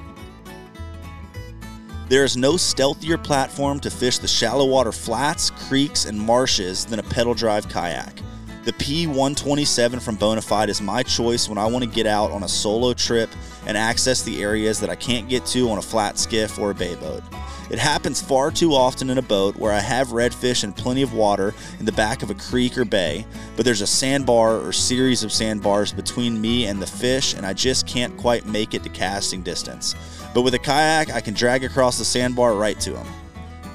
There 2.09 2.25
is 2.25 2.37
no 2.37 2.55
stealthier 2.55 3.23
platform 3.23 3.79
to 3.81 3.91
fish 3.91 4.19
the 4.19 4.27
shallow 4.27 4.67
water 4.67 4.91
flats, 4.91 5.51
creeks, 5.51 6.07
and 6.07 6.19
marshes 6.19 6.85
than 6.85 6.99
a 6.99 7.03
pedal 7.05 7.35
drive 7.35 7.69
kayak. 7.69 8.19
The 8.65 8.73
P127 8.73 10.03
from 10.03 10.17
Bonafide 10.17 10.69
is 10.69 10.81
my 10.81 11.05
choice 11.05 11.49
when 11.49 11.59
I 11.59 11.67
want 11.67 11.85
to 11.85 11.91
get 11.91 12.07
out 12.07 12.33
on 12.33 12.43
a 12.43 12.49
solo 12.49 12.93
trip 12.93 13.31
and 13.67 13.77
access 13.77 14.23
the 14.23 14.43
areas 14.43 14.81
that 14.81 14.91
I 14.91 14.97
can't 14.97 15.29
get 15.29 15.47
to 15.47 15.71
on 15.71 15.79
a 15.79 15.83
flat 15.83 16.19
skiff 16.19 16.59
or 16.59 16.73
a 16.73 16.75
bay 16.75 16.97
boat. 16.97 17.23
It 17.71 17.79
happens 17.79 18.23
far 18.23 18.51
too 18.51 18.73
often 18.73 19.11
in 19.11 19.19
a 19.19 19.23
boat 19.23 19.57
where 19.57 19.73
I 19.73 19.81
have 19.81 20.09
redfish 20.09 20.65
and 20.65 20.75
plenty 20.75 21.03
of 21.03 21.13
water 21.13 21.53
in 21.79 21.85
the 21.85 21.93
back 21.93 22.23
of 22.23 22.31
a 22.31 22.35
creek 22.35 22.79
or 22.79 22.85
bay, 22.87 23.27
but 23.57 23.65
there's 23.65 23.83
a 23.83 23.87
sandbar 23.87 24.57
or 24.57 24.73
series 24.73 25.23
of 25.23 25.33
sandbars 25.33 25.93
between 25.93 26.41
me 26.41 26.67
and 26.67 26.81
the 26.81 26.87
fish, 26.87 27.35
and 27.35 27.45
I 27.45 27.53
just 27.53 27.87
can't 27.87 28.17
quite 28.17 28.47
make 28.47 28.73
it 28.73 28.83
to 28.85 28.89
casting 28.89 29.43
distance. 29.43 29.95
But 30.35 30.43
with 30.43 30.55
a 30.55 30.59
kayak, 30.59 31.11
I 31.11 31.21
can 31.21 31.35
drag 31.35 31.63
across 31.63 31.99
the 31.99 32.05
sandbar 32.05 32.55
right 32.55 32.81
to 32.81 32.93
them. 32.93 33.07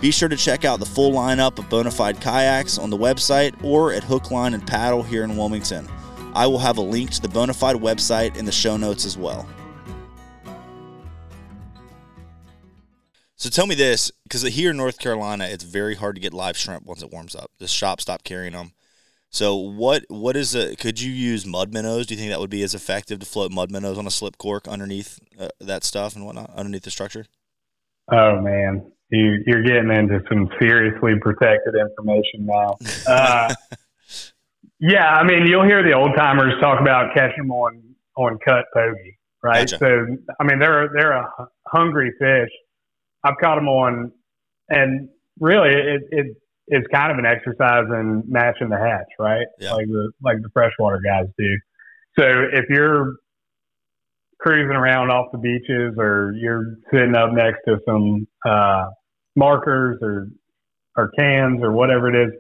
Be 0.02 0.12
sure 0.12 0.28
to 0.28 0.36
check 0.36 0.66
out 0.66 0.80
the 0.80 0.86
full 0.86 1.14
lineup 1.14 1.60
of 1.60 1.70
Bonafide 1.70 2.20
kayaks 2.20 2.78
on 2.78 2.90
the 2.90 2.98
website 2.98 3.54
or 3.64 3.94
at 3.94 4.04
Hook, 4.04 4.32
Line, 4.32 4.54
and 4.54 4.66
Paddle 4.66 5.04
here 5.04 5.24
in 5.24 5.38
Wilmington. 5.38 5.88
I 6.34 6.48
will 6.48 6.58
have 6.58 6.78
a 6.78 6.82
link 6.82 7.12
to 7.12 7.22
the 7.22 7.28
Bonafide 7.28 7.80
website 7.80 8.36
in 8.36 8.46
the 8.46 8.52
show 8.52 8.76
notes 8.76 9.06
as 9.06 9.18
well. 9.18 9.48
So 13.44 13.50
tell 13.50 13.68
me 13.68 13.76
this, 13.76 14.10
because 14.24 14.44
here 14.44 14.72
in 14.72 14.78
North 14.78 14.98
Carolina, 15.00 15.44
it's 15.44 15.66
very 15.66 15.96
hard 15.96 16.16
to 16.16 16.22
get 16.22 16.34
live 16.34 16.56
shrimp 16.56 16.86
once 16.86 17.04
it 17.04 17.12
warms 17.12 17.36
up. 17.36 17.52
The 17.60 17.68
shop 17.68 18.00
stopped 18.00 18.24
carrying 18.24 18.54
them. 18.54 18.72
So 19.32 19.58
what 19.58 20.06
what 20.08 20.38
is 20.38 20.56
a? 20.56 20.78
Could 20.78 21.02
you 21.02 21.12
use 21.12 21.46
mud 21.46 21.74
minnows? 21.74 22.06
Do 22.06 22.14
you 22.14 22.22
think 22.22 22.32
that 22.32 22.40
would 22.40 22.50
be 22.50 22.64
as 22.64 22.74
effective 22.74 23.20
to 23.20 23.26
float 23.26 23.52
mud 23.52 23.70
minnows 23.70 23.98
on 23.98 24.08
a 24.08 24.12
slip 24.12 24.38
cork 24.38 24.66
underneath 24.70 25.20
uh, 25.38 25.50
that 25.60 25.84
stuff 25.84 26.16
and 26.16 26.26
whatnot 26.26 26.52
underneath 26.56 26.84
the 26.84 26.90
structure? 26.90 27.26
Oh 28.10 28.40
man, 28.40 28.90
you, 29.10 29.44
you're 29.46 29.64
getting 29.64 29.92
into 29.92 30.22
some 30.30 30.48
seriously 30.58 31.16
protected 31.20 31.76
information 31.76 32.46
now. 32.46 32.78
Uh, 33.06 33.54
yeah, 34.80 35.16
I 35.16 35.26
mean 35.26 35.48
you'll 35.48 35.66
hear 35.66 35.84
the 35.84 35.92
old 35.92 36.12
timers 36.16 36.54
talk 36.62 36.80
about 36.80 37.14
catching 37.14 37.40
them 37.40 37.52
on 37.52 37.84
on 38.16 38.40
cut 38.48 38.64
pogie, 38.74 39.18
right? 39.42 39.70
Gotcha. 39.70 39.80
So 39.80 40.18
I 40.40 40.44
mean 40.46 40.60
they're 40.60 40.88
they're 40.96 41.12
a 41.12 41.30
hungry 41.68 42.14
fish 42.18 42.50
I've 43.24 43.38
caught 43.42 43.56
them 43.56 43.68
on, 43.68 44.12
and 44.70 45.10
really, 45.40 45.70
it, 45.70 46.02
it 46.12 46.38
it's 46.68 46.88
kind 46.94 47.12
of 47.12 47.18
an 47.18 47.26
exercise 47.26 47.86
in 47.90 48.24
matching 48.28 48.70
the 48.70 48.78
hatch, 48.78 49.08
right? 49.20 49.46
Yeah. 49.60 49.74
Like 49.74 49.88
the 49.88 50.12
like 50.22 50.38
the 50.42 50.50
freshwater 50.54 51.02
guys 51.04 51.28
do. 51.38 51.58
So 52.18 52.26
if 52.52 52.66
you're 52.70 53.16
cruising 54.40 54.76
around 54.76 55.10
off 55.10 55.28
the 55.32 55.38
beaches, 55.38 55.96
or 55.98 56.34
you're 56.36 56.76
sitting 56.92 57.16
up 57.16 57.32
next 57.32 57.60
to 57.68 57.80
some 57.88 58.28
uh, 58.46 58.86
markers 59.36 59.98
or 60.02 60.28
or 60.96 61.10
cans 61.18 61.62
or 61.64 61.72
whatever 61.72 62.10
it 62.10 62.28
is, 62.28 62.34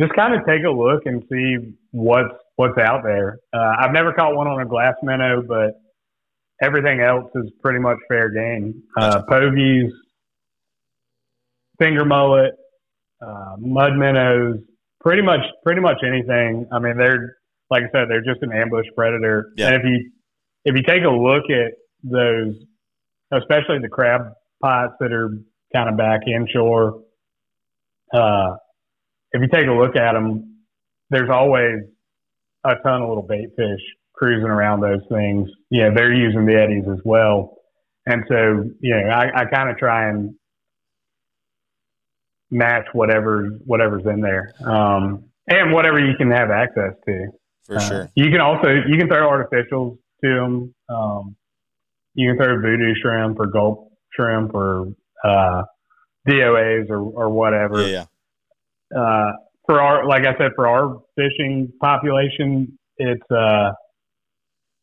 just 0.00 0.12
kind 0.14 0.34
of 0.34 0.40
take 0.46 0.64
a 0.64 0.70
look 0.70 1.02
and 1.06 1.22
see 1.30 1.56
what's 1.90 2.34
what's 2.56 2.78
out 2.78 3.02
there. 3.04 3.38
Uh, 3.52 3.74
I've 3.78 3.92
never 3.92 4.12
caught 4.12 4.34
one 4.34 4.46
on 4.46 4.60
a 4.60 4.66
glass 4.66 4.94
minnow, 5.02 5.42
but 5.46 5.72
everything 6.62 7.00
else 7.00 7.30
is 7.34 7.50
pretty 7.62 7.78
much 7.78 7.98
fair 8.08 8.30
game. 8.30 8.82
Uh, 8.96 9.22
pogies, 9.28 9.90
finger 11.78 12.04
mullet, 12.04 12.52
uh, 13.20 13.56
mud 13.58 13.94
minnows, 13.96 14.58
pretty 15.00 15.22
much 15.22 15.40
pretty 15.62 15.80
much 15.80 15.98
anything. 16.06 16.66
I 16.72 16.78
mean, 16.78 16.96
they're 16.96 17.36
like 17.70 17.84
I 17.84 17.86
said, 17.92 18.08
they're 18.08 18.24
just 18.24 18.42
an 18.42 18.52
ambush 18.52 18.86
predator. 18.96 19.52
Yeah. 19.56 19.68
And 19.68 19.76
if 19.76 19.82
you 19.84 20.10
if 20.64 20.74
you 20.76 20.82
take 20.82 21.04
a 21.04 21.10
look 21.10 21.44
at 21.50 21.72
those, 22.02 22.54
especially 23.32 23.78
the 23.80 23.88
crab 23.88 24.32
pots 24.62 24.94
that 25.00 25.12
are 25.12 25.30
kind 25.74 25.88
of 25.88 25.96
back 25.96 26.20
inshore, 26.26 27.02
uh, 28.12 28.56
if 29.32 29.42
you 29.42 29.48
take 29.52 29.66
a 29.66 29.72
look 29.72 29.96
at 29.96 30.12
them, 30.12 30.58
there's 31.10 31.30
always 31.30 31.80
a 32.64 32.74
ton 32.82 33.02
of 33.02 33.08
little 33.08 33.26
bait 33.26 33.48
fish 33.56 33.80
cruising 34.14 34.48
around 34.48 34.80
those 34.80 35.00
things. 35.10 35.48
Yeah, 35.70 35.90
they're 35.94 36.14
using 36.14 36.46
the 36.46 36.54
eddies 36.54 36.84
as 36.90 37.00
well. 37.04 37.56
And 38.06 38.22
so, 38.28 38.64
you 38.80 38.94
know, 38.94 39.08
I, 39.08 39.42
I 39.42 39.44
kind 39.46 39.70
of 39.70 39.76
try 39.76 40.08
and 40.08 40.34
match 42.54 42.86
whatever 42.92 43.58
whatever's 43.64 44.04
in 44.06 44.20
there, 44.20 44.52
um, 44.64 45.24
and 45.48 45.72
whatever 45.72 45.98
you 45.98 46.16
can 46.16 46.30
have 46.30 46.50
access 46.50 46.94
to. 47.06 47.26
For 47.66 47.76
uh, 47.76 47.80
sure. 47.80 48.10
You 48.14 48.30
can 48.30 48.40
also 48.40 48.68
you 48.68 48.96
can 48.96 49.08
throw 49.08 49.28
artificials 49.28 49.98
to 50.22 50.34
them. 50.34 50.74
Um, 50.88 51.36
you 52.14 52.30
can 52.30 52.36
throw 52.38 52.56
Vudu 52.56 52.92
shrimp 53.02 53.40
or 53.40 53.46
gulp 53.46 53.92
shrimp 54.12 54.54
or 54.54 54.92
uh, 55.24 55.62
DOAs 56.28 56.88
or, 56.90 57.00
or 57.00 57.28
whatever. 57.28 57.86
Yeah. 57.86 58.06
yeah. 58.92 58.98
Uh, 58.98 59.32
for 59.66 59.80
our, 59.80 60.06
like 60.06 60.24
I 60.26 60.36
said, 60.38 60.52
for 60.54 60.68
our 60.68 61.02
fishing 61.16 61.72
population, 61.80 62.78
it's 62.98 63.30
uh, 63.30 63.72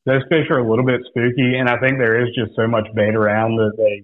those 0.06 0.24
fish 0.28 0.48
are 0.50 0.58
a 0.58 0.70
little 0.70 0.86
bit 0.86 1.02
spooky, 1.08 1.56
and 1.56 1.70
I 1.70 1.78
think 1.78 2.00
there 2.00 2.22
is 2.22 2.30
just 2.36 2.56
so 2.58 2.68
much 2.68 2.88
bait 2.96 3.16
around 3.16 3.56
that 3.56 3.74
they 3.78 4.04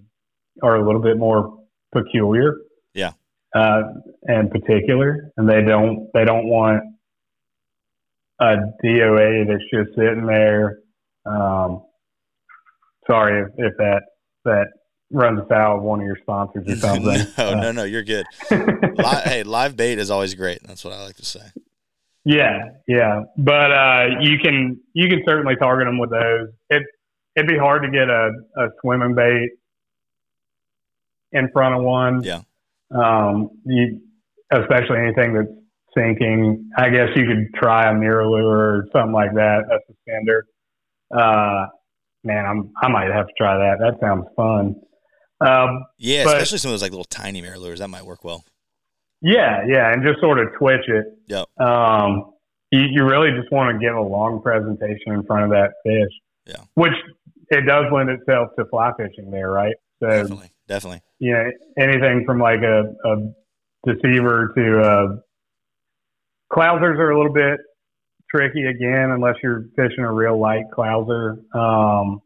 are 0.62 0.76
a 0.76 0.86
little 0.86 1.02
bit 1.02 1.18
more 1.18 1.58
peculiar. 1.92 2.54
Yeah 2.94 3.12
uh, 3.54 3.82
in 4.28 4.48
particular, 4.50 5.32
and 5.36 5.48
they 5.48 5.62
don't 5.62 6.08
they 6.14 6.24
don't 6.24 6.46
want 6.46 6.82
a 8.40 8.56
DOA 8.84 9.46
that's 9.46 9.64
just 9.72 9.96
sitting 9.96 10.26
there. 10.26 10.80
Um, 11.26 11.82
sorry 13.06 13.42
if, 13.42 13.48
if 13.58 13.76
that 13.78 14.02
that 14.44 14.66
runs 15.10 15.40
afoul 15.40 15.78
of 15.78 15.82
one 15.82 16.00
of 16.00 16.06
your 16.06 16.18
sponsors 16.22 16.68
or 16.68 16.76
something. 16.76 17.26
no, 17.38 17.54
no, 17.54 17.72
no, 17.72 17.84
you're 17.84 18.04
good. 18.04 18.26
Hey, 19.24 19.42
live 19.42 19.76
bait 19.76 19.98
is 19.98 20.10
always 20.10 20.34
great. 20.34 20.62
That's 20.66 20.84
what 20.84 20.92
I 20.92 21.04
like 21.04 21.16
to 21.16 21.24
say. 21.24 21.40
Yeah, 22.24 22.70
yeah, 22.86 23.22
but 23.36 23.70
uh, 23.72 24.06
you 24.20 24.38
can 24.38 24.80
you 24.92 25.08
can 25.08 25.22
certainly 25.26 25.56
target 25.56 25.86
them 25.86 25.98
with 25.98 26.10
those. 26.10 26.48
It 26.68 26.82
it'd 27.36 27.48
be 27.48 27.56
hard 27.56 27.82
to 27.82 27.90
get 27.90 28.10
a, 28.10 28.32
a 28.56 28.68
swimming 28.80 29.14
bait 29.14 29.50
in 31.32 31.48
front 31.52 31.76
of 31.76 31.82
one. 31.82 32.22
Yeah. 32.22 32.42
Um, 32.94 33.50
you, 33.64 34.00
especially 34.52 34.98
anything 34.98 35.34
that's 35.34 35.48
sinking. 35.96 36.70
I 36.76 36.90
guess 36.90 37.08
you 37.16 37.26
could 37.26 37.46
try 37.60 37.90
a 37.90 37.94
MirrOlure 37.94 38.44
or 38.44 38.84
something 38.92 39.12
like 39.12 39.34
that. 39.34 39.62
That's 39.68 39.82
a 39.88 39.92
suspender. 39.94 40.44
Uh, 41.14 41.66
man, 42.24 42.44
I'm 42.46 42.70
I 42.82 42.88
might 42.88 43.10
have 43.10 43.26
to 43.26 43.32
try 43.38 43.56
that. 43.56 43.76
That 43.80 43.98
sounds 44.00 44.26
fun. 44.36 44.76
Um, 45.40 45.84
Yeah, 45.98 46.24
But- 46.24 46.36
especially 46.36 46.58
some 46.58 46.70
of 46.70 46.72
those 46.74 46.82
like 46.82 46.90
little 46.92 47.04
tiny 47.04 47.42
MirrOlures. 47.42 47.78
That 47.78 47.88
might 47.88 48.04
work 48.04 48.24
well. 48.24 48.44
yeah, 49.22 49.64
yeah, 49.66 49.92
and 49.92 50.04
just 50.06 50.20
sort 50.20 50.38
of 50.38 50.48
twitch 50.58 50.86
it. 50.88 51.04
Yep. 51.28 51.46
Um, 51.60 52.32
you, 52.70 52.80
you 52.90 53.04
really 53.04 53.30
just 53.38 53.50
want 53.50 53.72
to 53.74 53.78
give 53.84 53.94
a 53.96 54.00
long 54.00 54.42
presentation 54.42 55.12
in 55.12 55.24
front 55.24 55.44
of 55.44 55.50
that 55.50 55.70
fish. 55.84 56.12
Yeah. 56.46 56.64
Which 56.74 56.92
it 57.50 57.62
does 57.66 57.86
lend 57.92 58.10
itself 58.10 58.48
to 58.58 58.64
fly 58.66 58.90
fishing 58.98 59.30
there, 59.30 59.50
right? 59.50 59.74
So 60.02 60.08
Definitely, 60.08 60.50
definitely. 60.68 61.00
You 61.18 61.32
know 61.32 61.50
anything 61.78 62.24
from 62.26 62.38
like 62.38 62.60
a, 62.62 62.94
a 63.04 63.16
deceiver 63.86 64.52
to 64.56 64.80
uh, 64.80 65.16
clousers 66.52 66.98
are 66.98 67.10
a 67.10 67.16
little 67.16 67.32
bit 67.32 67.60
tricky 68.30 68.66
again 68.66 69.10
unless 69.10 69.36
you're 69.42 69.64
fishing 69.76 70.04
a 70.04 70.12
real 70.12 70.38
light 70.38 70.64
clouser. 70.76 71.38
Um, 71.54 72.20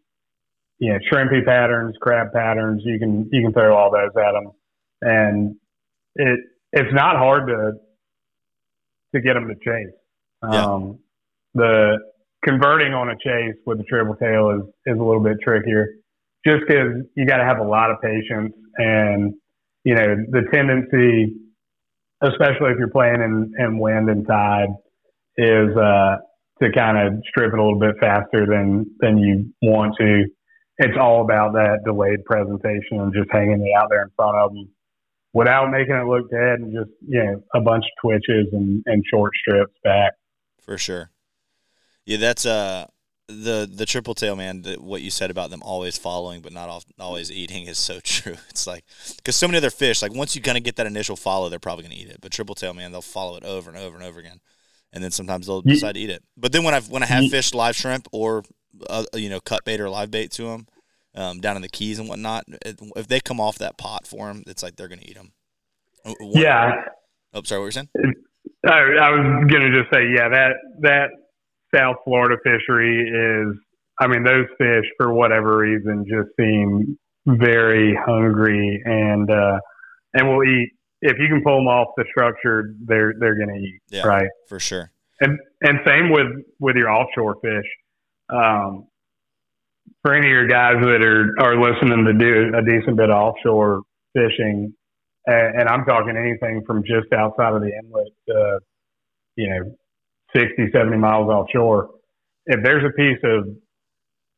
you 0.78 0.92
know, 0.92 0.98
shrimpy 1.10 1.44
patterns, 1.44 1.94
crab 2.00 2.32
patterns, 2.32 2.82
you 2.84 2.98
can 2.98 3.28
you 3.30 3.42
can 3.42 3.52
throw 3.52 3.76
all 3.76 3.90
those 3.90 4.10
at 4.16 4.32
them, 4.32 4.52
and 5.00 5.56
it 6.16 6.40
it's 6.72 6.92
not 6.92 7.16
hard 7.16 7.46
to 7.48 7.72
to 9.14 9.20
get 9.20 9.34
them 9.34 9.48
to 9.48 9.54
chase. 9.54 9.94
Yeah. 10.42 10.64
Um, 10.64 10.98
the 11.54 11.98
converting 12.44 12.94
on 12.94 13.10
a 13.10 13.14
chase 13.14 13.54
with 13.64 13.78
a 13.78 13.84
triple 13.84 14.16
tail 14.16 14.50
is 14.50 14.62
is 14.92 14.98
a 14.98 15.02
little 15.02 15.22
bit 15.22 15.36
trickier 15.42 15.94
just 16.44 16.62
because 16.66 17.02
you 17.14 17.26
got 17.26 17.36
to 17.36 17.44
have 17.44 17.58
a 17.58 17.64
lot 17.64 17.90
of 17.90 18.00
patience 18.02 18.52
and 18.76 19.34
you 19.84 19.94
know 19.94 20.16
the 20.30 20.42
tendency 20.52 21.36
especially 22.22 22.70
if 22.70 22.78
you're 22.78 22.88
playing 22.88 23.20
in, 23.20 23.52
in 23.58 23.78
wind 23.78 24.08
and 24.08 24.26
tide 24.26 24.68
is 25.36 25.76
uh, 25.76 26.16
to 26.62 26.70
kind 26.72 26.96
of 26.96 27.20
strip 27.28 27.52
it 27.52 27.58
a 27.58 27.62
little 27.62 27.80
bit 27.80 27.96
faster 28.00 28.46
than 28.46 28.86
than 29.00 29.18
you 29.18 29.52
want 29.62 29.94
to 29.98 30.24
it's 30.78 30.96
all 30.98 31.22
about 31.22 31.52
that 31.52 31.80
delayed 31.84 32.24
presentation 32.24 33.00
and 33.00 33.12
just 33.12 33.30
hanging 33.30 33.60
it 33.60 33.80
out 33.80 33.88
there 33.90 34.02
in 34.02 34.10
front 34.16 34.36
of 34.36 34.52
them 34.52 34.68
without 35.32 35.70
making 35.70 35.94
it 35.94 36.06
look 36.06 36.30
dead 36.30 36.60
and 36.60 36.74
just 36.74 36.90
you 37.06 37.22
know 37.22 37.42
a 37.54 37.60
bunch 37.60 37.84
of 37.84 37.90
twitches 38.00 38.46
and, 38.52 38.82
and 38.86 39.04
short 39.12 39.32
strips 39.40 39.74
back 39.84 40.12
For 40.60 40.78
sure. 40.78 41.10
Yeah, 42.04 42.16
that's 42.18 42.46
uh 42.46 42.86
the 43.28 43.70
the 43.72 43.86
triple 43.86 44.14
tail 44.14 44.36
man. 44.36 44.62
The, 44.62 44.74
what 44.74 45.02
you 45.02 45.10
said 45.10 45.30
about 45.30 45.50
them 45.50 45.62
always 45.62 45.96
following 45.98 46.40
but 46.40 46.52
not 46.52 46.68
off, 46.68 46.84
always 46.98 47.30
eating 47.30 47.66
is 47.66 47.78
so 47.78 48.00
true. 48.04 48.36
It's 48.50 48.66
like 48.66 48.84
because 49.16 49.36
so 49.36 49.46
many 49.46 49.58
other 49.58 49.70
fish, 49.70 50.02
like 50.02 50.14
once 50.14 50.34
you 50.36 50.42
kind 50.42 50.58
of 50.58 50.64
get 50.64 50.76
that 50.76 50.86
initial 50.86 51.16
follow, 51.16 51.48
they're 51.48 51.58
probably 51.58 51.84
gonna 51.84 51.94
eat 51.94 52.08
it. 52.08 52.18
But 52.20 52.32
triple 52.32 52.54
tail 52.54 52.74
man, 52.74 52.92
they'll 52.92 53.02
follow 53.02 53.36
it 53.36 53.44
over 53.44 53.70
and 53.70 53.78
over 53.78 53.96
and 53.96 54.04
over 54.04 54.20
again, 54.20 54.40
and 54.92 55.02
then 55.02 55.10
sometimes 55.10 55.46
they'll 55.46 55.62
decide 55.62 55.94
to 55.94 56.00
eat 56.00 56.10
it. 56.10 56.22
But 56.36 56.52
then 56.52 56.64
when 56.64 56.74
I've 56.74 56.88
when 56.88 57.02
I 57.02 57.06
have 57.06 57.30
fished 57.30 57.54
live 57.54 57.76
shrimp 57.76 58.08
or 58.12 58.44
uh, 58.88 59.04
you 59.14 59.28
know 59.28 59.40
cut 59.40 59.64
bait 59.64 59.80
or 59.80 59.88
live 59.88 60.10
bait 60.10 60.30
to 60.32 60.44
them 60.44 60.66
um, 61.14 61.40
down 61.40 61.56
in 61.56 61.62
the 61.62 61.68
keys 61.68 61.98
and 61.98 62.08
whatnot, 62.08 62.44
it, 62.64 62.80
if 62.96 63.08
they 63.08 63.20
come 63.20 63.40
off 63.40 63.58
that 63.58 63.78
pot 63.78 64.06
for 64.06 64.28
them, 64.28 64.42
it's 64.46 64.62
like 64.62 64.76
they're 64.76 64.88
gonna 64.88 65.02
eat 65.04 65.16
them. 65.16 65.32
yeah 66.34 66.72
Oh, 67.34 67.42
sorry. 67.44 67.60
What 67.60 67.62
were 67.62 67.68
you 67.68 67.72
saying? 67.72 67.88
I, 68.66 68.70
I 68.70 69.10
was 69.10 69.50
gonna 69.50 69.72
just 69.72 69.92
say, 69.92 70.06
yeah, 70.14 70.28
that 70.28 70.52
that 70.80 71.10
South 71.74 71.96
Florida 72.04 72.36
fishery 72.44 73.08
is. 73.08 73.56
I 74.00 74.06
mean, 74.08 74.24
those 74.24 74.46
fish 74.58 74.84
for 74.98 75.12
whatever 75.12 75.58
reason 75.58 76.04
just 76.08 76.30
seem 76.40 76.98
very 77.26 77.94
hungry 78.06 78.82
and 78.84 79.30
uh, 79.30 79.58
and 80.14 80.28
will 80.28 80.42
eat. 80.44 80.70
If 81.02 81.18
you 81.18 81.28
can 81.28 81.42
pull 81.44 81.56
them 81.58 81.66
off 81.68 81.88
the 81.96 82.04
structure, 82.10 82.74
they're 82.84 83.12
they're 83.18 83.38
gonna 83.38 83.58
eat, 83.58 83.80
Yeah. 83.90 84.06
right? 84.06 84.28
For 84.48 84.58
sure. 84.58 84.90
And 85.20 85.38
and 85.62 85.78
same 85.86 86.10
with 86.10 86.26
with 86.58 86.76
your 86.76 86.90
offshore 86.90 87.36
fish. 87.42 87.66
Um, 88.30 88.86
for 90.02 90.14
any 90.14 90.26
of 90.26 90.30
your 90.32 90.48
guys 90.48 90.76
that 90.80 91.04
are 91.04 91.34
are 91.38 91.56
listening 91.60 92.04
to 92.06 92.12
do 92.14 92.52
a 92.56 92.62
decent 92.62 92.96
bit 92.96 93.10
of 93.10 93.16
offshore 93.16 93.82
fishing, 94.14 94.74
and, 95.26 95.60
and 95.60 95.68
I'm 95.68 95.84
talking 95.84 96.16
anything 96.16 96.62
from 96.66 96.82
just 96.82 97.12
outside 97.12 97.52
of 97.54 97.60
the 97.62 97.68
inlet 97.70 98.06
to, 98.28 98.58
you 99.36 99.48
know, 99.50 99.76
60, 100.34 100.70
70 100.72 100.96
miles 100.98 101.28
offshore. 101.28 101.90
If 102.46 102.62
there's 102.62 102.84
a 102.84 102.90
piece 102.96 103.18
of 103.24 103.46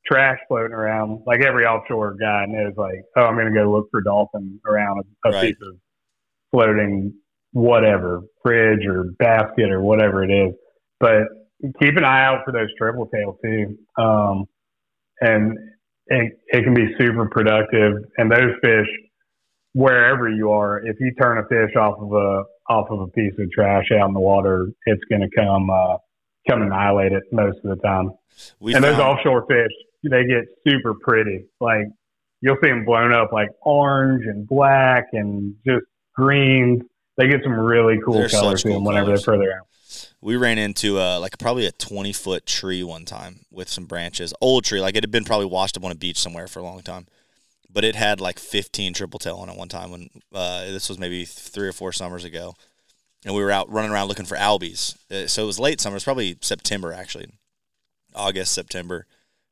trash 0.06 0.38
floating 0.48 0.72
around, 0.72 1.22
like 1.26 1.42
every 1.42 1.64
offshore 1.66 2.16
guy 2.20 2.44
knows, 2.48 2.74
like, 2.76 3.02
oh, 3.16 3.22
I'm 3.24 3.34
going 3.36 3.52
to 3.52 3.58
go 3.58 3.70
look 3.70 3.88
for 3.90 4.02
dolphin 4.02 4.60
around 4.66 5.04
a, 5.24 5.28
a 5.28 5.32
Right. 5.32 5.48
piece 5.48 5.56
of 5.62 5.76
floating 6.52 7.14
whatever, 7.52 8.22
fridge 8.42 8.86
or 8.86 9.04
basket 9.18 9.70
or 9.70 9.80
whatever 9.82 10.24
it 10.24 10.30
is. 10.30 10.54
But 11.00 11.22
keep 11.80 11.96
an 11.96 12.04
eye 12.04 12.24
out 12.24 12.44
for 12.44 12.52
those 12.52 12.68
triple 12.78 13.06
tail 13.06 13.38
too. 13.44 13.78
Um, 14.02 14.44
and 15.20 15.56
it, 16.08 16.32
it 16.48 16.64
can 16.64 16.74
be 16.74 16.94
super 16.98 17.28
productive. 17.30 17.94
And 18.18 18.30
those 18.30 18.52
fish, 18.62 18.86
wherever 19.72 20.28
you 20.28 20.50
are, 20.50 20.84
if 20.86 20.96
you 21.00 21.12
turn 21.20 21.38
a 21.38 21.42
fish 21.48 21.74
off 21.76 21.96
of 22.00 22.12
a 22.12 22.44
off 22.68 22.88
of 22.90 23.00
a 23.00 23.06
piece 23.08 23.32
of 23.38 23.50
trash 23.50 23.86
out 23.92 24.08
in 24.08 24.14
the 24.14 24.20
water, 24.20 24.68
it's 24.86 25.02
going 25.10 25.20
to 25.22 25.28
come 25.36 25.70
uh, 25.70 25.96
come 26.48 26.62
annihilate 26.62 27.12
it 27.12 27.22
most 27.32 27.58
of 27.64 27.76
the 27.76 27.82
time. 27.82 28.12
We 28.60 28.74
and 28.74 28.82
those 28.84 28.98
offshore 28.98 29.46
fish, 29.46 29.70
they 30.02 30.24
get 30.24 30.44
super 30.66 30.94
pretty. 31.00 31.46
Like 31.60 31.86
you'll 32.40 32.56
see 32.62 32.68
them 32.70 32.84
blown 32.84 33.12
up 33.12 33.32
like 33.32 33.48
orange 33.62 34.24
and 34.26 34.46
black 34.46 35.06
and 35.12 35.54
just 35.66 35.84
greens. 36.14 36.82
They 37.16 37.28
get 37.28 37.40
some 37.44 37.52
really 37.58 37.98
cool 38.04 38.14
They're 38.14 38.28
colors 38.28 38.62
to 38.62 38.70
them 38.70 38.84
whenever 38.84 39.06
colors. 39.06 39.24
they're 39.24 39.34
further 39.36 39.52
out. 39.52 40.10
we 40.20 40.36
ran 40.36 40.58
into 40.58 40.98
uh, 40.98 41.20
like 41.20 41.38
probably 41.38 41.66
a 41.66 41.72
20 41.72 42.12
foot 42.12 42.44
tree 42.44 42.82
one 42.82 43.04
time 43.04 43.40
with 43.52 43.68
some 43.68 43.84
branches 43.84 44.34
old 44.40 44.64
tree 44.64 44.80
like 44.80 44.96
it 44.96 45.04
had 45.04 45.12
been 45.12 45.24
probably 45.24 45.46
washed 45.46 45.76
up 45.76 45.84
on 45.84 45.92
a 45.92 45.94
beach 45.94 46.18
somewhere 46.18 46.48
for 46.48 46.58
a 46.58 46.62
long 46.62 46.82
time 46.82 47.06
but 47.74 47.84
it 47.84 47.96
had 47.96 48.20
like 48.20 48.38
15 48.38 48.94
triple 48.94 49.18
tail 49.18 49.36
on 49.36 49.50
it 49.50 49.58
one 49.58 49.68
time 49.68 49.90
when 49.90 50.08
uh, 50.32 50.64
this 50.64 50.88
was 50.88 50.98
maybe 50.98 51.24
three 51.26 51.68
or 51.68 51.72
four 51.72 51.92
summers 51.92 52.24
ago 52.24 52.54
and 53.24 53.34
we 53.34 53.42
were 53.42 53.50
out 53.50 53.70
running 53.70 53.90
around 53.90 54.08
looking 54.08 54.24
for 54.24 54.36
albies. 54.36 54.96
Uh, 55.10 55.26
so 55.26 55.42
it 55.42 55.46
was 55.46 55.58
late 55.58 55.80
summer 55.80 55.94
it 55.94 55.96
was 55.96 56.04
probably 56.04 56.38
september 56.40 56.92
actually 56.92 57.26
august 58.14 58.52
september 58.52 59.06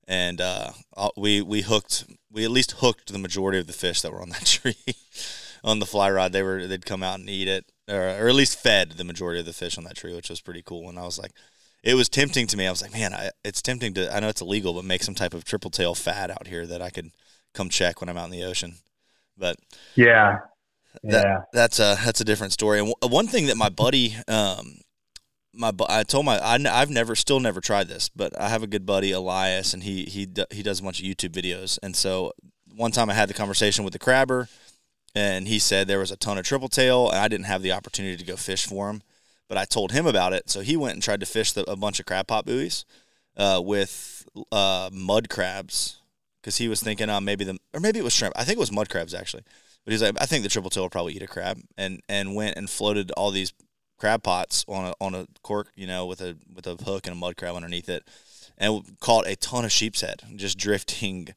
and 0.06 0.40
uh, 0.40 0.70
uh, 0.96 1.10
we 1.16 1.42
we 1.42 1.62
hooked 1.62 2.04
we 2.30 2.44
at 2.44 2.50
least 2.50 2.72
hooked 2.78 3.12
the 3.12 3.18
majority 3.18 3.58
of 3.58 3.66
the 3.66 3.72
fish 3.72 4.00
that 4.00 4.12
were 4.12 4.22
on 4.22 4.30
that 4.30 4.44
tree 4.46 4.76
on 5.64 5.78
the 5.78 5.86
fly 5.86 6.10
rod. 6.10 6.32
They 6.32 6.42
were 6.42 6.66
they'd 6.66 6.86
come 6.86 7.02
out 7.02 7.18
and 7.18 7.28
eat 7.28 7.48
it 7.48 7.64
or, 7.88 7.96
or 7.96 8.28
at 8.28 8.34
least 8.34 8.58
fed 8.58 8.92
the 8.92 9.04
majority 9.04 9.40
of 9.40 9.46
the 9.46 9.52
fish 9.52 9.76
on 9.78 9.84
that 9.84 9.96
tree 9.96 10.14
which 10.14 10.30
was 10.30 10.40
pretty 10.40 10.62
cool. 10.62 10.88
And 10.88 10.98
i 10.98 11.02
was 11.02 11.18
like 11.18 11.32
it 11.82 11.94
was 11.94 12.08
tempting 12.08 12.46
to 12.46 12.56
me. 12.56 12.66
I 12.68 12.70
was 12.70 12.82
like 12.82 12.92
man 12.92 13.12
I, 13.14 13.30
it's 13.44 13.62
tempting 13.62 13.94
to 13.94 14.14
i 14.14 14.20
know 14.20 14.28
it's 14.28 14.40
illegal 14.42 14.74
but 14.74 14.84
make 14.84 15.02
some 15.02 15.14
type 15.14 15.34
of 15.34 15.44
triple 15.44 15.70
tail 15.70 15.94
fad 15.94 16.30
out 16.30 16.46
here 16.46 16.66
that 16.66 16.82
i 16.82 16.90
could 16.90 17.10
come 17.54 17.68
check 17.68 18.00
when 18.00 18.08
i'm 18.08 18.16
out 18.16 18.24
in 18.26 18.30
the 18.30 18.44
ocean 18.44 18.74
but 19.36 19.56
Yeah. 19.94 20.38
That- 21.04 21.24
Yeah. 21.24 21.38
that's 21.52 21.78
a 21.80 21.96
that's 22.04 22.20
a 22.20 22.24
different 22.24 22.52
story. 22.52 22.78
And 22.78 22.92
w- 22.92 23.14
one 23.14 23.26
thing 23.26 23.46
that 23.46 23.56
my 23.56 23.70
buddy, 23.70 24.14
um, 24.28 24.80
my 25.54 25.70
bu- 25.70 25.86
I 25.88 26.02
told 26.02 26.26
my 26.26 26.38
I, 26.38 26.58
have 26.78 26.90
never 26.90 27.16
still 27.16 27.40
never 27.40 27.60
tried 27.62 27.88
this, 27.88 28.10
but 28.10 28.38
I 28.38 28.50
have 28.50 28.62
a 28.62 28.66
good 28.66 28.84
buddy 28.84 29.10
Elias, 29.10 29.72
and 29.72 29.82
he 29.82 30.04
he 30.04 30.26
do- 30.26 30.44
he 30.50 30.62
does 30.62 30.80
a 30.80 30.82
bunch 30.82 31.00
of 31.00 31.06
YouTube 31.06 31.30
videos. 31.32 31.78
And 31.82 31.96
so 31.96 32.32
one 32.74 32.92
time 32.92 33.08
I 33.08 33.14
had 33.14 33.28
the 33.30 33.34
conversation 33.34 33.84
with 33.84 33.94
the 33.94 33.98
crabber, 33.98 34.48
and 35.14 35.48
he 35.48 35.58
said 35.58 35.88
there 35.88 35.98
was 35.98 36.10
a 36.10 36.16
ton 36.16 36.36
of 36.38 36.44
triple 36.44 36.68
tail, 36.68 37.08
and 37.08 37.18
I 37.18 37.26
didn't 37.28 37.46
have 37.46 37.62
the 37.62 37.72
opportunity 37.72 38.18
to 38.18 38.24
go 38.24 38.36
fish 38.36 38.66
for 38.66 38.90
him, 38.90 39.02
but 39.48 39.56
I 39.56 39.64
told 39.64 39.92
him 39.92 40.06
about 40.06 40.34
it. 40.34 40.50
So 40.50 40.60
he 40.60 40.76
went 40.76 40.92
and 40.92 41.02
tried 41.02 41.20
to 41.20 41.26
fish 41.26 41.52
the, 41.52 41.68
a 41.70 41.74
bunch 41.76 42.00
of 42.00 42.06
crab 42.06 42.26
pot 42.26 42.44
buoys 42.44 42.84
uh, 43.38 43.62
with 43.64 44.26
uh, 44.52 44.90
mud 44.92 45.30
crabs 45.30 46.01
because 46.42 46.56
he 46.56 46.68
was 46.68 46.82
thinking 46.82 47.08
uh, 47.08 47.20
maybe 47.20 47.44
the 47.44 47.58
or 47.72 47.80
maybe 47.80 47.98
it 47.98 48.04
was 48.04 48.12
shrimp. 48.12 48.34
I 48.36 48.44
think 48.44 48.56
it 48.56 48.60
was 48.60 48.72
mud 48.72 48.88
crabs 48.88 49.14
actually. 49.14 49.44
But 49.84 49.92
he's 49.92 50.02
like, 50.02 50.14
I 50.20 50.26
think 50.26 50.44
the 50.44 50.48
triple 50.48 50.70
tail 50.70 50.84
will 50.84 50.90
probably 50.90 51.14
eat 51.14 51.22
a 51.22 51.26
crab, 51.26 51.60
and 51.76 52.00
and 52.08 52.34
went 52.34 52.56
and 52.56 52.68
floated 52.68 53.10
all 53.12 53.30
these 53.30 53.52
crab 53.98 54.22
pots 54.22 54.64
on 54.68 54.86
a 54.86 54.94
on 55.00 55.14
a 55.14 55.26
cork, 55.42 55.72
you 55.74 55.86
know, 55.86 56.06
with 56.06 56.20
a 56.20 56.36
with 56.52 56.66
a 56.66 56.76
hook 56.76 57.06
and 57.06 57.16
a 57.16 57.18
mud 57.18 57.36
crab 57.36 57.56
underneath 57.56 57.88
it, 57.88 58.08
and 58.58 58.98
caught 59.00 59.26
a 59.26 59.36
ton 59.36 59.64
of 59.64 59.72
sheep's 59.72 60.00
head, 60.00 60.22
just 60.36 60.58
drifting 60.58 61.28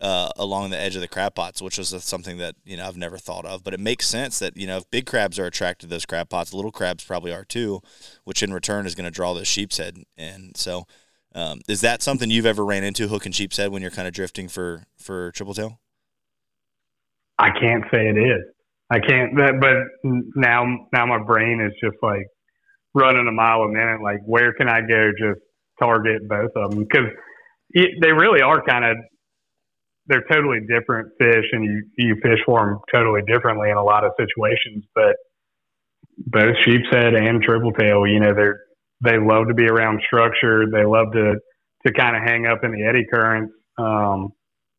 uh, 0.00 0.30
along 0.36 0.70
the 0.70 0.78
edge 0.78 0.94
of 0.94 1.00
the 1.00 1.08
crab 1.08 1.34
pots, 1.34 1.62
which 1.62 1.78
was 1.78 1.88
something 2.04 2.38
that 2.38 2.54
you 2.64 2.76
know 2.76 2.86
I've 2.86 2.96
never 2.96 3.18
thought 3.18 3.46
of. 3.46 3.64
But 3.64 3.74
it 3.74 3.80
makes 3.80 4.06
sense 4.06 4.38
that 4.40 4.56
you 4.56 4.66
know 4.66 4.78
if 4.78 4.90
big 4.90 5.06
crabs 5.06 5.38
are 5.38 5.46
attracted 5.46 5.86
to 5.86 5.94
those 5.94 6.06
crab 6.06 6.28
pots, 6.28 6.52
little 6.52 6.72
crabs 6.72 7.04
probably 7.04 7.32
are 7.32 7.44
too, 7.44 7.80
which 8.24 8.42
in 8.42 8.52
return 8.52 8.86
is 8.86 8.94
going 8.94 9.06
to 9.06 9.10
draw 9.10 9.32
those 9.32 9.48
sheep's 9.48 9.78
head. 9.78 10.02
And 10.18 10.56
so, 10.56 10.86
um, 11.36 11.60
is 11.68 11.82
that 11.82 12.02
something 12.02 12.30
you've 12.30 12.46
ever 12.46 12.64
ran 12.64 12.82
into 12.82 13.08
hooking 13.08 13.30
sheep's 13.30 13.58
head 13.58 13.70
when 13.70 13.82
you're 13.82 13.90
kind 13.90 14.08
of 14.08 14.14
drifting 14.14 14.48
for 14.48 14.84
for 14.96 15.30
triple 15.32 15.52
tail? 15.54 15.78
I 17.38 17.50
can't 17.50 17.84
say 17.92 18.08
it 18.08 18.16
is. 18.16 18.42
I 18.90 19.00
can't. 19.00 19.36
But 19.36 19.74
now, 20.34 20.64
now 20.92 21.06
my 21.06 21.22
brain 21.22 21.60
is 21.60 21.72
just 21.82 21.96
like 22.02 22.26
running 22.94 23.28
a 23.28 23.32
mile 23.32 23.62
a 23.62 23.68
minute. 23.68 24.00
Like, 24.02 24.20
where 24.24 24.54
can 24.54 24.68
I 24.68 24.80
go? 24.80 25.10
Just 25.18 25.40
target 25.78 26.26
both 26.26 26.50
of 26.56 26.70
them 26.70 26.84
because 26.84 27.10
they 27.74 28.12
really 28.12 28.40
are 28.40 28.62
kind 28.64 28.86
of 28.86 28.96
they're 30.06 30.24
totally 30.30 30.60
different 30.60 31.12
fish, 31.18 31.44
and 31.52 31.64
you 31.64 31.82
you 31.98 32.16
fish 32.22 32.38
for 32.46 32.60
them 32.60 32.78
totally 32.94 33.20
differently 33.26 33.68
in 33.68 33.76
a 33.76 33.84
lot 33.84 34.04
of 34.04 34.12
situations. 34.18 34.84
But 34.94 35.16
both 36.16 36.56
sheepshead 36.64 37.14
and 37.14 37.42
triple 37.42 37.72
tail, 37.72 38.06
you 38.06 38.20
know, 38.20 38.32
they're 38.32 38.60
they 39.02 39.18
love 39.18 39.48
to 39.48 39.54
be 39.54 39.66
around 39.66 40.00
structure. 40.06 40.64
They 40.70 40.84
love 40.84 41.12
to 41.12 41.36
to 41.86 41.92
kind 41.92 42.16
of 42.16 42.22
hang 42.22 42.46
up 42.46 42.64
in 42.64 42.72
the 42.72 42.84
eddy 42.84 43.04
currents. 43.12 43.52
Um, 43.78 44.32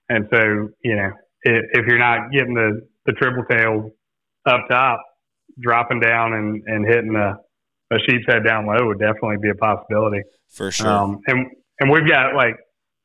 and 0.10 0.28
so, 0.32 0.70
you 0.84 0.96
know, 0.96 1.12
if, 1.44 1.64
if 1.74 1.86
you're 1.86 2.00
not 2.00 2.32
getting 2.32 2.54
the 2.54 2.82
the 3.06 3.14
triple 3.14 3.44
tail 3.50 3.92
up 4.46 4.62
top, 4.70 5.02
dropping 5.60 6.00
down 6.00 6.34
and 6.34 6.64
and 6.66 6.86
hitting 6.86 7.16
a 7.16 7.38
a 7.90 8.00
sheep's 8.00 8.26
head 8.28 8.44
down 8.46 8.66
low 8.66 8.88
would 8.88 9.00
definitely 9.00 9.38
be 9.42 9.50
a 9.50 9.56
possibility. 9.56 10.22
For 10.50 10.72
sure. 10.72 10.88
Um, 10.88 11.20
and 11.28 11.48
and 11.80 11.90
we've 11.90 12.08
got 12.08 12.36
like 12.36 12.56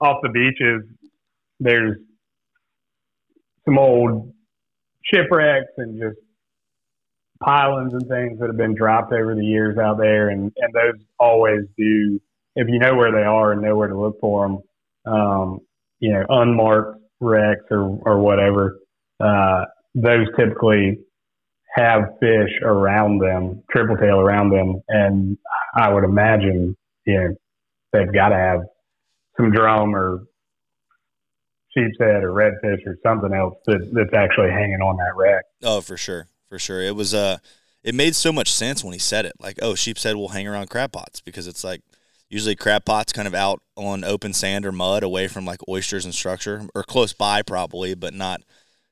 off 0.01 0.19
the 0.23 0.31
beaches, 0.31 0.83
there's 1.61 1.97
some 3.65 3.79
old 3.79 4.33
shipwrecks 5.05 5.71
and 5.77 6.01
just 6.01 6.19
pylons 7.45 7.93
and 7.93 8.07
things 8.09 8.39
that 8.39 8.47
have 8.49 8.57
been 8.57 8.75
dropped 8.75 9.13
over 9.13 9.35
the 9.35 9.45
years 9.45 9.79
out 9.79 9.99
there, 9.99 10.29
and 10.29 10.53
and 10.57 10.75
those 10.75 11.01
always 11.19 11.63
do. 11.77 12.21
If 12.55 12.69
you 12.69 12.79
know 12.79 12.95
where 12.95 13.13
they 13.13 13.25
are 13.25 13.53
and 13.53 13.63
know 13.63 13.77
where 13.77 13.89
to 13.89 13.99
look 13.99 14.21
for 14.21 14.47
them, 14.47 15.13
um, 15.13 15.61
you 16.01 16.13
know, 16.13 16.25
unmarked 16.29 17.01
wrecks 17.21 17.65
or 17.71 17.99
or 18.05 18.19
whatever, 18.19 18.79
uh, 19.21 19.65
those 19.95 20.27
typically 20.39 20.99
have 21.75 22.03
fish 22.21 22.51
around 22.63 23.19
them, 23.19 23.63
triple 23.71 23.97
tail 23.97 24.21
around 24.21 24.51
them, 24.51 24.83
and 24.89 25.39
I 25.75 25.93
would 25.93 26.05
imagine, 26.05 26.77
you 27.07 27.15
know, 27.15 27.35
they've 27.93 28.13
got 28.13 28.29
to 28.29 28.37
have 28.37 28.61
some 29.37 29.51
drum 29.51 29.97
or 29.97 30.25
sheep's 31.75 31.97
head 31.99 32.23
or 32.23 32.33
redfish 32.33 32.87
or 32.87 32.99
something 33.03 33.33
else 33.33 33.55
that, 33.67 33.91
that's 33.93 34.15
actually 34.15 34.51
hanging 34.51 34.81
on 34.81 34.97
that 34.99 35.17
wreck. 35.17 35.45
Oh, 35.63 35.81
for 35.81 35.97
sure, 35.97 36.29
for 36.53 36.59
sure. 36.59 36.83
It 36.83 36.95
was 36.95 37.15
uh, 37.15 37.39
it 37.83 37.95
made 37.95 38.15
so 38.15 38.31
much 38.31 38.53
sense 38.53 38.85
when 38.85 38.93
he 38.93 38.99
said 38.99 39.25
it. 39.25 39.33
Like, 39.41 39.59
oh, 39.63 39.75
sheep's 39.75 40.03
head 40.03 40.17
will 40.17 40.29
hang 40.29 40.47
around 40.47 40.69
crab 40.69 40.93
pots 40.93 41.23
because 41.23 41.47
it's 41.47 41.65
like 41.65 41.81
usually 42.29 42.55
crab 42.55 42.85
pots 42.85 43.11
kind 43.11 43.27
of 43.27 43.35
out 43.35 43.63
on 43.75 44.05
open 44.05 44.35
sand 44.35 44.67
or 44.67 44.73
mud, 44.73 45.03
away 45.03 45.29
from 45.29 45.47
like 45.47 45.67
oysters 45.67 46.05
and 46.05 46.15
structure, 46.15 46.67
or 46.75 46.83
close 46.83 47.15
by 47.15 47.41
probably, 47.41 47.95
but 47.95 48.13
not 48.13 48.43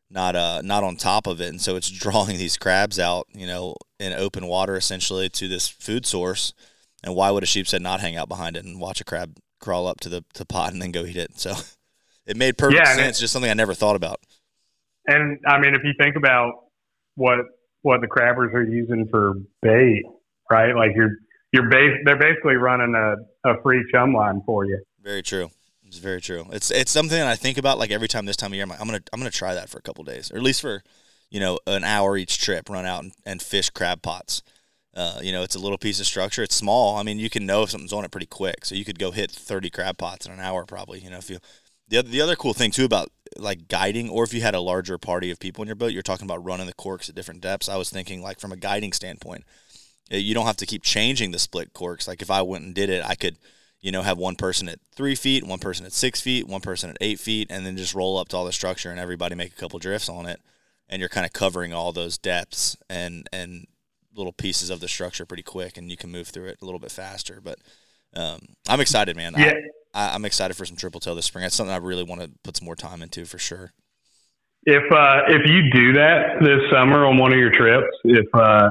not 0.08 0.34
uh 0.34 0.62
not 0.64 0.82
on 0.82 0.96
top 0.96 1.26
of 1.26 1.38
it. 1.42 1.48
And 1.48 1.60
so 1.60 1.76
it's 1.76 1.90
drawing 2.00 2.38
these 2.38 2.56
crabs 2.56 2.98
out, 2.98 3.26
you 3.34 3.46
know, 3.46 3.76
in 3.98 4.14
open 4.14 4.46
water 4.46 4.74
essentially 4.74 5.28
to 5.28 5.46
this 5.46 5.68
food 5.68 6.06
source. 6.06 6.54
And 7.04 7.14
why 7.14 7.30
would 7.30 7.42
a 7.42 7.46
sheep's 7.46 7.72
head 7.72 7.82
not 7.82 8.00
hang 8.00 8.16
out 8.16 8.30
behind 8.30 8.56
it 8.56 8.64
and 8.64 8.80
watch 8.80 9.02
a 9.02 9.04
crab 9.04 9.36
crawl 9.60 9.86
up 9.86 10.00
to 10.00 10.08
the 10.08 10.24
to 10.32 10.46
pot 10.46 10.72
and 10.72 10.80
then 10.80 10.92
go 10.92 11.04
eat 11.04 11.18
it? 11.18 11.38
So 11.38 11.52
it 12.26 12.38
made 12.38 12.56
perfect 12.56 12.80
yeah, 12.80 12.94
sense. 12.94 13.18
It, 13.18 13.20
just 13.20 13.34
something 13.34 13.50
I 13.50 13.54
never 13.54 13.74
thought 13.74 13.96
about. 13.96 14.18
And 15.06 15.40
I 15.46 15.58
mean, 15.58 15.74
if 15.74 15.82
you 15.84 15.92
think 15.98 16.16
about 16.16 16.69
what 17.16 17.38
what 17.82 18.00
the 18.00 18.06
crabbers 18.06 18.52
are 18.54 18.64
using 18.64 19.08
for 19.10 19.34
bait, 19.62 20.02
right? 20.50 20.74
Like 20.74 20.90
you're 20.94 21.12
you're 21.52 21.68
base 21.68 21.96
they're 22.04 22.18
basically 22.18 22.56
running 22.56 22.94
a, 22.94 23.50
a 23.50 23.62
free 23.62 23.84
chum 23.92 24.14
line 24.14 24.42
for 24.46 24.64
you. 24.64 24.80
Very 25.02 25.22
true. 25.22 25.50
It's 25.86 25.98
very 25.98 26.20
true. 26.20 26.46
It's 26.52 26.70
it's 26.70 26.92
something 26.92 27.18
that 27.18 27.26
I 27.26 27.34
think 27.34 27.58
about 27.58 27.78
like 27.78 27.90
every 27.90 28.08
time 28.08 28.24
this 28.26 28.36
time 28.36 28.52
of 28.52 28.54
year. 28.54 28.62
I'm 28.62 28.70
like, 28.70 28.80
I'm 28.80 28.86
gonna 28.86 29.02
I'm 29.12 29.18
gonna 29.18 29.30
try 29.30 29.54
that 29.54 29.68
for 29.68 29.78
a 29.78 29.82
couple 29.82 30.04
days, 30.04 30.30
or 30.30 30.36
at 30.36 30.42
least 30.42 30.60
for 30.60 30.82
you 31.30 31.40
know 31.40 31.58
an 31.66 31.82
hour 31.82 32.16
each 32.16 32.40
trip. 32.40 32.68
Run 32.68 32.86
out 32.86 33.02
and, 33.02 33.12
and 33.26 33.42
fish 33.42 33.70
crab 33.70 34.02
pots. 34.02 34.42
Uh, 34.94 35.20
you 35.22 35.32
know, 35.32 35.42
it's 35.42 35.54
a 35.54 35.58
little 35.58 35.78
piece 35.78 36.00
of 36.00 36.06
structure. 36.06 36.42
It's 36.42 36.54
small. 36.54 36.96
I 36.96 37.02
mean, 37.02 37.18
you 37.18 37.30
can 37.30 37.46
know 37.46 37.62
if 37.62 37.70
something's 37.70 37.92
on 37.92 38.04
it 38.04 38.10
pretty 38.10 38.26
quick. 38.26 38.64
So 38.64 38.74
you 38.74 38.84
could 38.84 38.98
go 38.98 39.12
hit 39.12 39.30
30 39.30 39.70
crab 39.70 39.98
pots 39.98 40.26
in 40.26 40.32
an 40.32 40.40
hour, 40.40 40.64
probably. 40.64 40.98
You 40.98 41.10
know, 41.10 41.18
if 41.18 41.30
you 41.30 41.38
the 41.88 41.98
other, 41.98 42.08
the 42.08 42.20
other 42.20 42.36
cool 42.36 42.54
thing 42.54 42.70
too 42.70 42.84
about 42.84 43.10
like 43.36 43.68
guiding, 43.68 44.08
or 44.08 44.24
if 44.24 44.34
you 44.34 44.40
had 44.40 44.54
a 44.54 44.60
larger 44.60 44.98
party 44.98 45.30
of 45.30 45.38
people 45.38 45.62
in 45.62 45.68
your 45.68 45.76
boat, 45.76 45.92
you're 45.92 46.02
talking 46.02 46.26
about 46.26 46.44
running 46.44 46.66
the 46.66 46.72
corks 46.74 47.08
at 47.08 47.14
different 47.14 47.40
depths. 47.40 47.68
I 47.68 47.76
was 47.76 47.90
thinking 47.90 48.22
like 48.22 48.40
from 48.40 48.52
a 48.52 48.56
guiding 48.56 48.92
standpoint, 48.92 49.44
eh, 50.10 50.18
you 50.18 50.34
don't 50.34 50.46
have 50.46 50.56
to 50.58 50.66
keep 50.66 50.82
changing 50.82 51.30
the 51.30 51.38
split 51.38 51.72
corks. 51.72 52.08
Like 52.08 52.22
if 52.22 52.30
I 52.30 52.42
went 52.42 52.64
and 52.64 52.74
did 52.74 52.90
it, 52.90 53.04
I 53.04 53.14
could, 53.14 53.36
you 53.80 53.92
know, 53.92 54.02
have 54.02 54.18
one 54.18 54.36
person 54.36 54.68
at 54.68 54.80
three 54.94 55.14
feet, 55.14 55.46
one 55.46 55.58
person 55.58 55.86
at 55.86 55.92
six 55.92 56.20
feet, 56.20 56.48
one 56.48 56.60
person 56.60 56.90
at 56.90 56.98
eight 57.00 57.20
feet, 57.20 57.48
and 57.50 57.64
then 57.64 57.76
just 57.76 57.94
roll 57.94 58.18
up 58.18 58.28
to 58.28 58.36
all 58.36 58.44
the 58.44 58.52
structure 58.52 58.90
and 58.90 59.00
everybody 59.00 59.34
make 59.34 59.52
a 59.52 59.56
couple 59.56 59.78
drifts 59.78 60.08
on 60.08 60.26
it, 60.26 60.40
and 60.88 61.00
you're 61.00 61.08
kind 61.08 61.26
of 61.26 61.32
covering 61.32 61.72
all 61.72 61.92
those 61.92 62.18
depths 62.18 62.76
and 62.88 63.28
and 63.32 63.66
little 64.14 64.32
pieces 64.32 64.70
of 64.70 64.80
the 64.80 64.88
structure 64.88 65.24
pretty 65.24 65.42
quick, 65.42 65.76
and 65.76 65.90
you 65.90 65.96
can 65.96 66.10
move 66.10 66.28
through 66.28 66.46
it 66.46 66.58
a 66.60 66.64
little 66.64 66.80
bit 66.80 66.90
faster. 66.90 67.40
But 67.42 67.58
um, 68.14 68.40
I'm 68.68 68.80
excited, 68.80 69.16
man. 69.16 69.34
Yeah. 69.36 69.52
I, 69.52 69.60
I, 69.92 70.14
am 70.14 70.24
excited 70.24 70.56
for 70.56 70.64
some 70.64 70.76
triple 70.76 71.00
tail 71.00 71.14
this 71.14 71.26
spring. 71.26 71.42
That's 71.42 71.54
something 71.54 71.72
I 71.72 71.78
really 71.78 72.04
want 72.04 72.20
to 72.20 72.30
put 72.42 72.56
some 72.56 72.66
more 72.66 72.76
time 72.76 73.02
into 73.02 73.24
for 73.24 73.38
sure. 73.38 73.72
If 74.64 74.92
uh, 74.92 75.22
if 75.28 75.48
you 75.48 75.70
do 75.72 75.94
that 75.94 76.36
this 76.40 76.60
summer 76.70 77.06
on 77.06 77.16
one 77.16 77.32
of 77.32 77.38
your 77.38 77.50
trips, 77.50 77.88
if 78.04 78.26
uh, 78.34 78.70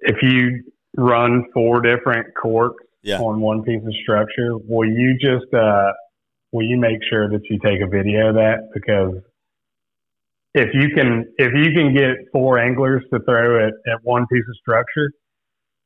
if 0.00 0.16
you 0.22 0.64
run 0.96 1.44
four 1.52 1.80
different 1.80 2.28
corks 2.40 2.82
yeah. 3.02 3.18
on 3.18 3.40
one 3.40 3.62
piece 3.62 3.82
of 3.84 3.92
structure, 4.02 4.56
will 4.56 4.88
you 4.88 5.16
just 5.20 5.52
uh, 5.52 5.92
will 6.52 6.64
you 6.64 6.78
make 6.78 6.98
sure 7.10 7.28
that 7.28 7.40
you 7.50 7.58
take 7.64 7.80
a 7.82 7.86
video 7.86 8.30
of 8.30 8.34
that 8.36 8.70
because 8.72 9.22
if 10.54 10.70
you 10.72 10.94
can 10.94 11.26
if 11.36 11.52
you 11.54 11.72
can 11.74 11.94
get 11.94 12.16
four 12.32 12.58
anglers 12.58 13.02
to 13.12 13.20
throw 13.20 13.66
it 13.66 13.74
at 13.86 13.98
one 14.02 14.26
piece 14.32 14.44
of 14.48 14.56
structure, 14.56 15.12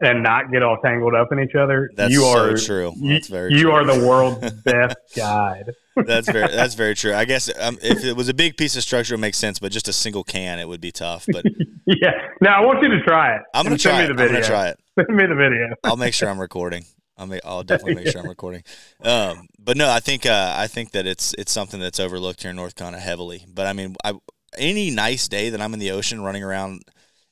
and 0.02 0.22
not 0.22 0.50
get 0.50 0.62
all 0.62 0.76
tangled 0.78 1.14
up 1.14 1.32
in 1.32 1.40
each 1.40 1.54
other. 1.54 1.90
That's 1.94 2.12
you 2.12 2.24
are 2.24 2.56
so 2.56 2.66
true. 2.66 2.92
That's 3.00 3.28
very 3.28 3.52
you, 3.52 3.62
true. 3.62 3.72
are 3.72 3.84
the 3.84 4.06
world's 4.06 4.50
best 4.50 4.96
guide. 5.16 5.70
that's 5.96 6.30
very 6.30 6.48
that's 6.52 6.74
very 6.74 6.94
true. 6.94 7.14
I 7.14 7.24
guess 7.24 7.48
um, 7.60 7.78
if 7.82 8.04
it 8.04 8.16
was 8.16 8.28
a 8.28 8.34
big 8.34 8.56
piece 8.56 8.76
of 8.76 8.82
structure, 8.82 9.14
it 9.14 9.18
makes 9.18 9.38
sense, 9.38 9.58
but 9.58 9.72
just 9.72 9.88
a 9.88 9.92
single 9.92 10.24
can, 10.24 10.58
it 10.58 10.66
would 10.66 10.80
be 10.80 10.92
tough. 10.92 11.26
But 11.30 11.44
yeah, 11.86 12.10
now 12.40 12.60
I 12.60 12.66
want 12.66 12.82
you 12.82 12.88
to 12.90 13.02
try 13.02 13.36
it. 13.36 13.42
I'm 13.54 13.64
gonna 13.64 13.78
try 13.78 13.98
me 13.98 14.04
it. 14.04 14.08
The 14.08 14.14
video. 14.14 14.28
I'm 14.28 14.34
gonna 14.34 14.46
try 14.46 14.68
it. 14.68 14.80
Send 14.98 15.16
me 15.16 15.26
the 15.26 15.34
video. 15.34 15.74
I'll 15.84 15.96
make 15.96 16.14
sure 16.14 16.28
I'm 16.28 16.40
recording. 16.40 16.84
I'll 17.16 17.26
make, 17.26 17.42
I'll 17.44 17.62
definitely 17.62 18.02
make 18.02 18.08
sure 18.08 18.20
I'm 18.20 18.28
recording. 18.28 18.64
Um, 19.02 19.46
but 19.58 19.76
no, 19.76 19.88
I 19.88 20.00
think 20.00 20.26
uh, 20.26 20.54
I 20.56 20.66
think 20.66 20.90
that 20.92 21.06
it's 21.06 21.34
it's 21.38 21.52
something 21.52 21.78
that's 21.78 22.00
overlooked 22.00 22.42
here 22.42 22.50
in 22.50 22.56
North 22.56 22.74
Carolina 22.74 23.00
heavily. 23.00 23.46
But 23.48 23.66
I 23.66 23.72
mean, 23.72 23.94
I, 24.04 24.14
any 24.58 24.90
nice 24.90 25.28
day 25.28 25.50
that 25.50 25.60
I'm 25.60 25.72
in 25.72 25.78
the 25.78 25.92
ocean 25.92 26.22
running 26.22 26.42
around 26.42 26.82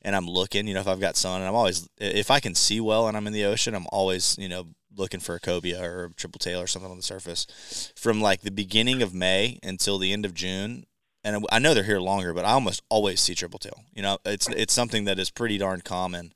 and 0.02 0.16
I'm 0.16 0.26
looking, 0.26 0.66
you 0.66 0.74
know, 0.74 0.80
if 0.80 0.88
I've 0.88 1.00
got 1.00 1.16
sun 1.16 1.40
and 1.40 1.48
I'm 1.48 1.54
always, 1.54 1.88
if 1.98 2.30
I 2.30 2.40
can 2.40 2.54
see 2.54 2.80
well 2.80 3.08
and 3.08 3.16
I'm 3.16 3.26
in 3.26 3.32
the 3.32 3.44
ocean, 3.44 3.74
I'm 3.74 3.86
always, 3.90 4.36
you 4.38 4.48
know, 4.48 4.68
looking 4.96 5.20
for 5.20 5.34
a 5.34 5.40
cobia 5.40 5.80
or 5.82 6.06
a 6.06 6.10
triple 6.14 6.38
tail 6.38 6.60
or 6.60 6.66
something 6.66 6.90
on 6.90 6.96
the 6.96 7.02
surface 7.02 7.92
from 7.96 8.20
like 8.20 8.40
the 8.40 8.50
beginning 8.50 9.02
of 9.02 9.14
May 9.14 9.58
until 9.62 9.98
the 9.98 10.12
end 10.12 10.24
of 10.24 10.34
June. 10.34 10.84
And 11.22 11.44
I 11.52 11.58
know 11.58 11.74
they're 11.74 11.84
here 11.84 12.00
longer, 12.00 12.32
but 12.32 12.46
I 12.46 12.52
almost 12.52 12.82
always 12.88 13.20
see 13.20 13.34
triple 13.34 13.58
tail. 13.58 13.84
You 13.92 14.02
know, 14.02 14.18
it's 14.24 14.48
it's 14.48 14.72
something 14.72 15.04
that 15.04 15.18
is 15.18 15.30
pretty 15.30 15.58
darn 15.58 15.82
common 15.82 16.32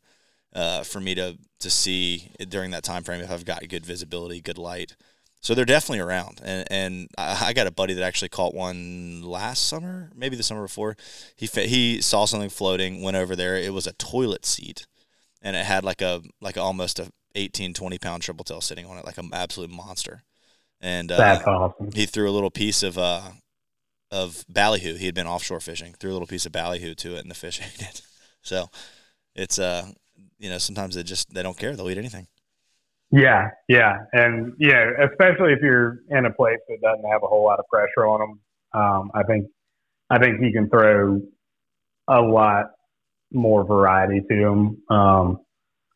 uh, 0.55 0.83
for 0.83 1.01
me 1.01 1.15
to 1.15 1.39
to 1.61 1.71
see 1.71 2.31
during 2.49 2.71
that 2.73 2.85
time 2.85 3.03
frame 3.03 3.23
if 3.23 3.31
I've 3.31 3.47
got 3.47 3.67
good 3.69 3.87
visibility, 3.87 4.43
good 4.43 4.59
light. 4.59 4.95
So 5.45 5.55
they're 5.55 5.66
definitely 5.66 6.01
around, 6.01 6.40
and 6.42 6.66
and 6.70 7.09
I, 7.18 7.53
got 7.53 7.66
a 7.66 7.70
buddy 7.70 7.92
that 7.92 8.03
actually 8.03 8.30
caught 8.30 8.55
one 8.55 9.20
last 9.22 9.66
summer, 9.66 10.11
maybe 10.14 10.36
the 10.36 10.42
summer 10.42 10.62
before. 10.62 10.97
He 11.36 11.45
he 11.47 12.01
saw 12.01 12.24
something 12.24 12.49
floating, 12.49 13.03
went 13.03 13.18
over 13.18 13.36
there. 13.36 13.55
It 13.55 13.74
was 13.74 13.86
a 13.86 13.92
toilet 13.92 14.47
seat, 14.47 14.86
and 15.42 15.55
it 15.55 15.66
had 15.66 15.84
like 15.84 16.01
a 16.01 16.22
like 16.40 16.57
almost 16.57 16.99
a 16.99 17.11
18, 17.34 17.74
20 17.74 17.99
pound 17.99 18.22
triple 18.22 18.42
tail 18.42 18.62
sitting 18.62 18.86
on 18.86 18.97
it, 18.97 19.05
like 19.05 19.18
an 19.18 19.28
absolute 19.34 19.68
monster. 19.68 20.22
And 20.80 21.12
uh, 21.12 21.18
that's 21.18 21.47
awesome. 21.47 21.90
He 21.92 22.07
threw 22.07 22.26
a 22.26 22.32
little 22.32 22.51
piece 22.51 22.82
of 22.82 22.97
uh 22.97 23.32
of 24.11 24.47
ballyhoo. 24.49 24.95
He 24.95 25.05
had 25.05 25.14
been 25.14 25.26
offshore 25.26 25.61
fishing. 25.61 25.92
Threw 25.92 26.11
a 26.11 26.14
little 26.14 26.26
piece 26.26 26.47
of 26.47 26.53
ballyhoo 26.53 26.95
to 26.95 27.16
it, 27.16 27.20
and 27.20 27.30
the 27.30 27.34
fish 27.34 27.61
ate 27.74 27.86
it. 27.86 28.01
So 28.40 28.70
it's 29.34 29.59
uh 29.59 29.90
you 30.38 30.49
know 30.49 30.57
sometimes 30.57 30.95
they 30.95 31.03
just 31.03 31.34
they 31.34 31.42
don't 31.42 31.59
care. 31.59 31.76
They'll 31.76 31.90
eat 31.90 31.99
anything. 31.99 32.28
Yeah, 33.15 33.51
yeah, 33.69 33.99
and 34.12 34.55
yeah, 34.59 34.91
especially 35.09 35.53
if 35.53 35.61
you're 35.62 35.99
in 36.11 36.27
a 36.27 36.33
place 36.33 36.59
that 36.69 36.79
doesn't 36.83 37.09
have 37.09 37.23
a 37.23 37.29
whole 37.29 37.45
lot 37.45 37.61
of 37.61 37.67
pressure 37.73 38.07
on 38.09 38.21
them. 38.21 38.41
Um, 38.83 39.11
I 39.15 39.23
think 39.23 39.47
I 40.11 40.19
think 40.19 40.41
you 40.43 40.53
can 40.53 40.69
throw 40.69 41.21
a 42.09 42.21
lot 42.21 42.67
more 43.33 43.65
variety 43.65 44.21
to 44.29 44.37
them, 44.37 44.83
um, 44.91 45.39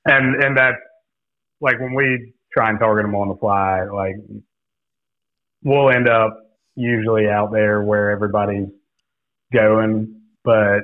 and 0.07 0.43
and 0.45 0.57
that's 0.57 0.77
like 1.61 1.81
when 1.81 1.95
we 1.95 2.35
try 2.53 2.71
and 2.71 2.79
target 2.79 3.05
them 3.05 3.17
on 3.17 3.29
the 3.29 3.37
fly, 3.37 3.85
like 3.85 4.17
we'll 5.65 5.91
end 5.91 6.09
up 6.09 6.39
usually 6.77 7.29
out 7.29 7.53
there 7.53 7.83
where 7.83 8.11
everybody's 8.11 8.69
going, 9.53 10.21
but 10.45 10.81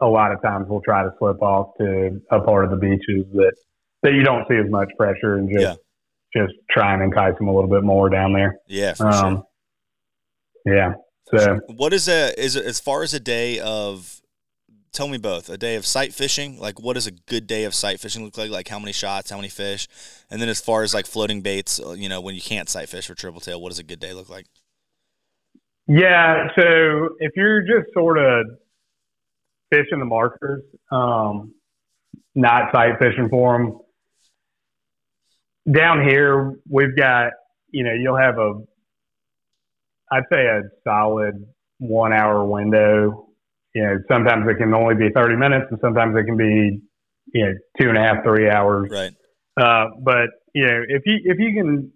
a 0.00 0.06
lot 0.06 0.32
of 0.32 0.42
times 0.42 0.66
we'll 0.68 0.80
try 0.82 1.02
to 1.02 1.10
slip 1.18 1.42
off 1.42 1.72
to 1.78 2.20
a 2.30 2.40
part 2.40 2.64
of 2.64 2.70
the 2.70 2.76
beaches 2.76 3.26
that 3.34 3.54
that 4.02 4.12
you 4.12 4.22
don't 4.22 4.46
see 4.48 4.56
as 4.56 4.70
much 4.70 4.88
pressure 4.96 5.36
and 5.36 5.50
just 5.50 5.62
yeah. 5.62 5.74
just 6.42 6.54
try 6.70 6.94
and 6.94 7.02
entice 7.02 7.36
them 7.38 7.48
a 7.48 7.54
little 7.54 7.70
bit 7.70 7.82
more 7.82 8.08
down 8.08 8.32
there. 8.32 8.58
Yeah, 8.66 8.94
for 8.94 9.08
um, 9.08 9.44
sure. 10.64 10.74
Yeah. 10.74 10.94
So 11.34 11.60
what 11.68 11.92
is 11.92 12.08
a 12.08 12.38
is 12.40 12.56
it, 12.56 12.64
as 12.64 12.80
far 12.80 13.02
as 13.02 13.14
a 13.14 13.20
day 13.20 13.60
of 13.60 14.20
tell 14.92 15.08
me 15.08 15.18
both 15.18 15.48
a 15.48 15.58
day 15.58 15.76
of 15.76 15.84
sight 15.84 16.14
fishing 16.14 16.58
like 16.58 16.80
what 16.80 16.94
does 16.94 17.06
a 17.06 17.10
good 17.10 17.46
day 17.46 17.64
of 17.64 17.74
sight 17.74 18.00
fishing 18.00 18.24
look 18.24 18.38
like 18.38 18.50
like 18.50 18.68
how 18.68 18.78
many 18.78 18.90
shots 18.90 19.30
how 19.30 19.36
many 19.36 19.48
fish 19.48 19.86
and 20.30 20.40
then 20.40 20.48
as 20.48 20.60
far 20.60 20.82
as 20.82 20.94
like 20.94 21.06
floating 21.06 21.42
baits 21.42 21.78
uh, 21.78 21.92
you 21.92 22.08
know 22.08 22.20
when 22.20 22.34
you 22.34 22.40
can't 22.40 22.68
sight 22.68 22.88
fish 22.88 23.06
for 23.06 23.14
triple 23.14 23.40
tail 23.40 23.60
what 23.60 23.68
does 23.68 23.78
a 23.78 23.84
good 23.84 24.00
day 24.00 24.14
look 24.14 24.30
like 24.30 24.46
yeah 25.86 26.48
so 26.56 27.10
if 27.20 27.32
you're 27.36 27.60
just 27.60 27.92
sort 27.92 28.18
of 28.18 28.46
fishing 29.70 29.98
the 29.98 30.06
markers 30.06 30.62
um, 30.90 31.52
not 32.34 32.72
sight 32.72 32.98
fishing 32.98 33.28
for 33.28 33.58
them 33.58 33.78
down 35.72 36.08
here 36.08 36.54
we've 36.68 36.96
got 36.96 37.32
you 37.70 37.84
know 37.84 37.92
you'll 37.92 38.16
have 38.16 38.38
a 38.38 38.54
i'd 40.12 40.24
say 40.32 40.46
a 40.46 40.62
solid 40.84 41.46
one 41.78 42.12
hour 42.12 42.44
window. 42.44 43.26
You 43.74 43.82
know 43.82 43.98
sometimes 44.10 44.46
it 44.48 44.56
can 44.58 44.74
only 44.74 44.94
be 44.94 45.10
30 45.14 45.36
minutes 45.36 45.66
and 45.70 45.78
sometimes 45.80 46.16
it 46.16 46.24
can 46.24 46.36
be 46.36 46.80
you 47.32 47.44
know 47.44 47.52
two 47.80 47.88
and 47.88 47.96
a 47.96 48.00
half 48.00 48.24
three 48.24 48.50
hours. 48.50 48.90
Right. 48.90 49.12
Uh, 49.60 49.86
but 50.02 50.28
you 50.54 50.66
know 50.66 50.82
if 50.88 51.02
you 51.06 51.18
if 51.24 51.38
you 51.38 51.54
can 51.54 51.92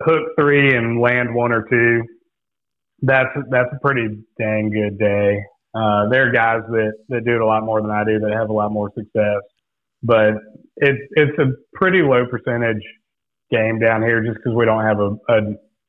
hook 0.00 0.30
three 0.38 0.76
and 0.76 1.00
land 1.00 1.34
one 1.34 1.52
or 1.52 1.66
two 1.68 2.02
that's 3.02 3.30
that's 3.50 3.70
a 3.74 3.80
pretty 3.80 4.08
dang 4.38 4.70
good 4.70 4.98
day. 4.98 5.42
Uh, 5.74 6.08
there 6.10 6.28
are 6.28 6.32
guys 6.32 6.60
that 6.68 6.92
that 7.08 7.24
do 7.24 7.34
it 7.34 7.40
a 7.40 7.46
lot 7.46 7.64
more 7.64 7.80
than 7.80 7.90
i 7.90 8.04
do 8.04 8.18
that 8.20 8.32
have 8.32 8.50
a 8.50 8.52
lot 8.52 8.70
more 8.70 8.90
success. 8.96 9.40
But 10.02 10.34
it's 10.76 11.00
it's 11.12 11.38
a 11.38 11.52
pretty 11.74 12.02
low 12.02 12.24
percentage 12.26 12.82
game 13.50 13.78
down 13.78 14.02
here 14.02 14.22
just 14.22 14.36
because 14.36 14.56
we 14.56 14.64
don't 14.64 14.84
have 14.84 14.98
a, 14.98 15.10
a 15.28 15.40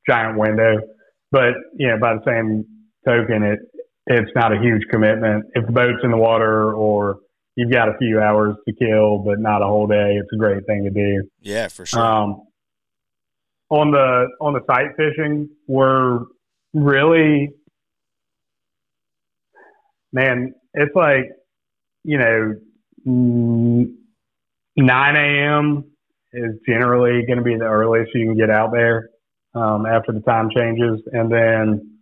giant 0.08 0.38
window. 0.38 0.80
But 1.32 1.54
you 1.76 1.88
know, 1.88 1.98
by 2.00 2.16
the 2.16 2.24
same 2.26 2.66
token, 3.06 3.44
it 3.44 3.60
it's 4.08 4.32
not 4.36 4.52
a 4.52 4.60
huge 4.60 4.84
commitment. 4.92 5.46
If 5.54 5.66
the 5.66 5.72
boat's 5.72 6.04
in 6.04 6.12
the 6.12 6.18
water 6.18 6.74
or 6.74 7.20
you've 7.56 7.72
got 7.72 7.88
a 7.88 7.98
few 7.98 8.20
hours 8.20 8.56
to 8.68 8.74
kill, 8.74 9.20
but 9.20 9.40
not 9.40 9.62
a 9.62 9.66
whole 9.66 9.88
day, 9.88 10.18
it's 10.20 10.30
a 10.34 10.38
great 10.38 10.66
thing 10.66 10.84
to 10.84 10.90
do. 10.90 11.28
Yeah, 11.42 11.70
for 11.70 11.86
sure. 11.86 12.02
Um, 12.02 12.44
on 13.70 13.92
the 13.92 14.28
on 14.42 14.54
the 14.54 14.62
sight 14.68 14.96
fishing, 14.98 15.50
we're 15.68 16.20
really 16.74 17.52
man. 20.12 20.54
It's 20.74 20.96
like 20.96 21.32
you 22.04 22.18
know 22.18 22.56
9 24.76 25.16
a.m. 25.16 25.84
is 26.34 26.56
generally 26.68 27.26
going 27.26 27.38
to 27.38 27.44
be 27.44 27.56
the 27.56 27.66
earliest 27.66 28.12
you 28.14 28.26
can 28.26 28.38
get 28.38 28.50
out 28.50 28.72
there 28.72 29.10
um, 29.56 29.86
after 29.86 30.12
the 30.12 30.22
time 30.22 30.50
changes. 30.56 31.02
And 31.12 31.32
then, 31.32 32.00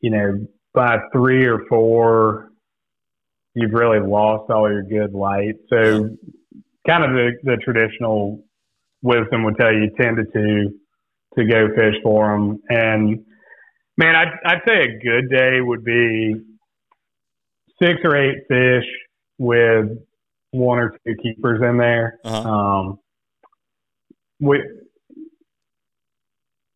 you 0.00 0.10
know, 0.10 0.46
by 0.74 0.98
three 1.12 1.46
or 1.46 1.60
four, 1.68 2.50
you've 3.54 3.72
really 3.72 4.06
lost 4.06 4.50
all 4.50 4.70
your 4.70 4.82
good 4.82 5.12
light. 5.12 5.54
So, 5.70 6.10
kind 6.86 7.04
of 7.04 7.10
the, 7.10 7.30
the 7.42 7.56
traditional 7.56 8.44
wisdom 9.02 9.44
would 9.44 9.56
tell 9.58 9.72
you 9.72 9.90
10 10.00 10.16
to 10.16 10.24
2 10.24 10.78
to 11.36 11.44
go 11.44 11.68
fish 11.74 11.94
for 12.02 12.32
them. 12.32 12.58
And, 12.68 13.24
man, 13.96 14.14
I'd, 14.14 14.32
I'd 14.44 14.62
say 14.66 14.82
a 14.82 14.98
good 15.02 15.30
day 15.30 15.60
would 15.60 15.84
be 15.84 16.34
six 17.80 18.00
or 18.04 18.16
eight 18.16 18.38
fish 18.48 18.88
with 19.38 19.98
one 20.50 20.78
or 20.78 20.96
two 21.06 21.14
keepers 21.22 21.60
in 21.62 21.78
there. 21.78 22.18
Uh-huh. 22.24 22.48
Um, 22.48 22.98
we, 24.40 24.62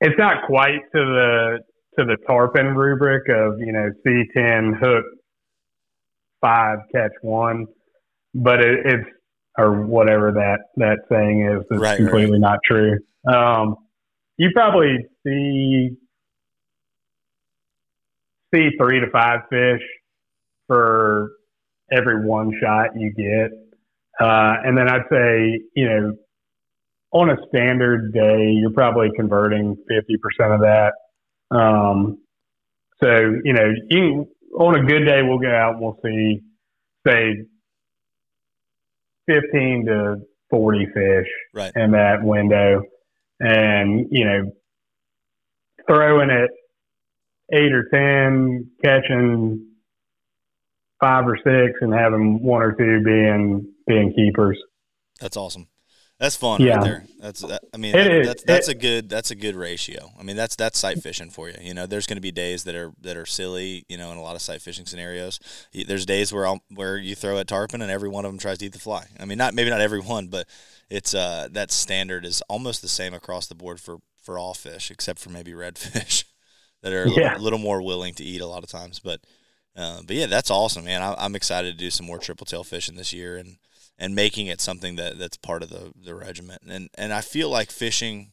it's 0.00 0.18
not 0.18 0.46
quite 0.46 0.80
to 0.94 0.98
the 0.98 1.58
to 1.98 2.04
the 2.04 2.16
tarpon 2.26 2.74
rubric 2.74 3.28
of 3.28 3.58
you 3.58 3.72
know 3.72 3.90
C10 4.06 4.78
hook 4.80 5.04
five 6.40 6.78
catch 6.92 7.12
one, 7.22 7.66
but 8.34 8.60
it, 8.60 8.80
it's 8.84 9.08
or 9.58 9.82
whatever 9.84 10.32
that 10.32 10.58
that 10.76 10.98
saying 11.10 11.46
is. 11.46 11.64
It's 11.70 11.80
right, 11.80 11.96
completely 11.96 12.32
right. 12.32 12.40
not 12.40 12.58
true. 12.64 12.98
Um, 13.32 13.76
you 14.36 14.50
probably 14.52 15.06
see 15.24 15.90
see 18.54 18.70
three 18.78 19.00
to 19.00 19.10
five 19.10 19.40
fish 19.50 19.82
for 20.66 21.32
every 21.90 22.24
one 22.24 22.52
shot 22.60 22.88
you 22.96 23.12
get. 23.12 23.50
Uh, 24.22 24.54
and 24.64 24.78
then 24.78 24.88
I'd 24.88 25.08
say, 25.10 25.60
you 25.74 25.88
know, 25.88 26.14
on 27.10 27.30
a 27.30 27.36
standard 27.48 28.12
day, 28.12 28.52
you're 28.52 28.70
probably 28.70 29.08
converting 29.16 29.76
50% 29.90 30.54
of 30.54 30.60
that. 30.60 30.92
Um, 31.50 32.18
so, 33.02 33.34
you 33.42 33.52
know, 33.52 33.72
you, 33.90 34.28
on 34.56 34.76
a 34.76 34.84
good 34.84 35.04
day, 35.06 35.22
we'll 35.22 35.40
go 35.40 35.52
out 35.52 35.74
and 35.74 35.80
we'll 35.80 35.98
see, 36.04 36.40
say, 37.04 37.34
15 39.26 39.86
to 39.86 40.16
40 40.50 40.86
fish 40.94 41.28
right. 41.52 41.72
in 41.74 41.90
that 41.90 42.22
window. 42.22 42.82
And, 43.40 44.06
you 44.12 44.24
know, 44.24 44.52
throwing 45.88 46.30
it 46.30 46.50
eight 47.52 47.72
or 47.72 47.88
10, 47.92 48.70
catching 48.84 49.66
five 51.00 51.26
or 51.26 51.36
six 51.38 51.78
and 51.80 51.92
having 51.92 52.40
one 52.40 52.62
or 52.62 52.72
two 52.72 53.02
being 53.04 53.71
being 53.86 54.12
keepers. 54.14 54.58
That's 55.20 55.36
awesome. 55.36 55.68
That's 56.22 56.36
fun 56.36 56.60
yeah. 56.60 56.76
right 56.76 56.84
there. 56.84 57.06
That's 57.18 57.40
that, 57.40 57.62
I 57.74 57.78
mean 57.78 57.92
that, 57.92 58.24
that's 58.24 58.44
that's 58.44 58.68
it, 58.68 58.76
a 58.76 58.78
good 58.78 59.08
that's 59.08 59.32
a 59.32 59.34
good 59.34 59.56
ratio. 59.56 60.12
I 60.16 60.22
mean 60.22 60.36
that's 60.36 60.54
that's 60.54 60.78
sight 60.78 61.02
fishing 61.02 61.30
for 61.30 61.48
you. 61.48 61.56
You 61.60 61.74
know, 61.74 61.86
there's 61.86 62.06
going 62.06 62.16
to 62.16 62.22
be 62.22 62.30
days 62.30 62.62
that 62.62 62.76
are 62.76 62.92
that 63.00 63.16
are 63.16 63.26
silly. 63.26 63.84
You 63.88 63.96
know, 63.96 64.12
in 64.12 64.18
a 64.18 64.22
lot 64.22 64.36
of 64.36 64.42
sight 64.42 64.62
fishing 64.62 64.86
scenarios, 64.86 65.40
there's 65.72 66.06
days 66.06 66.32
where 66.32 66.46
I'll, 66.46 66.60
where 66.72 66.96
you 66.96 67.16
throw 67.16 67.38
at 67.38 67.48
tarpon 67.48 67.82
and 67.82 67.90
every 67.90 68.08
one 68.08 68.24
of 68.24 68.30
them 68.30 68.38
tries 68.38 68.58
to 68.58 68.66
eat 68.66 68.72
the 68.72 68.78
fly. 68.78 69.06
I 69.18 69.24
mean, 69.24 69.36
not 69.36 69.52
maybe 69.52 69.70
not 69.70 69.80
every 69.80 69.98
one, 69.98 70.28
but 70.28 70.46
it's 70.88 71.12
uh 71.12 71.48
that 71.50 71.72
standard 71.72 72.24
is 72.24 72.40
almost 72.42 72.82
the 72.82 72.88
same 72.88 73.14
across 73.14 73.48
the 73.48 73.56
board 73.56 73.80
for 73.80 73.98
for 74.22 74.38
all 74.38 74.54
fish 74.54 74.92
except 74.92 75.18
for 75.18 75.30
maybe 75.30 75.50
redfish 75.50 76.22
that 76.82 76.92
are 76.92 77.02
a 77.02 77.10
yeah. 77.10 77.30
little, 77.30 77.42
little 77.42 77.58
more 77.58 77.82
willing 77.82 78.14
to 78.14 78.24
eat 78.24 78.40
a 78.40 78.46
lot 78.46 78.62
of 78.62 78.70
times. 78.70 79.00
But 79.00 79.22
uh, 79.76 80.02
but 80.06 80.14
yeah, 80.14 80.26
that's 80.26 80.52
awesome, 80.52 80.84
man. 80.84 81.02
I, 81.02 81.24
am 81.24 81.34
excited 81.34 81.72
to 81.72 81.84
do 81.84 81.90
some 81.90 82.06
more 82.06 82.18
triple 82.18 82.46
tail 82.46 82.62
fishing 82.62 82.94
this 82.94 83.12
year 83.12 83.38
and 83.38 83.56
and 84.02 84.16
making 84.16 84.48
it 84.48 84.60
something 84.60 84.96
that 84.96 85.16
that's 85.16 85.36
part 85.36 85.62
of 85.62 85.70
the 85.70 85.92
the 85.94 86.14
regiment. 86.14 86.62
And 86.68 86.90
and 86.98 87.12
I 87.12 87.20
feel 87.20 87.48
like 87.48 87.70
fishing, 87.70 88.32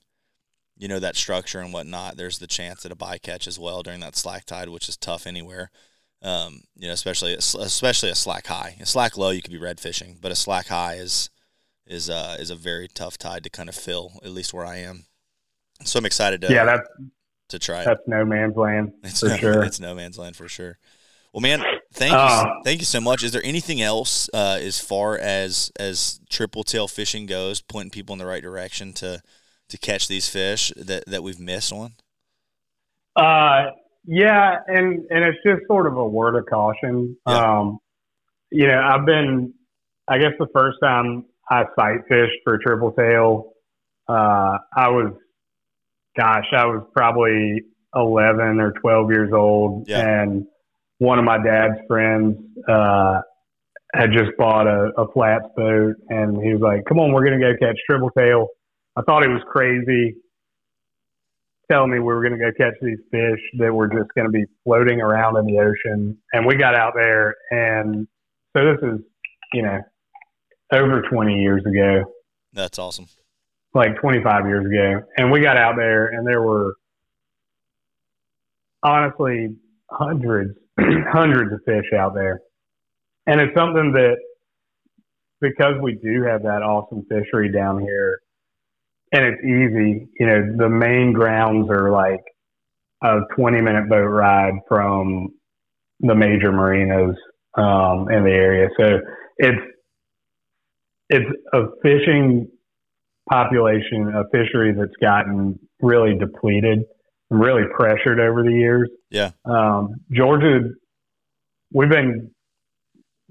you 0.75 0.87
know, 0.87 0.97
that 0.99 1.15
structure 1.15 1.59
and 1.59 1.71
whatnot. 1.71 2.17
There's 2.17 2.39
the 2.39 2.47
chance 2.47 2.85
at 2.85 2.91
a 2.91 2.95
bycatch 2.95 3.45
as 3.45 3.59
well 3.59 3.83
during 3.83 3.99
that 3.99 4.15
slack 4.15 4.45
tide, 4.45 4.69
which 4.69 4.89
is 4.89 4.97
tough 4.97 5.27
anywhere. 5.27 5.69
Um, 6.23 6.61
you 6.75 6.87
know, 6.87 6.93
especially 6.93 7.35
especially 7.35 8.09
a 8.09 8.15
slack 8.15 8.47
high. 8.47 8.77
A 8.81 8.85
slack 8.87 9.15
low, 9.15 9.29
you 9.29 9.43
could 9.43 9.53
be 9.53 9.59
red 9.59 9.79
fishing, 9.79 10.17
but 10.19 10.31
a 10.31 10.35
slack 10.35 10.67
high 10.67 10.95
is 10.95 11.29
is 11.85 12.09
uh, 12.09 12.35
is 12.39 12.49
a 12.49 12.55
very 12.55 12.87
tough 12.87 13.19
tide 13.19 13.43
to 13.43 13.51
kind 13.51 13.69
of 13.69 13.75
fill. 13.75 14.13
At 14.23 14.31
least 14.31 14.55
where 14.55 14.65
I 14.65 14.77
am. 14.77 15.05
So 15.83 15.99
I'm 15.99 16.05
excited 16.05 16.41
to 16.41 16.51
yeah, 16.51 16.65
that's 16.65 16.89
to 17.49 17.59
try. 17.59 17.83
That's 17.83 18.07
no 18.07 18.25
man's 18.25 18.57
land 18.57 18.93
it's 19.03 19.19
for 19.19 19.27
no, 19.27 19.37
sure. 19.37 19.63
It's 19.63 19.79
no 19.79 19.93
man's 19.93 20.17
land 20.17 20.35
for 20.35 20.47
sure. 20.47 20.79
Well, 21.33 21.41
man, 21.41 21.63
thank 21.93 22.11
you, 22.11 22.17
uh, 22.17 22.45
thank 22.63 22.79
you 22.79 22.85
so 22.85 22.99
much. 22.99 23.23
Is 23.23 23.31
there 23.31 23.43
anything 23.43 23.81
else 23.81 24.29
uh, 24.33 24.57
as 24.59 24.79
far 24.79 25.17
as 25.17 25.71
as 25.79 26.19
triple 26.29 26.63
tail 26.63 26.87
fishing 26.87 27.27
goes, 27.27 27.61
pointing 27.61 27.91
people 27.91 28.13
in 28.13 28.19
the 28.19 28.25
right 28.25 28.41
direction 28.41 28.93
to 28.93 29.21
to 29.69 29.77
catch 29.77 30.07
these 30.07 30.27
fish 30.27 30.73
that 30.75 31.05
that 31.05 31.21
we've 31.21 31.39
missed 31.39 31.71
on? 31.71 31.93
Uh, 33.15 33.71
yeah, 34.05 34.57
and 34.67 35.05
and 35.11 35.23
it's 35.23 35.37
just 35.45 35.67
sort 35.67 35.85
of 35.85 35.97
a 35.97 36.07
word 36.07 36.35
of 36.35 36.45
caution. 36.47 37.15
Yeah. 37.27 37.59
Um, 37.59 37.79
you 38.51 38.65
know, 38.67 38.81
I've 38.81 39.05
been, 39.05 39.53
I 40.07 40.17
guess 40.17 40.31
the 40.39 40.47
first 40.51 40.77
time 40.81 41.25
I 41.47 41.65
sight 41.77 41.99
fished 42.09 42.37
for 42.43 42.57
triple 42.57 42.91
tail, 42.93 43.51
uh, 44.07 44.57
I 44.75 44.89
was, 44.89 45.13
gosh, 46.17 46.47
I 46.51 46.65
was 46.65 46.83
probably 46.91 47.61
eleven 47.95 48.59
or 48.59 48.71
twelve 48.71 49.11
years 49.11 49.31
old, 49.31 49.87
yeah. 49.87 50.23
and 50.23 50.47
one 50.99 51.17
of 51.17 51.25
my 51.25 51.37
dad's 51.41 51.79
friends 51.87 52.37
uh, 52.67 53.21
had 53.93 54.11
just 54.11 54.31
bought 54.37 54.67
a, 54.67 54.91
a 54.97 55.11
flats 55.11 55.45
boat, 55.55 55.95
and 56.09 56.41
he 56.43 56.53
was 56.53 56.61
like, 56.61 56.85
"Come 56.85 56.99
on, 56.99 57.11
we're 57.11 57.23
gonna 57.23 57.39
go 57.39 57.53
catch 57.59 57.77
triple 57.89 58.11
tail." 58.11 58.47
I 58.95 59.01
thought 59.01 59.23
he 59.23 59.29
was 59.29 59.41
crazy, 59.49 60.15
telling 61.71 61.91
me 61.91 61.99
we 61.99 62.05
were 62.05 62.21
gonna 62.21 62.37
go 62.37 62.51
catch 62.55 62.75
these 62.81 62.99
fish 63.11 63.39
that 63.57 63.73
were 63.73 63.87
just 63.87 64.09
gonna 64.15 64.29
be 64.29 64.45
floating 64.63 65.01
around 65.01 65.37
in 65.37 65.45
the 65.45 65.59
ocean. 65.59 66.17
And 66.33 66.45
we 66.45 66.55
got 66.55 66.75
out 66.75 66.93
there, 66.95 67.35
and 67.49 68.07
so 68.55 68.65
this 68.65 68.77
is, 68.83 68.99
you 69.53 69.63
know, 69.63 69.79
over 70.73 71.01
20 71.09 71.41
years 71.41 71.63
ago. 71.65 72.03
That's 72.53 72.77
awesome. 72.77 73.07
Like 73.73 73.99
25 74.01 74.47
years 74.47 74.65
ago, 74.65 75.05
and 75.17 75.31
we 75.31 75.41
got 75.41 75.57
out 75.57 75.75
there, 75.77 76.07
and 76.07 76.27
there 76.27 76.41
were 76.41 76.75
honestly 78.83 79.55
hundreds, 79.91 80.57
hundreds 81.11 81.53
of 81.53 81.59
fish 81.65 81.85
out 81.97 82.13
there. 82.13 82.41
And 83.27 83.39
it's 83.39 83.55
something 83.55 83.91
that, 83.93 84.17
because 85.41 85.75
we 85.81 85.95
do 85.95 86.23
have 86.23 86.43
that 86.43 86.63
awesome 86.63 87.05
fishery 87.09 87.51
down 87.51 87.79
here, 87.79 88.19
and 89.11 89.25
it's 89.25 89.43
easy, 89.43 90.07
you 90.19 90.27
know, 90.27 90.55
the 90.57 90.69
main 90.69 91.13
grounds 91.13 91.69
are 91.69 91.91
like 91.91 92.21
a 93.03 93.21
20 93.35 93.61
minute 93.61 93.89
boat 93.89 94.05
ride 94.05 94.53
from 94.67 95.29
the 96.01 96.15
major 96.15 96.51
marinas 96.51 97.15
um, 97.55 98.09
in 98.11 98.23
the 98.23 98.31
area. 98.31 98.67
So 98.79 98.99
it's, 99.37 99.61
it's 101.09 101.29
a 101.53 101.61
fishing 101.81 102.47
population, 103.29 104.13
a 104.15 104.23
fishery 104.31 104.73
that's 104.73 104.95
gotten 105.01 105.59
really 105.81 106.17
depleted 106.17 106.79
really 107.29 107.63
pressured 107.73 108.19
over 108.19 108.43
the 108.43 108.51
years. 108.51 108.89
Yeah. 109.09 109.31
Um, 109.45 109.95
Georgia, 110.11 110.61
we've 111.71 111.89
been, 111.89 112.31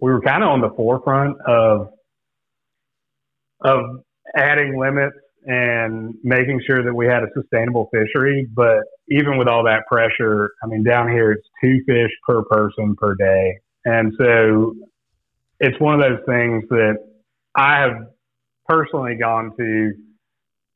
we 0.01 0.13
were 0.13 0.21
kind 0.21 0.43
of 0.43 0.51
on 0.51 0.61
the 0.61 0.71
forefront 0.77 1.37
of, 1.47 1.89
of 3.61 3.81
adding 4.37 4.79
limits 4.79 5.17
and 5.45 6.15
making 6.23 6.61
sure 6.67 6.85
that 6.85 6.95
we 6.95 7.07
had 7.07 7.23
a 7.23 7.29
sustainable 7.35 7.89
fishery. 7.93 8.47
But 8.55 8.81
even 9.09 9.39
with 9.39 9.49
all 9.49 9.65
that 9.65 9.87
pressure, 9.91 10.53
I 10.63 10.67
mean, 10.67 10.85
down 10.85 11.09
here 11.09 11.33
it's 11.33 11.47
two 11.63 11.81
fish 11.87 12.11
per 12.27 12.45
person 12.45 12.95
per 12.97 13.15
day. 13.15 13.59
And 13.85 14.13
so 14.19 14.75
it's 15.61 15.79
one 15.81 15.95
of 15.95 16.01
those 16.01 16.25
things 16.27 16.65
that 16.69 16.97
I 17.57 17.81
have 17.81 17.93
personally 18.67 19.17
gone 19.17 19.53
to 19.59 19.93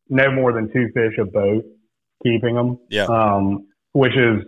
no 0.09 0.31
more 0.33 0.53
than 0.53 0.73
two 0.73 0.89
fish 0.95 1.19
a 1.21 1.25
boat, 1.25 1.65
keeping 2.23 2.55
them. 2.55 2.79
Yeah. 2.91 3.05
Um, 3.05 3.67
which 3.93 4.17
is, 4.17 4.45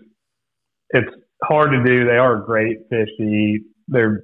it's 0.91 1.11
hard 1.43 1.71
to 1.73 1.85
do. 1.85 2.07
They 2.07 2.17
are 2.17 2.37
great 2.37 2.79
fish 2.91 3.09
to 3.19 3.25
eat. 3.25 3.63
They're 3.89 4.23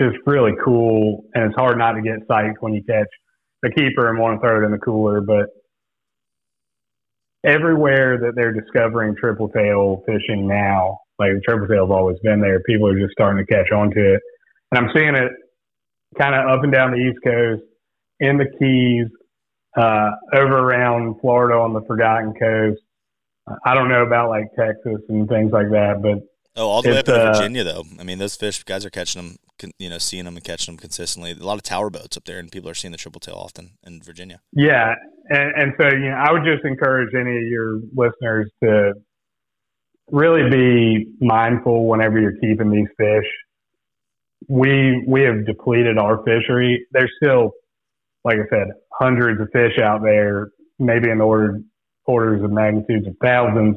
just 0.00 0.16
really 0.26 0.52
cool, 0.64 1.24
and 1.34 1.44
it's 1.44 1.54
hard 1.56 1.76
not 1.76 1.92
to 1.92 2.02
get 2.02 2.26
psyched 2.28 2.56
when 2.60 2.72
you 2.72 2.82
catch 2.88 3.08
the 3.62 3.70
keeper 3.70 4.08
and 4.08 4.18
want 4.18 4.40
to 4.40 4.40
throw 4.40 4.62
it 4.62 4.64
in 4.64 4.72
the 4.72 4.78
cooler. 4.78 5.20
But 5.20 5.46
everywhere 7.44 8.18
that 8.18 8.32
they're 8.34 8.52
discovering 8.52 9.14
triple 9.16 9.48
tail 9.48 10.02
fishing 10.06 10.46
now, 10.46 10.98
like 11.18 11.30
triple 11.46 11.66
tail 11.66 11.86
tail's 11.86 11.90
always 11.90 12.16
been 12.22 12.40
there, 12.40 12.60
people 12.60 12.88
are 12.88 12.98
just 12.98 13.12
starting 13.12 13.44
to 13.44 13.52
catch 13.52 13.70
on 13.72 13.90
to 13.90 14.14
it. 14.14 14.20
And 14.70 14.78
I'm 14.78 14.90
seeing 14.94 15.14
it 15.14 15.32
kind 16.18 16.34
of 16.34 16.48
up 16.48 16.62
and 16.64 16.72
down 16.72 16.92
the 16.92 16.98
East 16.98 17.18
Coast, 17.24 17.62
in 18.20 18.38
the 18.38 18.46
Keys, 18.58 19.08
uh, 19.76 20.10
over 20.34 20.58
around 20.58 21.20
Florida 21.20 21.58
on 21.58 21.72
the 21.72 21.82
Forgotten 21.86 22.34
Coast. 22.34 22.80
I 23.64 23.74
don't 23.74 23.88
know 23.88 24.02
about 24.02 24.28
like 24.28 24.46
Texas 24.56 25.00
and 25.08 25.28
things 25.28 25.52
like 25.52 25.70
that, 25.70 26.00
but 26.02 26.18
oh, 26.56 26.68
all 26.68 26.82
the 26.82 26.90
way 26.90 26.98
up 26.98 27.08
into 27.08 27.20
uh, 27.20 27.32
Virginia 27.32 27.64
though. 27.64 27.84
I 27.98 28.04
mean, 28.04 28.18
those 28.18 28.36
fish 28.36 28.62
guys 28.64 28.84
are 28.84 28.90
catching 28.90 29.22
them, 29.60 29.72
you 29.78 29.88
know, 29.88 29.98
seeing 29.98 30.24
them 30.24 30.36
and 30.36 30.44
catching 30.44 30.74
them 30.74 30.80
consistently. 30.80 31.32
A 31.32 31.34
lot 31.34 31.54
of 31.54 31.62
tower 31.62 31.90
boats 31.90 32.16
up 32.16 32.24
there, 32.24 32.38
and 32.38 32.50
people 32.50 32.70
are 32.70 32.74
seeing 32.74 32.92
the 32.92 32.98
triple 32.98 33.20
tail 33.20 33.34
often 33.34 33.72
in 33.84 34.00
Virginia. 34.00 34.40
Yeah, 34.52 34.94
and, 35.28 35.52
and 35.56 35.72
so 35.80 35.88
you 35.88 36.10
know, 36.10 36.16
I 36.16 36.32
would 36.32 36.44
just 36.44 36.64
encourage 36.64 37.14
any 37.14 37.36
of 37.36 37.44
your 37.44 37.80
listeners 37.94 38.50
to 38.62 38.92
really 40.10 40.48
be 40.50 41.06
mindful 41.20 41.88
whenever 41.88 42.20
you're 42.20 42.38
keeping 42.40 42.70
these 42.70 42.88
fish. 42.96 43.26
We 44.48 45.04
we 45.06 45.22
have 45.22 45.46
depleted 45.46 45.98
our 45.98 46.22
fishery. 46.24 46.86
There's 46.92 47.10
still, 47.22 47.52
like 48.24 48.36
I 48.36 48.48
said, 48.50 48.68
hundreds 48.92 49.40
of 49.40 49.48
fish 49.52 49.78
out 49.82 50.02
there, 50.02 50.50
maybe 50.78 51.10
in 51.10 51.20
order 51.20 51.60
orders 52.06 52.42
of 52.42 52.50
magnitudes 52.50 53.06
of 53.06 53.14
thousands, 53.22 53.76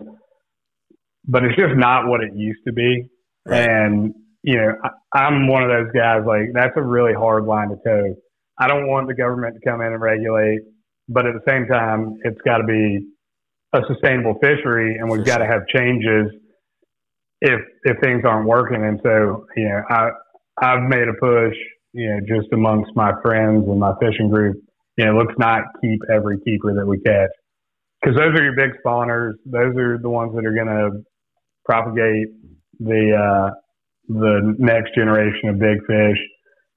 but 1.28 1.44
it's 1.44 1.56
just 1.56 1.76
not 1.76 2.08
what 2.08 2.22
it 2.22 2.32
used 2.36 2.62
to 2.68 2.74
be. 2.74 3.10
Right. 3.46 3.68
And 3.68 4.14
you 4.44 4.58
know, 4.58 4.74
I, 4.84 5.20
I'm 5.20 5.48
one 5.48 5.64
of 5.64 5.70
those 5.70 5.92
guys. 5.94 6.22
Like 6.26 6.54
that's 6.54 6.74
a 6.76 6.82
really 6.82 7.14
hard 7.14 7.46
line 7.46 7.70
to 7.70 7.78
toe. 7.86 8.16
I 8.60 8.68
don't 8.68 8.88
want 8.88 9.08
the 9.08 9.16
government 9.16 9.56
to 9.56 9.70
come 9.70 9.82
in 9.82 9.88
and 9.88 10.02
regulate, 10.02 10.60
but 11.10 11.26
at 11.26 11.34
the 11.34 11.52
same 11.52 11.68
time, 11.68 12.16
it's 12.24 12.40
got 12.42 12.58
to 12.58 12.64
be 12.64 13.08
a 13.74 13.80
sustainable 13.88 14.36
fishery, 14.42 14.98
and 14.98 15.10
we've 15.10 15.26
got 15.26 15.40
to 15.40 15.46
have 15.46 15.68
changes 15.68 16.32
if 17.42 17.60
if 17.84 17.98
things 18.02 18.24
aren't 18.26 18.48
working. 18.48 18.84
And 18.84 19.00
so, 19.04 19.46
you 19.56 19.68
know, 19.68 19.82
I 19.90 20.10
I've 20.62 20.84
made 20.84 21.08
a 21.08 21.14
push, 21.20 21.56
you 21.94 22.10
know, 22.10 22.20
just 22.22 22.54
amongst 22.54 22.92
my 22.96 23.12
friends 23.22 23.66
and 23.68 23.80
my 23.80 23.94
fishing 24.00 24.30
group. 24.30 24.58
You 24.98 25.06
know, 25.06 25.18
let's 25.18 25.38
not 25.38 25.64
keep 25.82 26.00
every 26.10 26.40
keeper 26.40 26.74
that 26.74 26.86
we 26.86 27.00
catch 27.02 27.32
because 28.06 28.20
those 28.20 28.40
are 28.40 28.44
your 28.44 28.56
big 28.56 28.72
spawners. 28.86 29.34
Those 29.46 29.76
are 29.78 29.98
the 29.98 30.10
ones 30.10 30.34
that 30.36 30.46
are 30.46 30.54
going 30.54 30.68
to 30.68 31.04
propagate 31.66 32.28
the 32.80 33.16
uh, 33.18 33.50
the 34.08 34.56
next 34.60 34.94
generation 34.94 35.50
of 35.50 35.60
big 35.60 35.80
fish, 35.88 36.20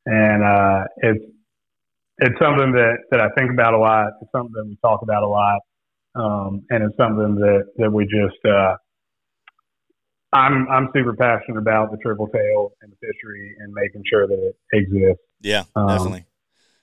and 0.06 0.42
uh, 0.42 0.84
it's 0.98 1.24
it's 2.18 2.38
something 2.40 2.72
that, 2.72 2.96
that 3.10 3.20
I 3.20 3.28
think 3.38 3.52
about 3.52 3.74
a 3.74 3.78
lot. 3.78 4.08
It's 4.22 4.32
something 4.32 4.52
that 4.54 4.66
we 4.66 4.78
talk 4.82 5.02
about 5.02 5.22
a 5.22 5.28
lot, 5.28 5.60
um, 6.14 6.64
and 6.70 6.84
it's 6.84 6.96
something 6.96 7.34
that 7.36 7.64
that 7.76 7.92
we 7.92 8.04
just 8.04 8.40
uh, 8.46 8.76
I'm 10.32 10.66
I'm 10.68 10.88
super 10.94 11.14
passionate 11.14 11.58
about 11.58 11.90
the 11.90 11.98
triple 11.98 12.28
tail 12.28 12.72
and 12.80 12.90
the 12.90 12.96
fishery 12.96 13.54
and 13.60 13.72
making 13.74 14.02
sure 14.10 14.26
that 14.26 14.38
it 14.38 14.56
exists. 14.72 15.22
Yeah, 15.42 15.64
Um, 15.76 15.88
definitely. 15.88 16.24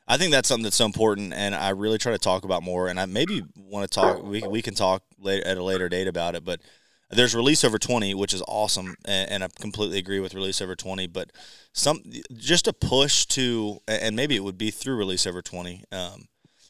I 0.08 0.18
think 0.18 0.32
that's 0.32 0.47
something 0.47 0.64
that's 0.64 0.76
so 0.76 0.86
important, 0.86 1.34
and 1.34 1.56
I 1.56 1.70
really 1.70 1.97
try 1.97 2.12
to 2.12 2.20
talk 2.20 2.45
about 2.45 2.62
more. 2.62 2.89
And 2.89 2.99
I 2.99 3.06
maybe 3.06 3.43
want 3.56 3.89
to 3.89 3.95
talk. 3.95 4.24
We 4.24 4.41
we 4.41 4.62
can 4.62 4.76
talk 4.76 5.03
later 5.20 5.45
at 5.47 5.58
a 5.58 5.64
later 5.64 5.89
date 5.89 6.08
about 6.08 6.36
it. 6.36 6.45
But 6.45 6.62
there's 7.10 7.36
release 7.36 7.64
over 7.64 7.80
twenty, 7.80 8.14
which 8.14 8.34
is 8.34 8.43
awesome, 8.47 8.95
and, 9.06 9.32
and 9.32 9.43
I 9.43 9.47
completely 9.60 9.97
agree 9.97 10.20
with 10.20 10.36
release 10.36 10.62
over 10.62 10.76
twenty. 10.76 11.08
But 11.08 11.32
some 11.74 12.01
just 12.36 12.68
a 12.68 12.74
push 12.74 13.26
to, 13.28 13.80
and 13.88 14.16
maybe 14.16 14.36
it 14.36 14.43
would 14.43 14.58
be 14.58 14.72
through 14.72 14.95
release 14.95 15.26
over 15.26 15.41
twenty, 15.41 15.84
um, 15.91 16.28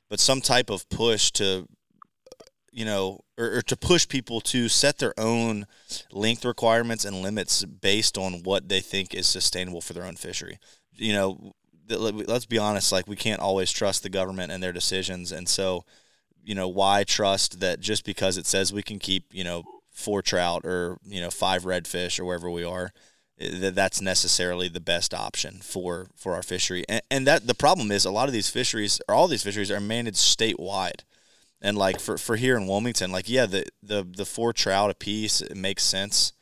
but 0.10 0.20
some 0.20 0.40
type 0.40 0.70
of 0.70 0.88
push 0.90 1.32
to, 1.32 1.68
you 2.72 2.86
know, 2.86 3.22
or, 3.38 3.58
or 3.58 3.62
to 3.64 3.76
push 3.76 4.08
people 4.08 4.40
to 4.42 4.70
set 4.70 4.98
their 4.98 5.14
own 5.20 5.68
length 6.12 6.46
requirements 6.46 7.04
and 7.04 7.22
limits 7.22 7.66
based 7.66 8.18
on 8.18 8.44
what 8.44 8.70
they 8.70 8.80
think 8.80 9.14
is 9.14 9.28
sustainable 9.28 9.82
for 9.82 9.94
their 9.94 10.06
own 10.06 10.16
fishery. 10.16 10.58
You 10.94 11.14
know, 11.14 11.54
let's 11.90 12.46
be 12.46 12.58
honest, 12.58 12.92
like 12.92 13.08
we 13.08 13.16
can't 13.16 13.42
always 13.42 13.72
trust 13.72 14.04
the 14.04 14.10
government 14.10 14.52
and 14.52 14.62
their 14.62 14.74
decisions. 14.74 15.32
And 15.32 15.48
so, 15.48 15.86
you 16.44 16.56
know, 16.56 16.68
why 16.68 17.04
trust 17.04 17.60
that 17.60 17.80
just 17.80 18.06
because 18.06 18.38
it 18.38 18.46
says 18.46 18.74
we 18.74 18.84
can 18.84 19.00
keep, 19.00 19.34
you 19.34 19.44
know, 19.44 19.64
four 19.92 20.22
trout 20.22 20.66
or, 20.66 20.98
you 21.06 21.22
know, 21.22 21.30
five 21.30 21.64
redfish 21.64 22.20
or 22.20 22.26
wherever 22.26 22.50
we 22.50 22.64
are, 22.64 22.92
eh, 23.40 23.60
that 23.60 23.76
that's 23.76 24.02
necessarily 24.02 24.68
the 24.68 24.80
best 24.80 25.14
option 25.14 25.60
for, 25.62 26.08
for 26.16 26.36
our 26.36 26.44
fishery. 26.44 26.84
And, 26.90 27.02
and 27.10 27.28
that 27.28 27.48
the 27.48 27.56
problem 27.56 27.92
is 27.92 28.06
a 28.06 28.12
lot 28.12 28.28
of 28.28 28.34
these 28.34 28.50
fisheries 28.50 29.02
or 29.08 29.16
all 29.16 29.28
these 29.28 29.44
fisheries 29.44 29.72
are 29.72 29.80
managed 29.80 30.18
statewide. 30.18 31.02
And 31.62 31.78
like 31.78 32.00
for, 32.00 32.18
for 32.18 32.36
here 32.36 32.58
in 32.58 32.68
Wilmington, 32.68 33.12
like, 33.12 33.30
yeah, 33.30 33.46
the, 33.46 33.66
the, 33.82 34.04
the 34.04 34.26
four 34.26 34.54
trout 34.54 34.92
a 34.92 34.96
piece, 34.96 35.42
it 35.42 35.56
makes 35.56 35.84
sense. 35.84 36.34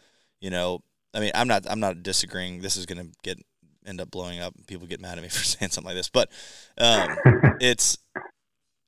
You 0.41 0.49
know, 0.49 0.81
I 1.13 1.19
mean, 1.19 1.31
I'm 1.35 1.47
not, 1.47 1.65
I'm 1.69 1.79
not 1.79 2.03
disagreeing. 2.03 2.61
This 2.61 2.75
is 2.75 2.85
going 2.85 2.97
to 3.05 3.13
get, 3.23 3.39
end 3.87 4.01
up 4.01 4.11
blowing 4.11 4.39
up. 4.39 4.53
People 4.67 4.87
get 4.87 5.01
mad 5.01 5.17
at 5.17 5.23
me 5.23 5.29
for 5.29 5.43
saying 5.43 5.71
something 5.71 5.89
like 5.89 5.97
this, 5.97 6.09
but 6.09 6.29
um, 6.77 7.09
it's 7.59 7.97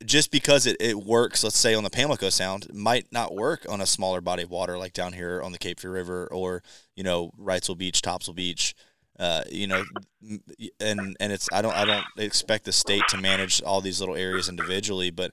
just 0.04 0.30
because 0.30 0.66
it, 0.66 0.76
it 0.80 0.96
works. 0.96 1.42
Let's 1.42 1.58
say 1.58 1.74
on 1.74 1.84
the 1.84 1.90
Pamlico 1.90 2.28
Sound, 2.28 2.72
might 2.72 3.06
not 3.12 3.34
work 3.34 3.66
on 3.68 3.80
a 3.80 3.86
smaller 3.86 4.20
body 4.20 4.42
of 4.42 4.50
water 4.50 4.78
like 4.78 4.92
down 4.92 5.12
here 5.12 5.40
on 5.42 5.52
the 5.52 5.58
Cape 5.58 5.80
Fear 5.80 5.92
River 5.92 6.28
or 6.30 6.62
you 6.94 7.02
know 7.02 7.30
Wrightsville 7.38 7.78
Beach, 7.78 8.02
Topsail 8.02 8.34
Beach. 8.34 8.74
Uh, 9.18 9.42
you 9.50 9.66
know, 9.66 9.82
and 10.78 11.16
and 11.18 11.32
it's 11.32 11.48
I 11.50 11.62
don't 11.62 11.74
I 11.74 11.86
don't 11.86 12.04
expect 12.18 12.64
the 12.64 12.72
state 12.72 13.04
to 13.08 13.16
manage 13.16 13.62
all 13.62 13.80
these 13.80 13.98
little 13.98 14.14
areas 14.14 14.48
individually, 14.48 15.10
but 15.10 15.32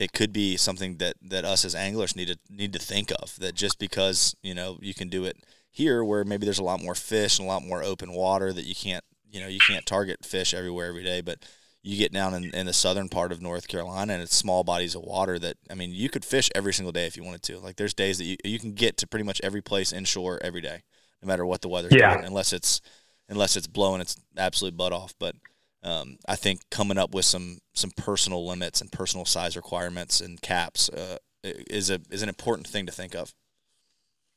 it 0.00 0.12
could 0.12 0.32
be 0.32 0.56
something 0.56 0.96
that 0.96 1.14
that 1.22 1.44
us 1.44 1.64
as 1.64 1.76
anglers 1.76 2.16
need 2.16 2.26
to 2.26 2.38
need 2.48 2.72
to 2.72 2.80
think 2.80 3.12
of. 3.22 3.36
That 3.38 3.54
just 3.54 3.78
because 3.78 4.34
you 4.42 4.54
know 4.54 4.78
you 4.80 4.94
can 4.94 5.08
do 5.08 5.24
it 5.24 5.36
here, 5.70 6.02
where 6.04 6.24
maybe 6.24 6.44
there's 6.44 6.58
a 6.58 6.64
lot 6.64 6.82
more 6.82 6.94
fish 6.94 7.38
and 7.38 7.46
a 7.46 7.50
lot 7.50 7.64
more 7.64 7.82
open 7.82 8.12
water 8.12 8.52
that 8.52 8.64
you 8.64 8.74
can't 8.74 9.04
you 9.30 9.40
know 9.40 9.48
you 9.48 9.60
can't 9.60 9.86
target 9.86 10.24
fish 10.24 10.52
everywhere 10.54 10.88
every 10.88 11.04
day, 11.04 11.20
but 11.20 11.38
you 11.82 11.96
get 11.96 12.12
down 12.12 12.34
in, 12.34 12.54
in 12.54 12.66
the 12.66 12.72
southern 12.72 13.08
part 13.08 13.32
of 13.32 13.40
North 13.40 13.66
Carolina 13.66 14.12
and 14.12 14.22
it's 14.22 14.36
small 14.36 14.64
bodies 14.64 14.94
of 14.94 15.02
water 15.02 15.38
that 15.38 15.56
I 15.70 15.74
mean 15.74 15.92
you 15.92 16.08
could 16.10 16.24
fish 16.24 16.50
every 16.54 16.74
single 16.74 16.92
day 16.92 17.06
if 17.06 17.16
you 17.16 17.24
wanted 17.24 17.42
to. 17.44 17.58
Like 17.58 17.76
there's 17.76 17.94
days 17.94 18.18
that 18.18 18.24
you, 18.24 18.36
you 18.44 18.58
can 18.58 18.72
get 18.72 18.96
to 18.98 19.06
pretty 19.06 19.24
much 19.24 19.40
every 19.42 19.62
place 19.62 19.92
inshore 19.92 20.38
every 20.42 20.60
day, 20.60 20.82
no 21.22 21.28
matter 21.28 21.46
what 21.46 21.62
the 21.62 21.68
weather's 21.68 21.92
Yeah. 21.94 22.14
doing, 22.14 22.24
unless 22.24 22.52
it's 22.52 22.80
unless 23.28 23.56
it's 23.56 23.68
blowing 23.68 24.00
its 24.00 24.16
absolute 24.36 24.76
butt 24.76 24.92
off. 24.92 25.14
But 25.18 25.36
um, 25.82 26.18
I 26.28 26.36
think 26.36 26.60
coming 26.70 26.98
up 26.98 27.14
with 27.14 27.24
some 27.24 27.58
some 27.74 27.92
personal 27.92 28.46
limits 28.46 28.80
and 28.80 28.92
personal 28.92 29.24
size 29.24 29.56
requirements 29.56 30.20
and 30.20 30.42
caps 30.42 30.90
uh, 30.90 31.16
is 31.42 31.88
a 31.88 32.00
is 32.10 32.22
an 32.22 32.28
important 32.28 32.66
thing 32.66 32.84
to 32.86 32.92
think 32.92 33.14
of. 33.14 33.32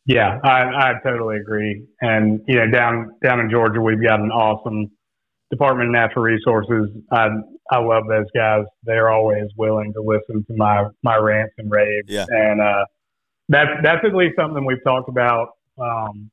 Yeah, 0.05 0.39
I, 0.43 0.63
I 0.63 0.93
totally 1.03 1.37
agree. 1.37 1.85
And 2.01 2.41
you 2.47 2.55
know, 2.55 2.69
down 2.69 3.11
down 3.23 3.39
in 3.39 3.49
Georgia, 3.49 3.79
we've 3.81 4.01
got 4.01 4.19
an 4.19 4.31
awesome 4.31 4.91
Department 5.49 5.89
of 5.89 5.93
Natural 5.93 6.23
Resources. 6.23 6.89
I 7.11 7.27
I 7.71 7.79
love 7.79 8.03
those 8.09 8.25
guys. 8.35 8.65
They're 8.83 9.09
always 9.09 9.45
willing 9.57 9.93
to 9.93 10.01
listen 10.01 10.43
to 10.45 10.57
my 10.57 10.85
my 11.03 11.15
rants 11.15 11.53
and 11.57 11.71
raves. 11.71 12.07
Yeah. 12.07 12.25
And 12.29 12.61
uh, 12.61 12.85
that's 13.49 13.69
that's 13.81 14.05
at 14.05 14.13
least 14.13 14.35
something 14.37 14.65
we've 14.65 14.83
talked 14.83 15.09
about 15.09 15.49
um, 15.81 16.29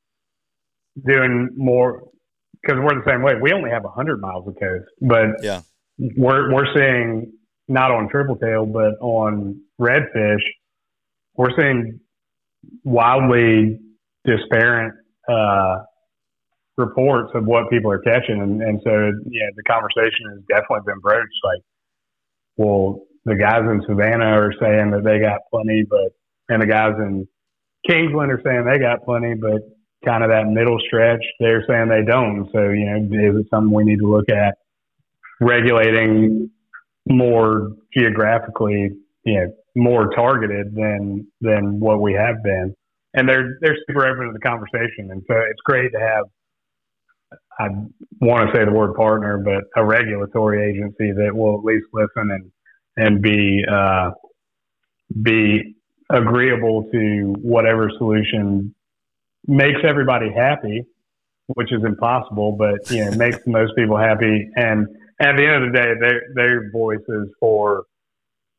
doing 1.05 1.49
more 1.55 2.03
because 2.61 2.77
we're 2.79 2.95
the 2.95 3.09
same 3.09 3.21
way. 3.21 3.33
We 3.41 3.53
only 3.53 3.69
have 3.69 3.83
100 3.83 4.19
miles 4.19 4.47
of 4.47 4.55
coast, 4.59 4.85
but 5.01 5.41
yeah, 5.41 5.61
we're 5.97 6.53
we're 6.53 6.73
seeing 6.75 7.31
not 7.67 7.91
on 7.91 8.09
triple 8.09 8.35
tail, 8.35 8.65
but 8.65 8.95
on 8.99 9.61
redfish, 9.79 10.43
we're 11.35 11.55
seeing 11.57 11.99
wildly 12.83 13.79
disparate 14.25 14.93
uh, 15.29 15.83
reports 16.77 17.31
of 17.35 17.45
what 17.45 17.69
people 17.69 17.91
are 17.91 17.99
catching, 17.99 18.41
and, 18.41 18.61
and 18.61 18.79
so 18.83 18.91
yeah, 19.29 19.49
the 19.55 19.63
conversation 19.63 20.29
has 20.31 20.41
definitely 20.47 20.85
been 20.85 20.99
broached. 20.99 21.39
Like, 21.43 21.61
well, 22.57 23.01
the 23.25 23.35
guys 23.35 23.63
in 23.63 23.81
Savannah 23.87 24.25
are 24.25 24.53
saying 24.59 24.91
that 24.91 25.03
they 25.03 25.19
got 25.19 25.41
plenty, 25.51 25.83
but 25.89 26.11
and 26.49 26.61
the 26.61 26.67
guys 26.67 26.93
in 26.97 27.27
Kingsland 27.87 28.31
are 28.31 28.41
saying 28.43 28.65
they 28.65 28.79
got 28.79 29.03
plenty, 29.03 29.35
but 29.35 29.61
kind 30.05 30.23
of 30.23 30.29
that 30.29 30.47
middle 30.47 30.79
stretch, 30.87 31.23
they're 31.39 31.63
saying 31.67 31.89
they 31.89 32.03
don't. 32.03 32.49
So, 32.51 32.69
you 32.69 32.85
know, 32.85 32.97
is 32.97 33.41
it 33.41 33.47
something 33.49 33.73
we 33.73 33.83
need 33.83 33.99
to 33.99 34.09
look 34.09 34.29
at 34.29 34.55
regulating 35.39 36.49
more 37.07 37.71
geographically, 37.95 38.91
you 39.25 39.33
know, 39.33 39.53
more 39.75 40.09
targeted 40.09 40.75
than 40.75 41.27
than 41.41 41.79
what 41.79 42.01
we 42.01 42.13
have 42.13 42.43
been? 42.43 42.75
And 43.13 43.27
they're 43.27 43.57
they're 43.61 43.77
super 43.87 44.05
open 44.07 44.27
to 44.27 44.33
the 44.33 44.39
conversation, 44.39 45.11
and 45.11 45.21
so 45.27 45.35
it's 45.35 45.61
great 45.65 45.91
to 45.91 45.99
have. 45.99 46.25
I 47.59 47.67
want 48.19 48.49
to 48.49 48.57
say 48.57 48.65
the 48.65 48.71
word 48.71 48.95
partner, 48.95 49.37
but 49.37 49.63
a 49.75 49.85
regulatory 49.85 50.69
agency 50.69 51.11
that 51.11 51.31
will 51.33 51.57
at 51.59 51.63
least 51.63 51.85
listen 51.93 52.31
and 52.31 52.51
and 52.97 53.21
be 53.21 53.63
uh, 53.69 54.11
be 55.21 55.75
agreeable 56.09 56.89
to 56.91 57.35
whatever 57.41 57.89
solution 57.97 58.73
makes 59.47 59.79
everybody 59.87 60.31
happy, 60.31 60.83
which 61.47 61.71
is 61.71 61.83
impossible, 61.83 62.53
but 62.53 62.89
you 62.89 63.05
know 63.05 63.11
makes 63.11 63.39
most 63.45 63.75
people 63.75 63.97
happy. 63.97 64.49
And 64.55 64.87
at 65.19 65.35
the 65.37 65.45
end 65.45 65.63
of 65.63 65.71
the 65.71 65.77
day, 65.77 65.93
their 65.99 66.21
their 66.35 66.71
voice 66.71 67.03
is 67.07 67.27
for 67.39 67.83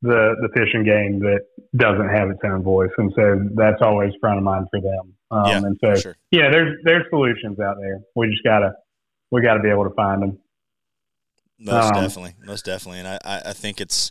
the 0.03 0.35
the 0.41 0.49
fishing 0.55 0.85
game 0.85 1.21
that 1.21 1.47
doesn't 1.77 2.09
have 2.09 2.31
its 2.31 2.41
own 2.45 2.63
voice, 2.63 2.91
and 2.99 3.13
so 3.17 3.49
that's 3.55 3.81
always 3.81 4.13
front 4.21 4.39
of 4.39 4.45
mind 4.45 4.67
for 4.71 4.81
them. 4.81 5.15
Um, 5.31 5.47
yeah, 5.47 5.59
and 5.59 5.79
so 5.83 5.95
sure. 5.95 6.17
yeah, 6.31 6.51
there's 6.51 6.79
there's 6.85 7.05
solutions 7.11 7.59
out 7.61 7.77
there. 7.81 8.01
We 8.15 8.29
just 8.29 8.45
gotta 8.45 8.75
we 9.31 9.43
gotta 9.43 9.61
be 9.61 9.71
able 9.71 9.85
to 9.85 9.95
find 9.95 10.23
them. 10.23 10.39
Most 11.59 11.95
um, 11.95 12.03
definitely, 12.03 12.35
most 12.45 12.65
definitely, 12.65 12.99
and 12.99 13.09
I 13.09 13.19
I 13.25 13.53
think 13.53 13.81
it's 13.81 14.11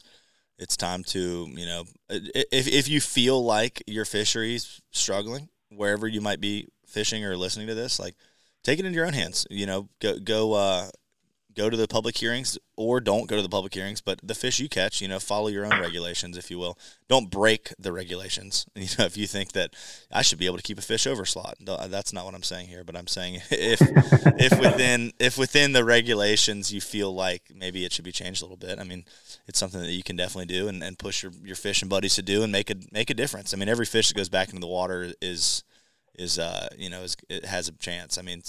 it's 0.58 0.78
time 0.78 1.04
to 1.04 1.48
you 1.52 1.66
know 1.66 1.84
if 2.10 2.68
if 2.68 2.88
you 2.88 3.02
feel 3.02 3.44
like 3.44 3.84
your 3.88 4.06
fishery's 4.06 4.80
struggling 4.92 5.50
wherever 5.70 6.08
you 6.08 6.22
might 6.22 6.40
be 6.40 6.68
fishing 6.86 7.26
or 7.26 7.36
listening 7.36 7.68
to 7.68 7.74
this 7.74 8.00
like 8.00 8.16
take 8.64 8.78
it 8.78 8.86
into 8.86 8.96
your 8.96 9.08
own 9.08 9.14
hands 9.14 9.48
you 9.50 9.66
know 9.66 9.88
go 10.00 10.20
go 10.20 10.54
uh 10.54 10.88
go 11.56 11.70
to 11.70 11.78
the 11.78 11.88
public 11.88 12.18
hearings 12.18 12.58
or 12.76 13.00
don't 13.00 13.28
go 13.28 13.36
to 13.36 13.42
the 13.42 13.50
public 13.50 13.74
hearings, 13.74 14.02
but 14.02 14.20
the 14.24 14.34
fish 14.34 14.60
you 14.60 14.70
catch, 14.70 15.02
you 15.02 15.08
know, 15.08 15.20
follow 15.20 15.48
your 15.48 15.66
own 15.66 15.80
regulations, 15.80 16.38
if 16.38 16.50
you 16.50 16.58
will. 16.58 16.78
Don't 17.08 17.30
break 17.30 17.74
the 17.78 17.92
regulations. 17.92 18.66
You 18.82 18.88
know, 18.98 19.06
if 19.06 19.16
you 19.16 19.28
think 19.28 19.52
that 19.52 19.76
I 20.12 20.24
should 20.24 20.40
be 20.40 20.48
able 20.48 20.58
to 20.58 20.64
keep 20.64 20.80
a 20.80 20.82
fish 20.82 21.06
over 21.06 21.24
slot, 21.24 21.58
that's 21.60 22.14
not 22.14 22.26
what 22.26 22.34
I'm 22.34 22.42
saying 22.42 22.68
here. 22.68 22.84
But 22.84 22.96
I'm 22.98 23.06
saying 23.06 23.36
if 23.52 23.80
if 24.40 24.60
within 24.60 25.14
if 25.20 25.38
within 25.38 25.74
the 25.74 25.86
regulations 25.86 26.74
you 26.74 26.82
feel 26.82 27.14
like 27.14 27.52
maybe 27.56 27.86
it 27.86 27.94
should 27.94 28.06
be 28.06 28.12
changed 28.12 28.42
a 28.42 28.46
little 28.46 28.58
bit. 28.58 28.80
I 28.80 28.84
mean, 28.84 29.06
it's 29.48 29.60
something 29.60 29.82
that 29.82 29.92
you 29.92 30.02
can 30.02 30.16
definitely 30.16 30.48
do 30.48 30.68
and, 30.68 30.84
and 30.84 30.98
push 30.98 31.22
your, 31.22 31.32
your 31.44 31.56
fishing 31.56 31.90
buddies 31.90 32.16
to 32.16 32.24
do 32.24 32.42
and 32.42 32.52
make 32.52 32.72
a 32.72 32.76
make 32.92 33.12
a 33.12 33.14
difference. 33.14 33.54
I 33.54 33.58
mean, 33.58 33.70
every 33.70 33.86
fish 33.86 34.08
that 34.08 34.18
goes 34.18 34.30
back 34.30 34.50
into 34.50 34.62
the 34.62 34.68
water 34.68 35.14
is 35.22 35.64
is 36.18 36.40
uh 36.40 36.70
you 36.76 36.90
know 36.90 37.04
is 37.04 37.16
it 37.30 37.46
has 37.46 37.68
a 37.68 37.74
chance. 37.74 38.18
I 38.18 38.24
mean, 38.24 38.42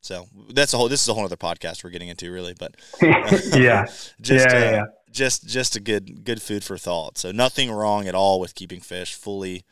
so 0.00 0.26
that's 0.50 0.72
a 0.74 0.76
whole. 0.76 0.88
This 0.88 1.02
is 1.02 1.08
a 1.08 1.14
whole 1.14 1.24
other 1.24 1.36
podcast 1.36 1.82
we're 1.82 1.90
getting 1.90 2.08
into, 2.08 2.30
really. 2.30 2.54
But 2.54 2.76
yeah, 3.02 3.86
just 4.20 4.48
yeah, 4.48 4.56
uh, 4.56 4.70
yeah, 4.70 4.84
just 5.10 5.46
just 5.46 5.76
a 5.76 5.80
good 5.80 6.24
good 6.24 6.40
food 6.40 6.64
for 6.64 6.78
thought. 6.78 7.18
So 7.18 7.32
nothing 7.32 7.70
wrong 7.70 8.06
at 8.06 8.14
all 8.14 8.40
with 8.40 8.54
keeping 8.54 8.80
fish. 8.80 9.14
Fully, 9.14 9.64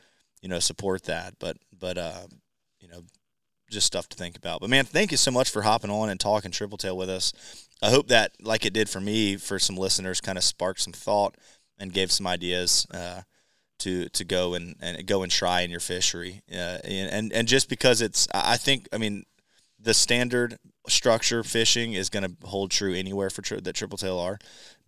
you 0.43 0.49
know, 0.49 0.59
support 0.59 1.05
that. 1.05 1.35
But 1.39 1.59
but 1.79 1.97
uh, 1.97 2.27
you 2.81 2.89
know, 2.89 3.03
just 3.71 3.87
stuff 3.87 4.09
to 4.09 4.17
think 4.17 4.37
about. 4.37 4.61
But 4.61 4.71
man, 4.71 4.85
thank 4.85 5.11
you 5.11 5.17
so 5.17 5.31
much 5.31 5.51
for 5.51 5.63
hopping 5.63 5.91
on 5.91 6.11
and 6.11 6.19
talking 6.19 6.51
triple 6.51 6.79
tail 6.79 6.97
with 6.97 7.09
us. 7.09 7.33
I 7.83 7.91
hope 7.91 8.09
that, 8.09 8.33
like 8.41 8.65
it 8.65 8.73
did 8.73 8.89
for 8.89 9.01
me, 9.01 9.37
for 9.37 9.59
some 9.59 9.77
listeners, 9.77 10.21
kind 10.21 10.39
of 10.39 10.45
sparked 10.45 10.81
some 10.81 10.93
thought 10.93 11.37
and 11.79 11.93
gave 11.93 12.11
some 12.11 12.27
ideas. 12.27 12.87
Uh, 12.91 13.23
to 13.79 14.09
to 14.09 14.25
go 14.25 14.55
and, 14.55 14.75
and 14.81 15.07
go 15.07 15.23
and 15.23 15.31
try 15.31 15.61
in 15.61 15.71
your 15.71 15.81
fishery. 15.81 16.43
Uh, 16.51 16.79
and, 16.83 17.11
and 17.11 17.33
and 17.33 17.47
just 17.47 17.69
because 17.69 18.01
it's, 18.01 18.27
I 18.33 18.57
think, 18.57 18.89
I 18.91 18.97
mean, 18.97 19.25
the 19.79 19.95
standard 19.95 20.59
structure 20.89 21.43
fishing 21.43 21.93
is 21.93 22.09
going 22.09 22.23
to 22.23 22.47
hold 22.47 22.71
true 22.71 22.95
anywhere 22.95 23.29
for 23.29 23.43
tri- 23.43 23.61
that 23.61 23.75
triple 23.75 23.99
tail 23.99 24.19
are. 24.19 24.39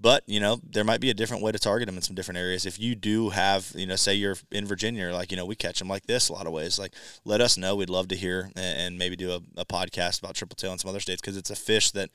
But 0.01 0.22
you 0.26 0.41
know 0.41 0.61
there 0.62 0.84
might 0.84 1.01
be 1.01 1.11
a 1.11 1.14
different 1.14 1.43
way 1.43 1.53
to 1.53 1.59
target 1.59 1.86
them 1.86 1.97
in 1.97 2.03
some 2.03 2.14
different 2.14 2.39
areas. 2.39 2.66
If 2.66 2.78
you 2.78 2.95
do 2.95 3.30
have 3.30 3.72
you 3.74 3.86
know 3.86 3.97
say 3.97 4.14
you're 4.14 4.36
in 4.51 4.66
virginia 4.66 5.12
like 5.12 5.30
you 5.30 5.36
know 5.36 5.47
we 5.47 5.57
catch 5.57 5.80
them 5.80 5.89
like 5.89 6.07
this 6.07 6.28
a 6.28 6.32
lot 6.32 6.47
of 6.47 6.53
ways 6.53 6.78
like 6.78 6.95
let 7.24 7.41
us 7.41 7.57
know. 7.57 7.74
We'd 7.74 7.91
love 7.91 8.09
to 8.09 8.16
hear 8.16 8.51
and, 8.57 8.78
and 8.78 8.99
maybe 8.99 9.16
do 9.16 9.32
a, 9.32 9.41
a, 9.61 9.64
podcast 9.64 10.20
about 10.20 10.34
triple 10.34 10.57
tail 10.57 10.72
in 10.72 10.78
some 10.78 10.89
other 10.89 11.01
states 11.01 11.20
because 11.20 11.36
it's 11.36 11.51
a 11.51 11.57
fish 11.57 11.91
that 11.93 12.11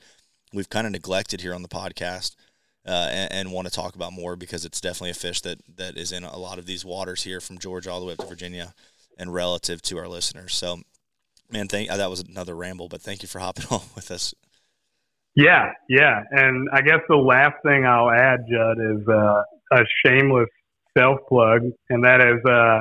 we've 0.52 0.70
kind 0.70 0.86
of 0.86 0.92
neglected 0.92 1.42
here 1.42 1.54
on 1.54 1.62
the 1.62 1.68
podcast 1.68 2.36
uh, 2.86 3.08
and, 3.10 3.32
and 3.32 3.52
want 3.52 3.66
to 3.68 3.72
talk 3.72 3.94
about 3.94 4.12
more 4.12 4.34
because 4.34 4.64
it's 4.64 4.80
definitely 4.80 5.10
a 5.10 5.14
fish 5.14 5.42
that 5.42 5.58
that 5.76 5.96
is 5.96 6.10
in 6.10 6.24
a 6.24 6.38
lot 6.38 6.58
of 6.58 6.66
these 6.66 6.84
waters 6.84 7.22
here 7.22 7.40
from 7.40 7.58
georgia 7.58 7.90
all 7.90 8.00
the 8.00 8.06
way 8.06 8.12
up 8.14 8.18
to 8.18 8.26
virginia 8.26 8.74
and 9.18 9.32
relative 9.32 9.82
to 9.82 9.98
our 9.98 10.08
listeners. 10.08 10.54
So 10.54 10.80
man, 11.54 11.68
thank 11.68 11.88
that 11.88 12.10
was 12.10 12.20
another 12.20 12.54
ramble, 12.54 12.88
but 12.88 13.00
thank 13.00 13.22
you 13.22 13.28
for 13.28 13.38
hopping 13.46 13.64
on 13.70 13.80
with 13.94 14.10
us. 14.10 14.34
Yeah, 15.36 15.72
yeah, 15.88 16.20
and 16.30 16.68
I 16.72 16.80
guess 16.82 17.00
the 17.08 17.16
last 17.16 17.56
thing 17.64 17.86
I'll 17.86 18.10
add, 18.10 18.40
Judd, 18.48 18.78
is 18.78 19.08
uh, 19.08 19.42
a 19.72 19.84
shameless 20.04 20.48
self 20.96 21.20
plug, 21.28 21.62
and 21.90 22.04
that 22.04 22.20
is 22.20 22.44
uh, 22.48 22.80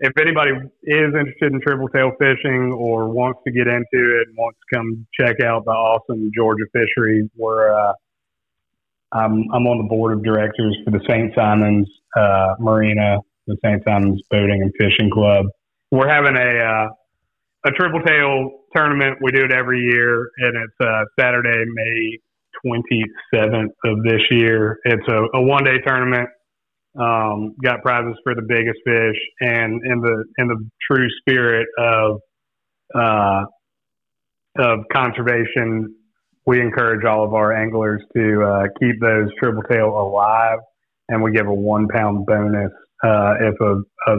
if 0.00 0.12
anybody 0.18 0.52
is 0.82 1.14
interested 1.14 1.52
in 1.52 1.60
triple 1.60 1.88
tail 1.88 2.12
fishing 2.18 2.72
or 2.72 3.08
wants 3.08 3.40
to 3.46 3.52
get 3.52 3.66
into 3.66 3.84
it 3.92 4.28
wants 4.36 4.58
to 4.58 4.76
come 4.76 5.06
check 5.18 5.40
out 5.40 5.64
the 5.64 5.70
awesome 5.70 6.30
Georgia 6.34 6.64
fishery, 6.72 7.28
we're 7.36 7.72
uh, 7.72 7.92
I'm 9.12 9.44
I'm 9.52 9.66
on 9.66 9.78
the 9.78 9.88
board 9.88 10.16
of 10.16 10.24
directors 10.24 10.76
for 10.84 10.90
the 10.90 11.00
St. 11.08 11.32
Simons 11.34 11.88
uh, 12.16 12.54
Marina, 12.58 13.18
the 13.46 13.56
St. 13.64 13.82
Simons 13.84 14.20
Boating 14.30 14.62
and 14.62 14.72
Fishing 14.78 15.10
Club. 15.10 15.46
We're 15.92 16.08
having 16.08 16.36
a 16.36 16.58
uh, 16.58 16.88
a 17.68 17.70
triple 17.72 18.00
tail 18.00 18.50
tournament. 18.74 19.18
We 19.22 19.32
do 19.32 19.44
it 19.44 19.52
every 19.52 19.80
year, 19.80 20.30
and 20.38 20.56
it's 20.56 20.74
uh, 20.80 21.04
Saturday, 21.20 21.64
May 21.74 22.18
27th 22.66 23.70
of 23.84 24.02
this 24.04 24.22
year. 24.30 24.78
It's 24.84 25.06
a, 25.08 25.38
a 25.38 25.42
one 25.42 25.64
day 25.64 25.78
tournament. 25.86 26.28
Um, 26.98 27.54
got 27.62 27.82
prizes 27.82 28.14
for 28.24 28.34
the 28.34 28.42
biggest 28.42 28.78
fish, 28.84 29.16
and 29.40 29.80
in 29.84 30.00
the 30.00 30.24
in 30.38 30.48
the 30.48 30.68
true 30.90 31.06
spirit 31.20 31.68
of 31.78 32.20
uh, 32.94 33.44
of 34.58 34.80
conservation, 34.92 35.94
we 36.46 36.60
encourage 36.60 37.04
all 37.04 37.24
of 37.24 37.34
our 37.34 37.52
anglers 37.52 38.02
to 38.16 38.42
uh, 38.42 38.62
keep 38.80 39.00
those 39.00 39.28
triple 39.38 39.62
tail 39.70 39.88
alive, 39.90 40.58
and 41.08 41.22
we 41.22 41.30
give 41.30 41.46
a 41.46 41.54
one 41.54 41.86
pound 41.88 42.26
bonus 42.26 42.72
uh, 43.04 43.34
if 43.40 43.54
a, 43.60 44.10
a 44.10 44.16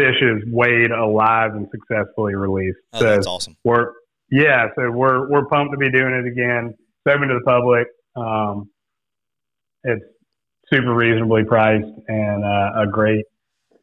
fish 0.00 0.16
is 0.22 0.42
weighed 0.46 0.90
alive 0.90 1.52
and 1.54 1.68
successfully 1.70 2.34
released. 2.34 2.78
Oh, 2.94 3.00
so 3.00 3.04
that's 3.04 3.26
awesome. 3.26 3.56
We're 3.64 3.92
yeah, 4.30 4.68
so 4.76 4.90
we're 4.90 5.30
we're 5.30 5.46
pumped 5.46 5.72
to 5.72 5.78
be 5.78 5.90
doing 5.90 6.14
it 6.14 6.26
again. 6.26 6.74
It's 6.74 7.14
open 7.14 7.28
to 7.28 7.34
the 7.34 7.44
public. 7.44 7.86
Um, 8.16 8.70
it's 9.84 10.04
super 10.72 10.94
reasonably 10.94 11.44
priced 11.44 11.86
and 12.08 12.44
uh, 12.44 12.82
a 12.82 12.86
great 12.90 13.24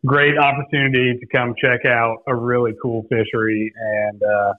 great 0.06 0.38
opportunity 0.38 1.18
to 1.20 1.28
come 1.36 1.54
check 1.60 1.86
out 1.86 2.18
a 2.28 2.36
really 2.36 2.74
cool 2.82 3.04
fishery 3.10 3.72
and 3.76 4.22
uh, 4.24 4.54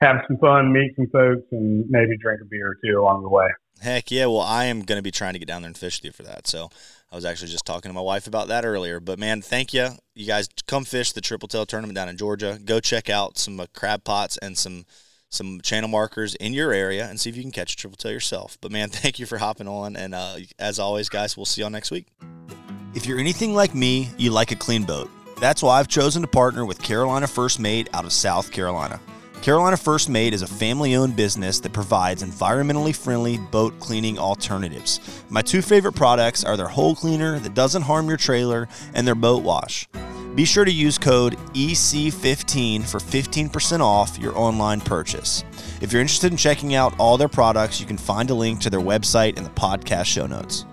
have 0.00 0.16
some 0.26 0.38
fun, 0.38 0.72
meet 0.72 0.92
some 0.96 1.06
folks, 1.12 1.46
and 1.52 1.84
maybe 1.88 2.16
drink 2.18 2.40
a 2.42 2.46
beer 2.46 2.70
or 2.70 2.76
two 2.84 2.98
along 2.98 3.22
the 3.22 3.28
way. 3.28 3.48
Heck 3.80 4.10
yeah! 4.10 4.26
Well, 4.26 4.40
I 4.40 4.64
am 4.66 4.82
going 4.82 4.98
to 4.98 5.02
be 5.02 5.10
trying 5.10 5.34
to 5.34 5.38
get 5.38 5.48
down 5.48 5.62
there 5.62 5.68
and 5.68 5.78
fish 5.78 6.00
with 6.00 6.06
you 6.06 6.12
for 6.12 6.22
that. 6.24 6.46
So 6.46 6.70
I 7.12 7.16
was 7.16 7.24
actually 7.24 7.50
just 7.50 7.66
talking 7.66 7.88
to 7.88 7.92
my 7.94 8.00
wife 8.00 8.26
about 8.28 8.48
that 8.48 8.64
earlier. 8.64 9.00
But 9.00 9.18
man, 9.18 9.42
thank 9.42 9.74
you. 9.74 9.88
You 10.14 10.26
guys 10.26 10.48
come 10.66 10.84
fish 10.84 11.12
the 11.12 11.20
Triple 11.20 11.48
Tail 11.48 11.66
tournament 11.66 11.96
down 11.96 12.08
in 12.08 12.16
Georgia. 12.16 12.58
Go 12.64 12.78
check 12.78 13.10
out 13.10 13.36
some 13.36 13.58
uh, 13.58 13.66
crab 13.74 14.04
pots 14.04 14.36
and 14.38 14.56
some 14.56 14.84
some 15.32 15.60
channel 15.60 15.88
markers 15.88 16.34
in 16.34 16.52
your 16.52 16.72
area 16.72 17.08
and 17.08 17.20
see 17.20 17.30
if 17.30 17.36
you 17.36 17.42
can 17.42 17.52
catch 17.52 17.72
a 17.74 17.76
triple 17.76 17.96
tail 17.96 18.10
yourself. 18.10 18.58
But 18.60 18.72
man, 18.72 18.88
thank 18.90 19.18
you 19.18 19.26
for 19.26 19.38
hopping 19.38 19.68
on. 19.68 19.96
And 19.96 20.14
uh, 20.14 20.36
as 20.58 20.78
always, 20.78 21.08
guys, 21.08 21.36
we'll 21.36 21.46
see 21.46 21.62
y'all 21.62 21.70
next 21.70 21.90
week. 21.90 22.06
If 22.94 23.06
you're 23.06 23.20
anything 23.20 23.54
like 23.54 23.74
me, 23.74 24.10
you 24.18 24.32
like 24.32 24.50
a 24.50 24.56
clean 24.56 24.84
boat. 24.84 25.10
That's 25.38 25.62
why 25.62 25.78
I've 25.78 25.88
chosen 25.88 26.22
to 26.22 26.28
partner 26.28 26.66
with 26.66 26.82
Carolina 26.82 27.26
First 27.26 27.60
Mate 27.60 27.88
out 27.94 28.04
of 28.04 28.12
South 28.12 28.50
Carolina. 28.50 29.00
Carolina 29.42 29.78
First 29.78 30.10
Mate 30.10 30.34
is 30.34 30.42
a 30.42 30.46
family 30.46 30.94
owned 30.96 31.16
business 31.16 31.60
that 31.60 31.72
provides 31.72 32.22
environmentally 32.22 32.94
friendly 32.94 33.38
boat 33.38 33.80
cleaning 33.80 34.18
alternatives. 34.18 35.00
My 35.30 35.40
two 35.40 35.62
favorite 35.62 35.94
products 35.94 36.44
are 36.44 36.58
their 36.58 36.68
hull 36.68 36.94
cleaner 36.94 37.38
that 37.38 37.54
doesn't 37.54 37.82
harm 37.82 38.06
your 38.06 38.18
trailer 38.18 38.68
and 38.92 39.06
their 39.06 39.14
boat 39.14 39.42
wash. 39.42 39.88
Be 40.34 40.44
sure 40.44 40.66
to 40.66 40.70
use 40.70 40.98
code 40.98 41.38
EC15 41.54 42.86
for 42.86 42.98
15% 42.98 43.80
off 43.80 44.18
your 44.18 44.36
online 44.36 44.82
purchase. 44.82 45.42
If 45.80 45.90
you're 45.90 46.02
interested 46.02 46.30
in 46.30 46.36
checking 46.36 46.74
out 46.74 46.94
all 46.98 47.16
their 47.16 47.26
products, 47.26 47.80
you 47.80 47.86
can 47.86 47.96
find 47.96 48.28
a 48.28 48.34
link 48.34 48.60
to 48.60 48.68
their 48.68 48.80
website 48.80 49.38
in 49.38 49.44
the 49.44 49.50
podcast 49.50 50.04
show 50.04 50.26
notes. 50.26 50.66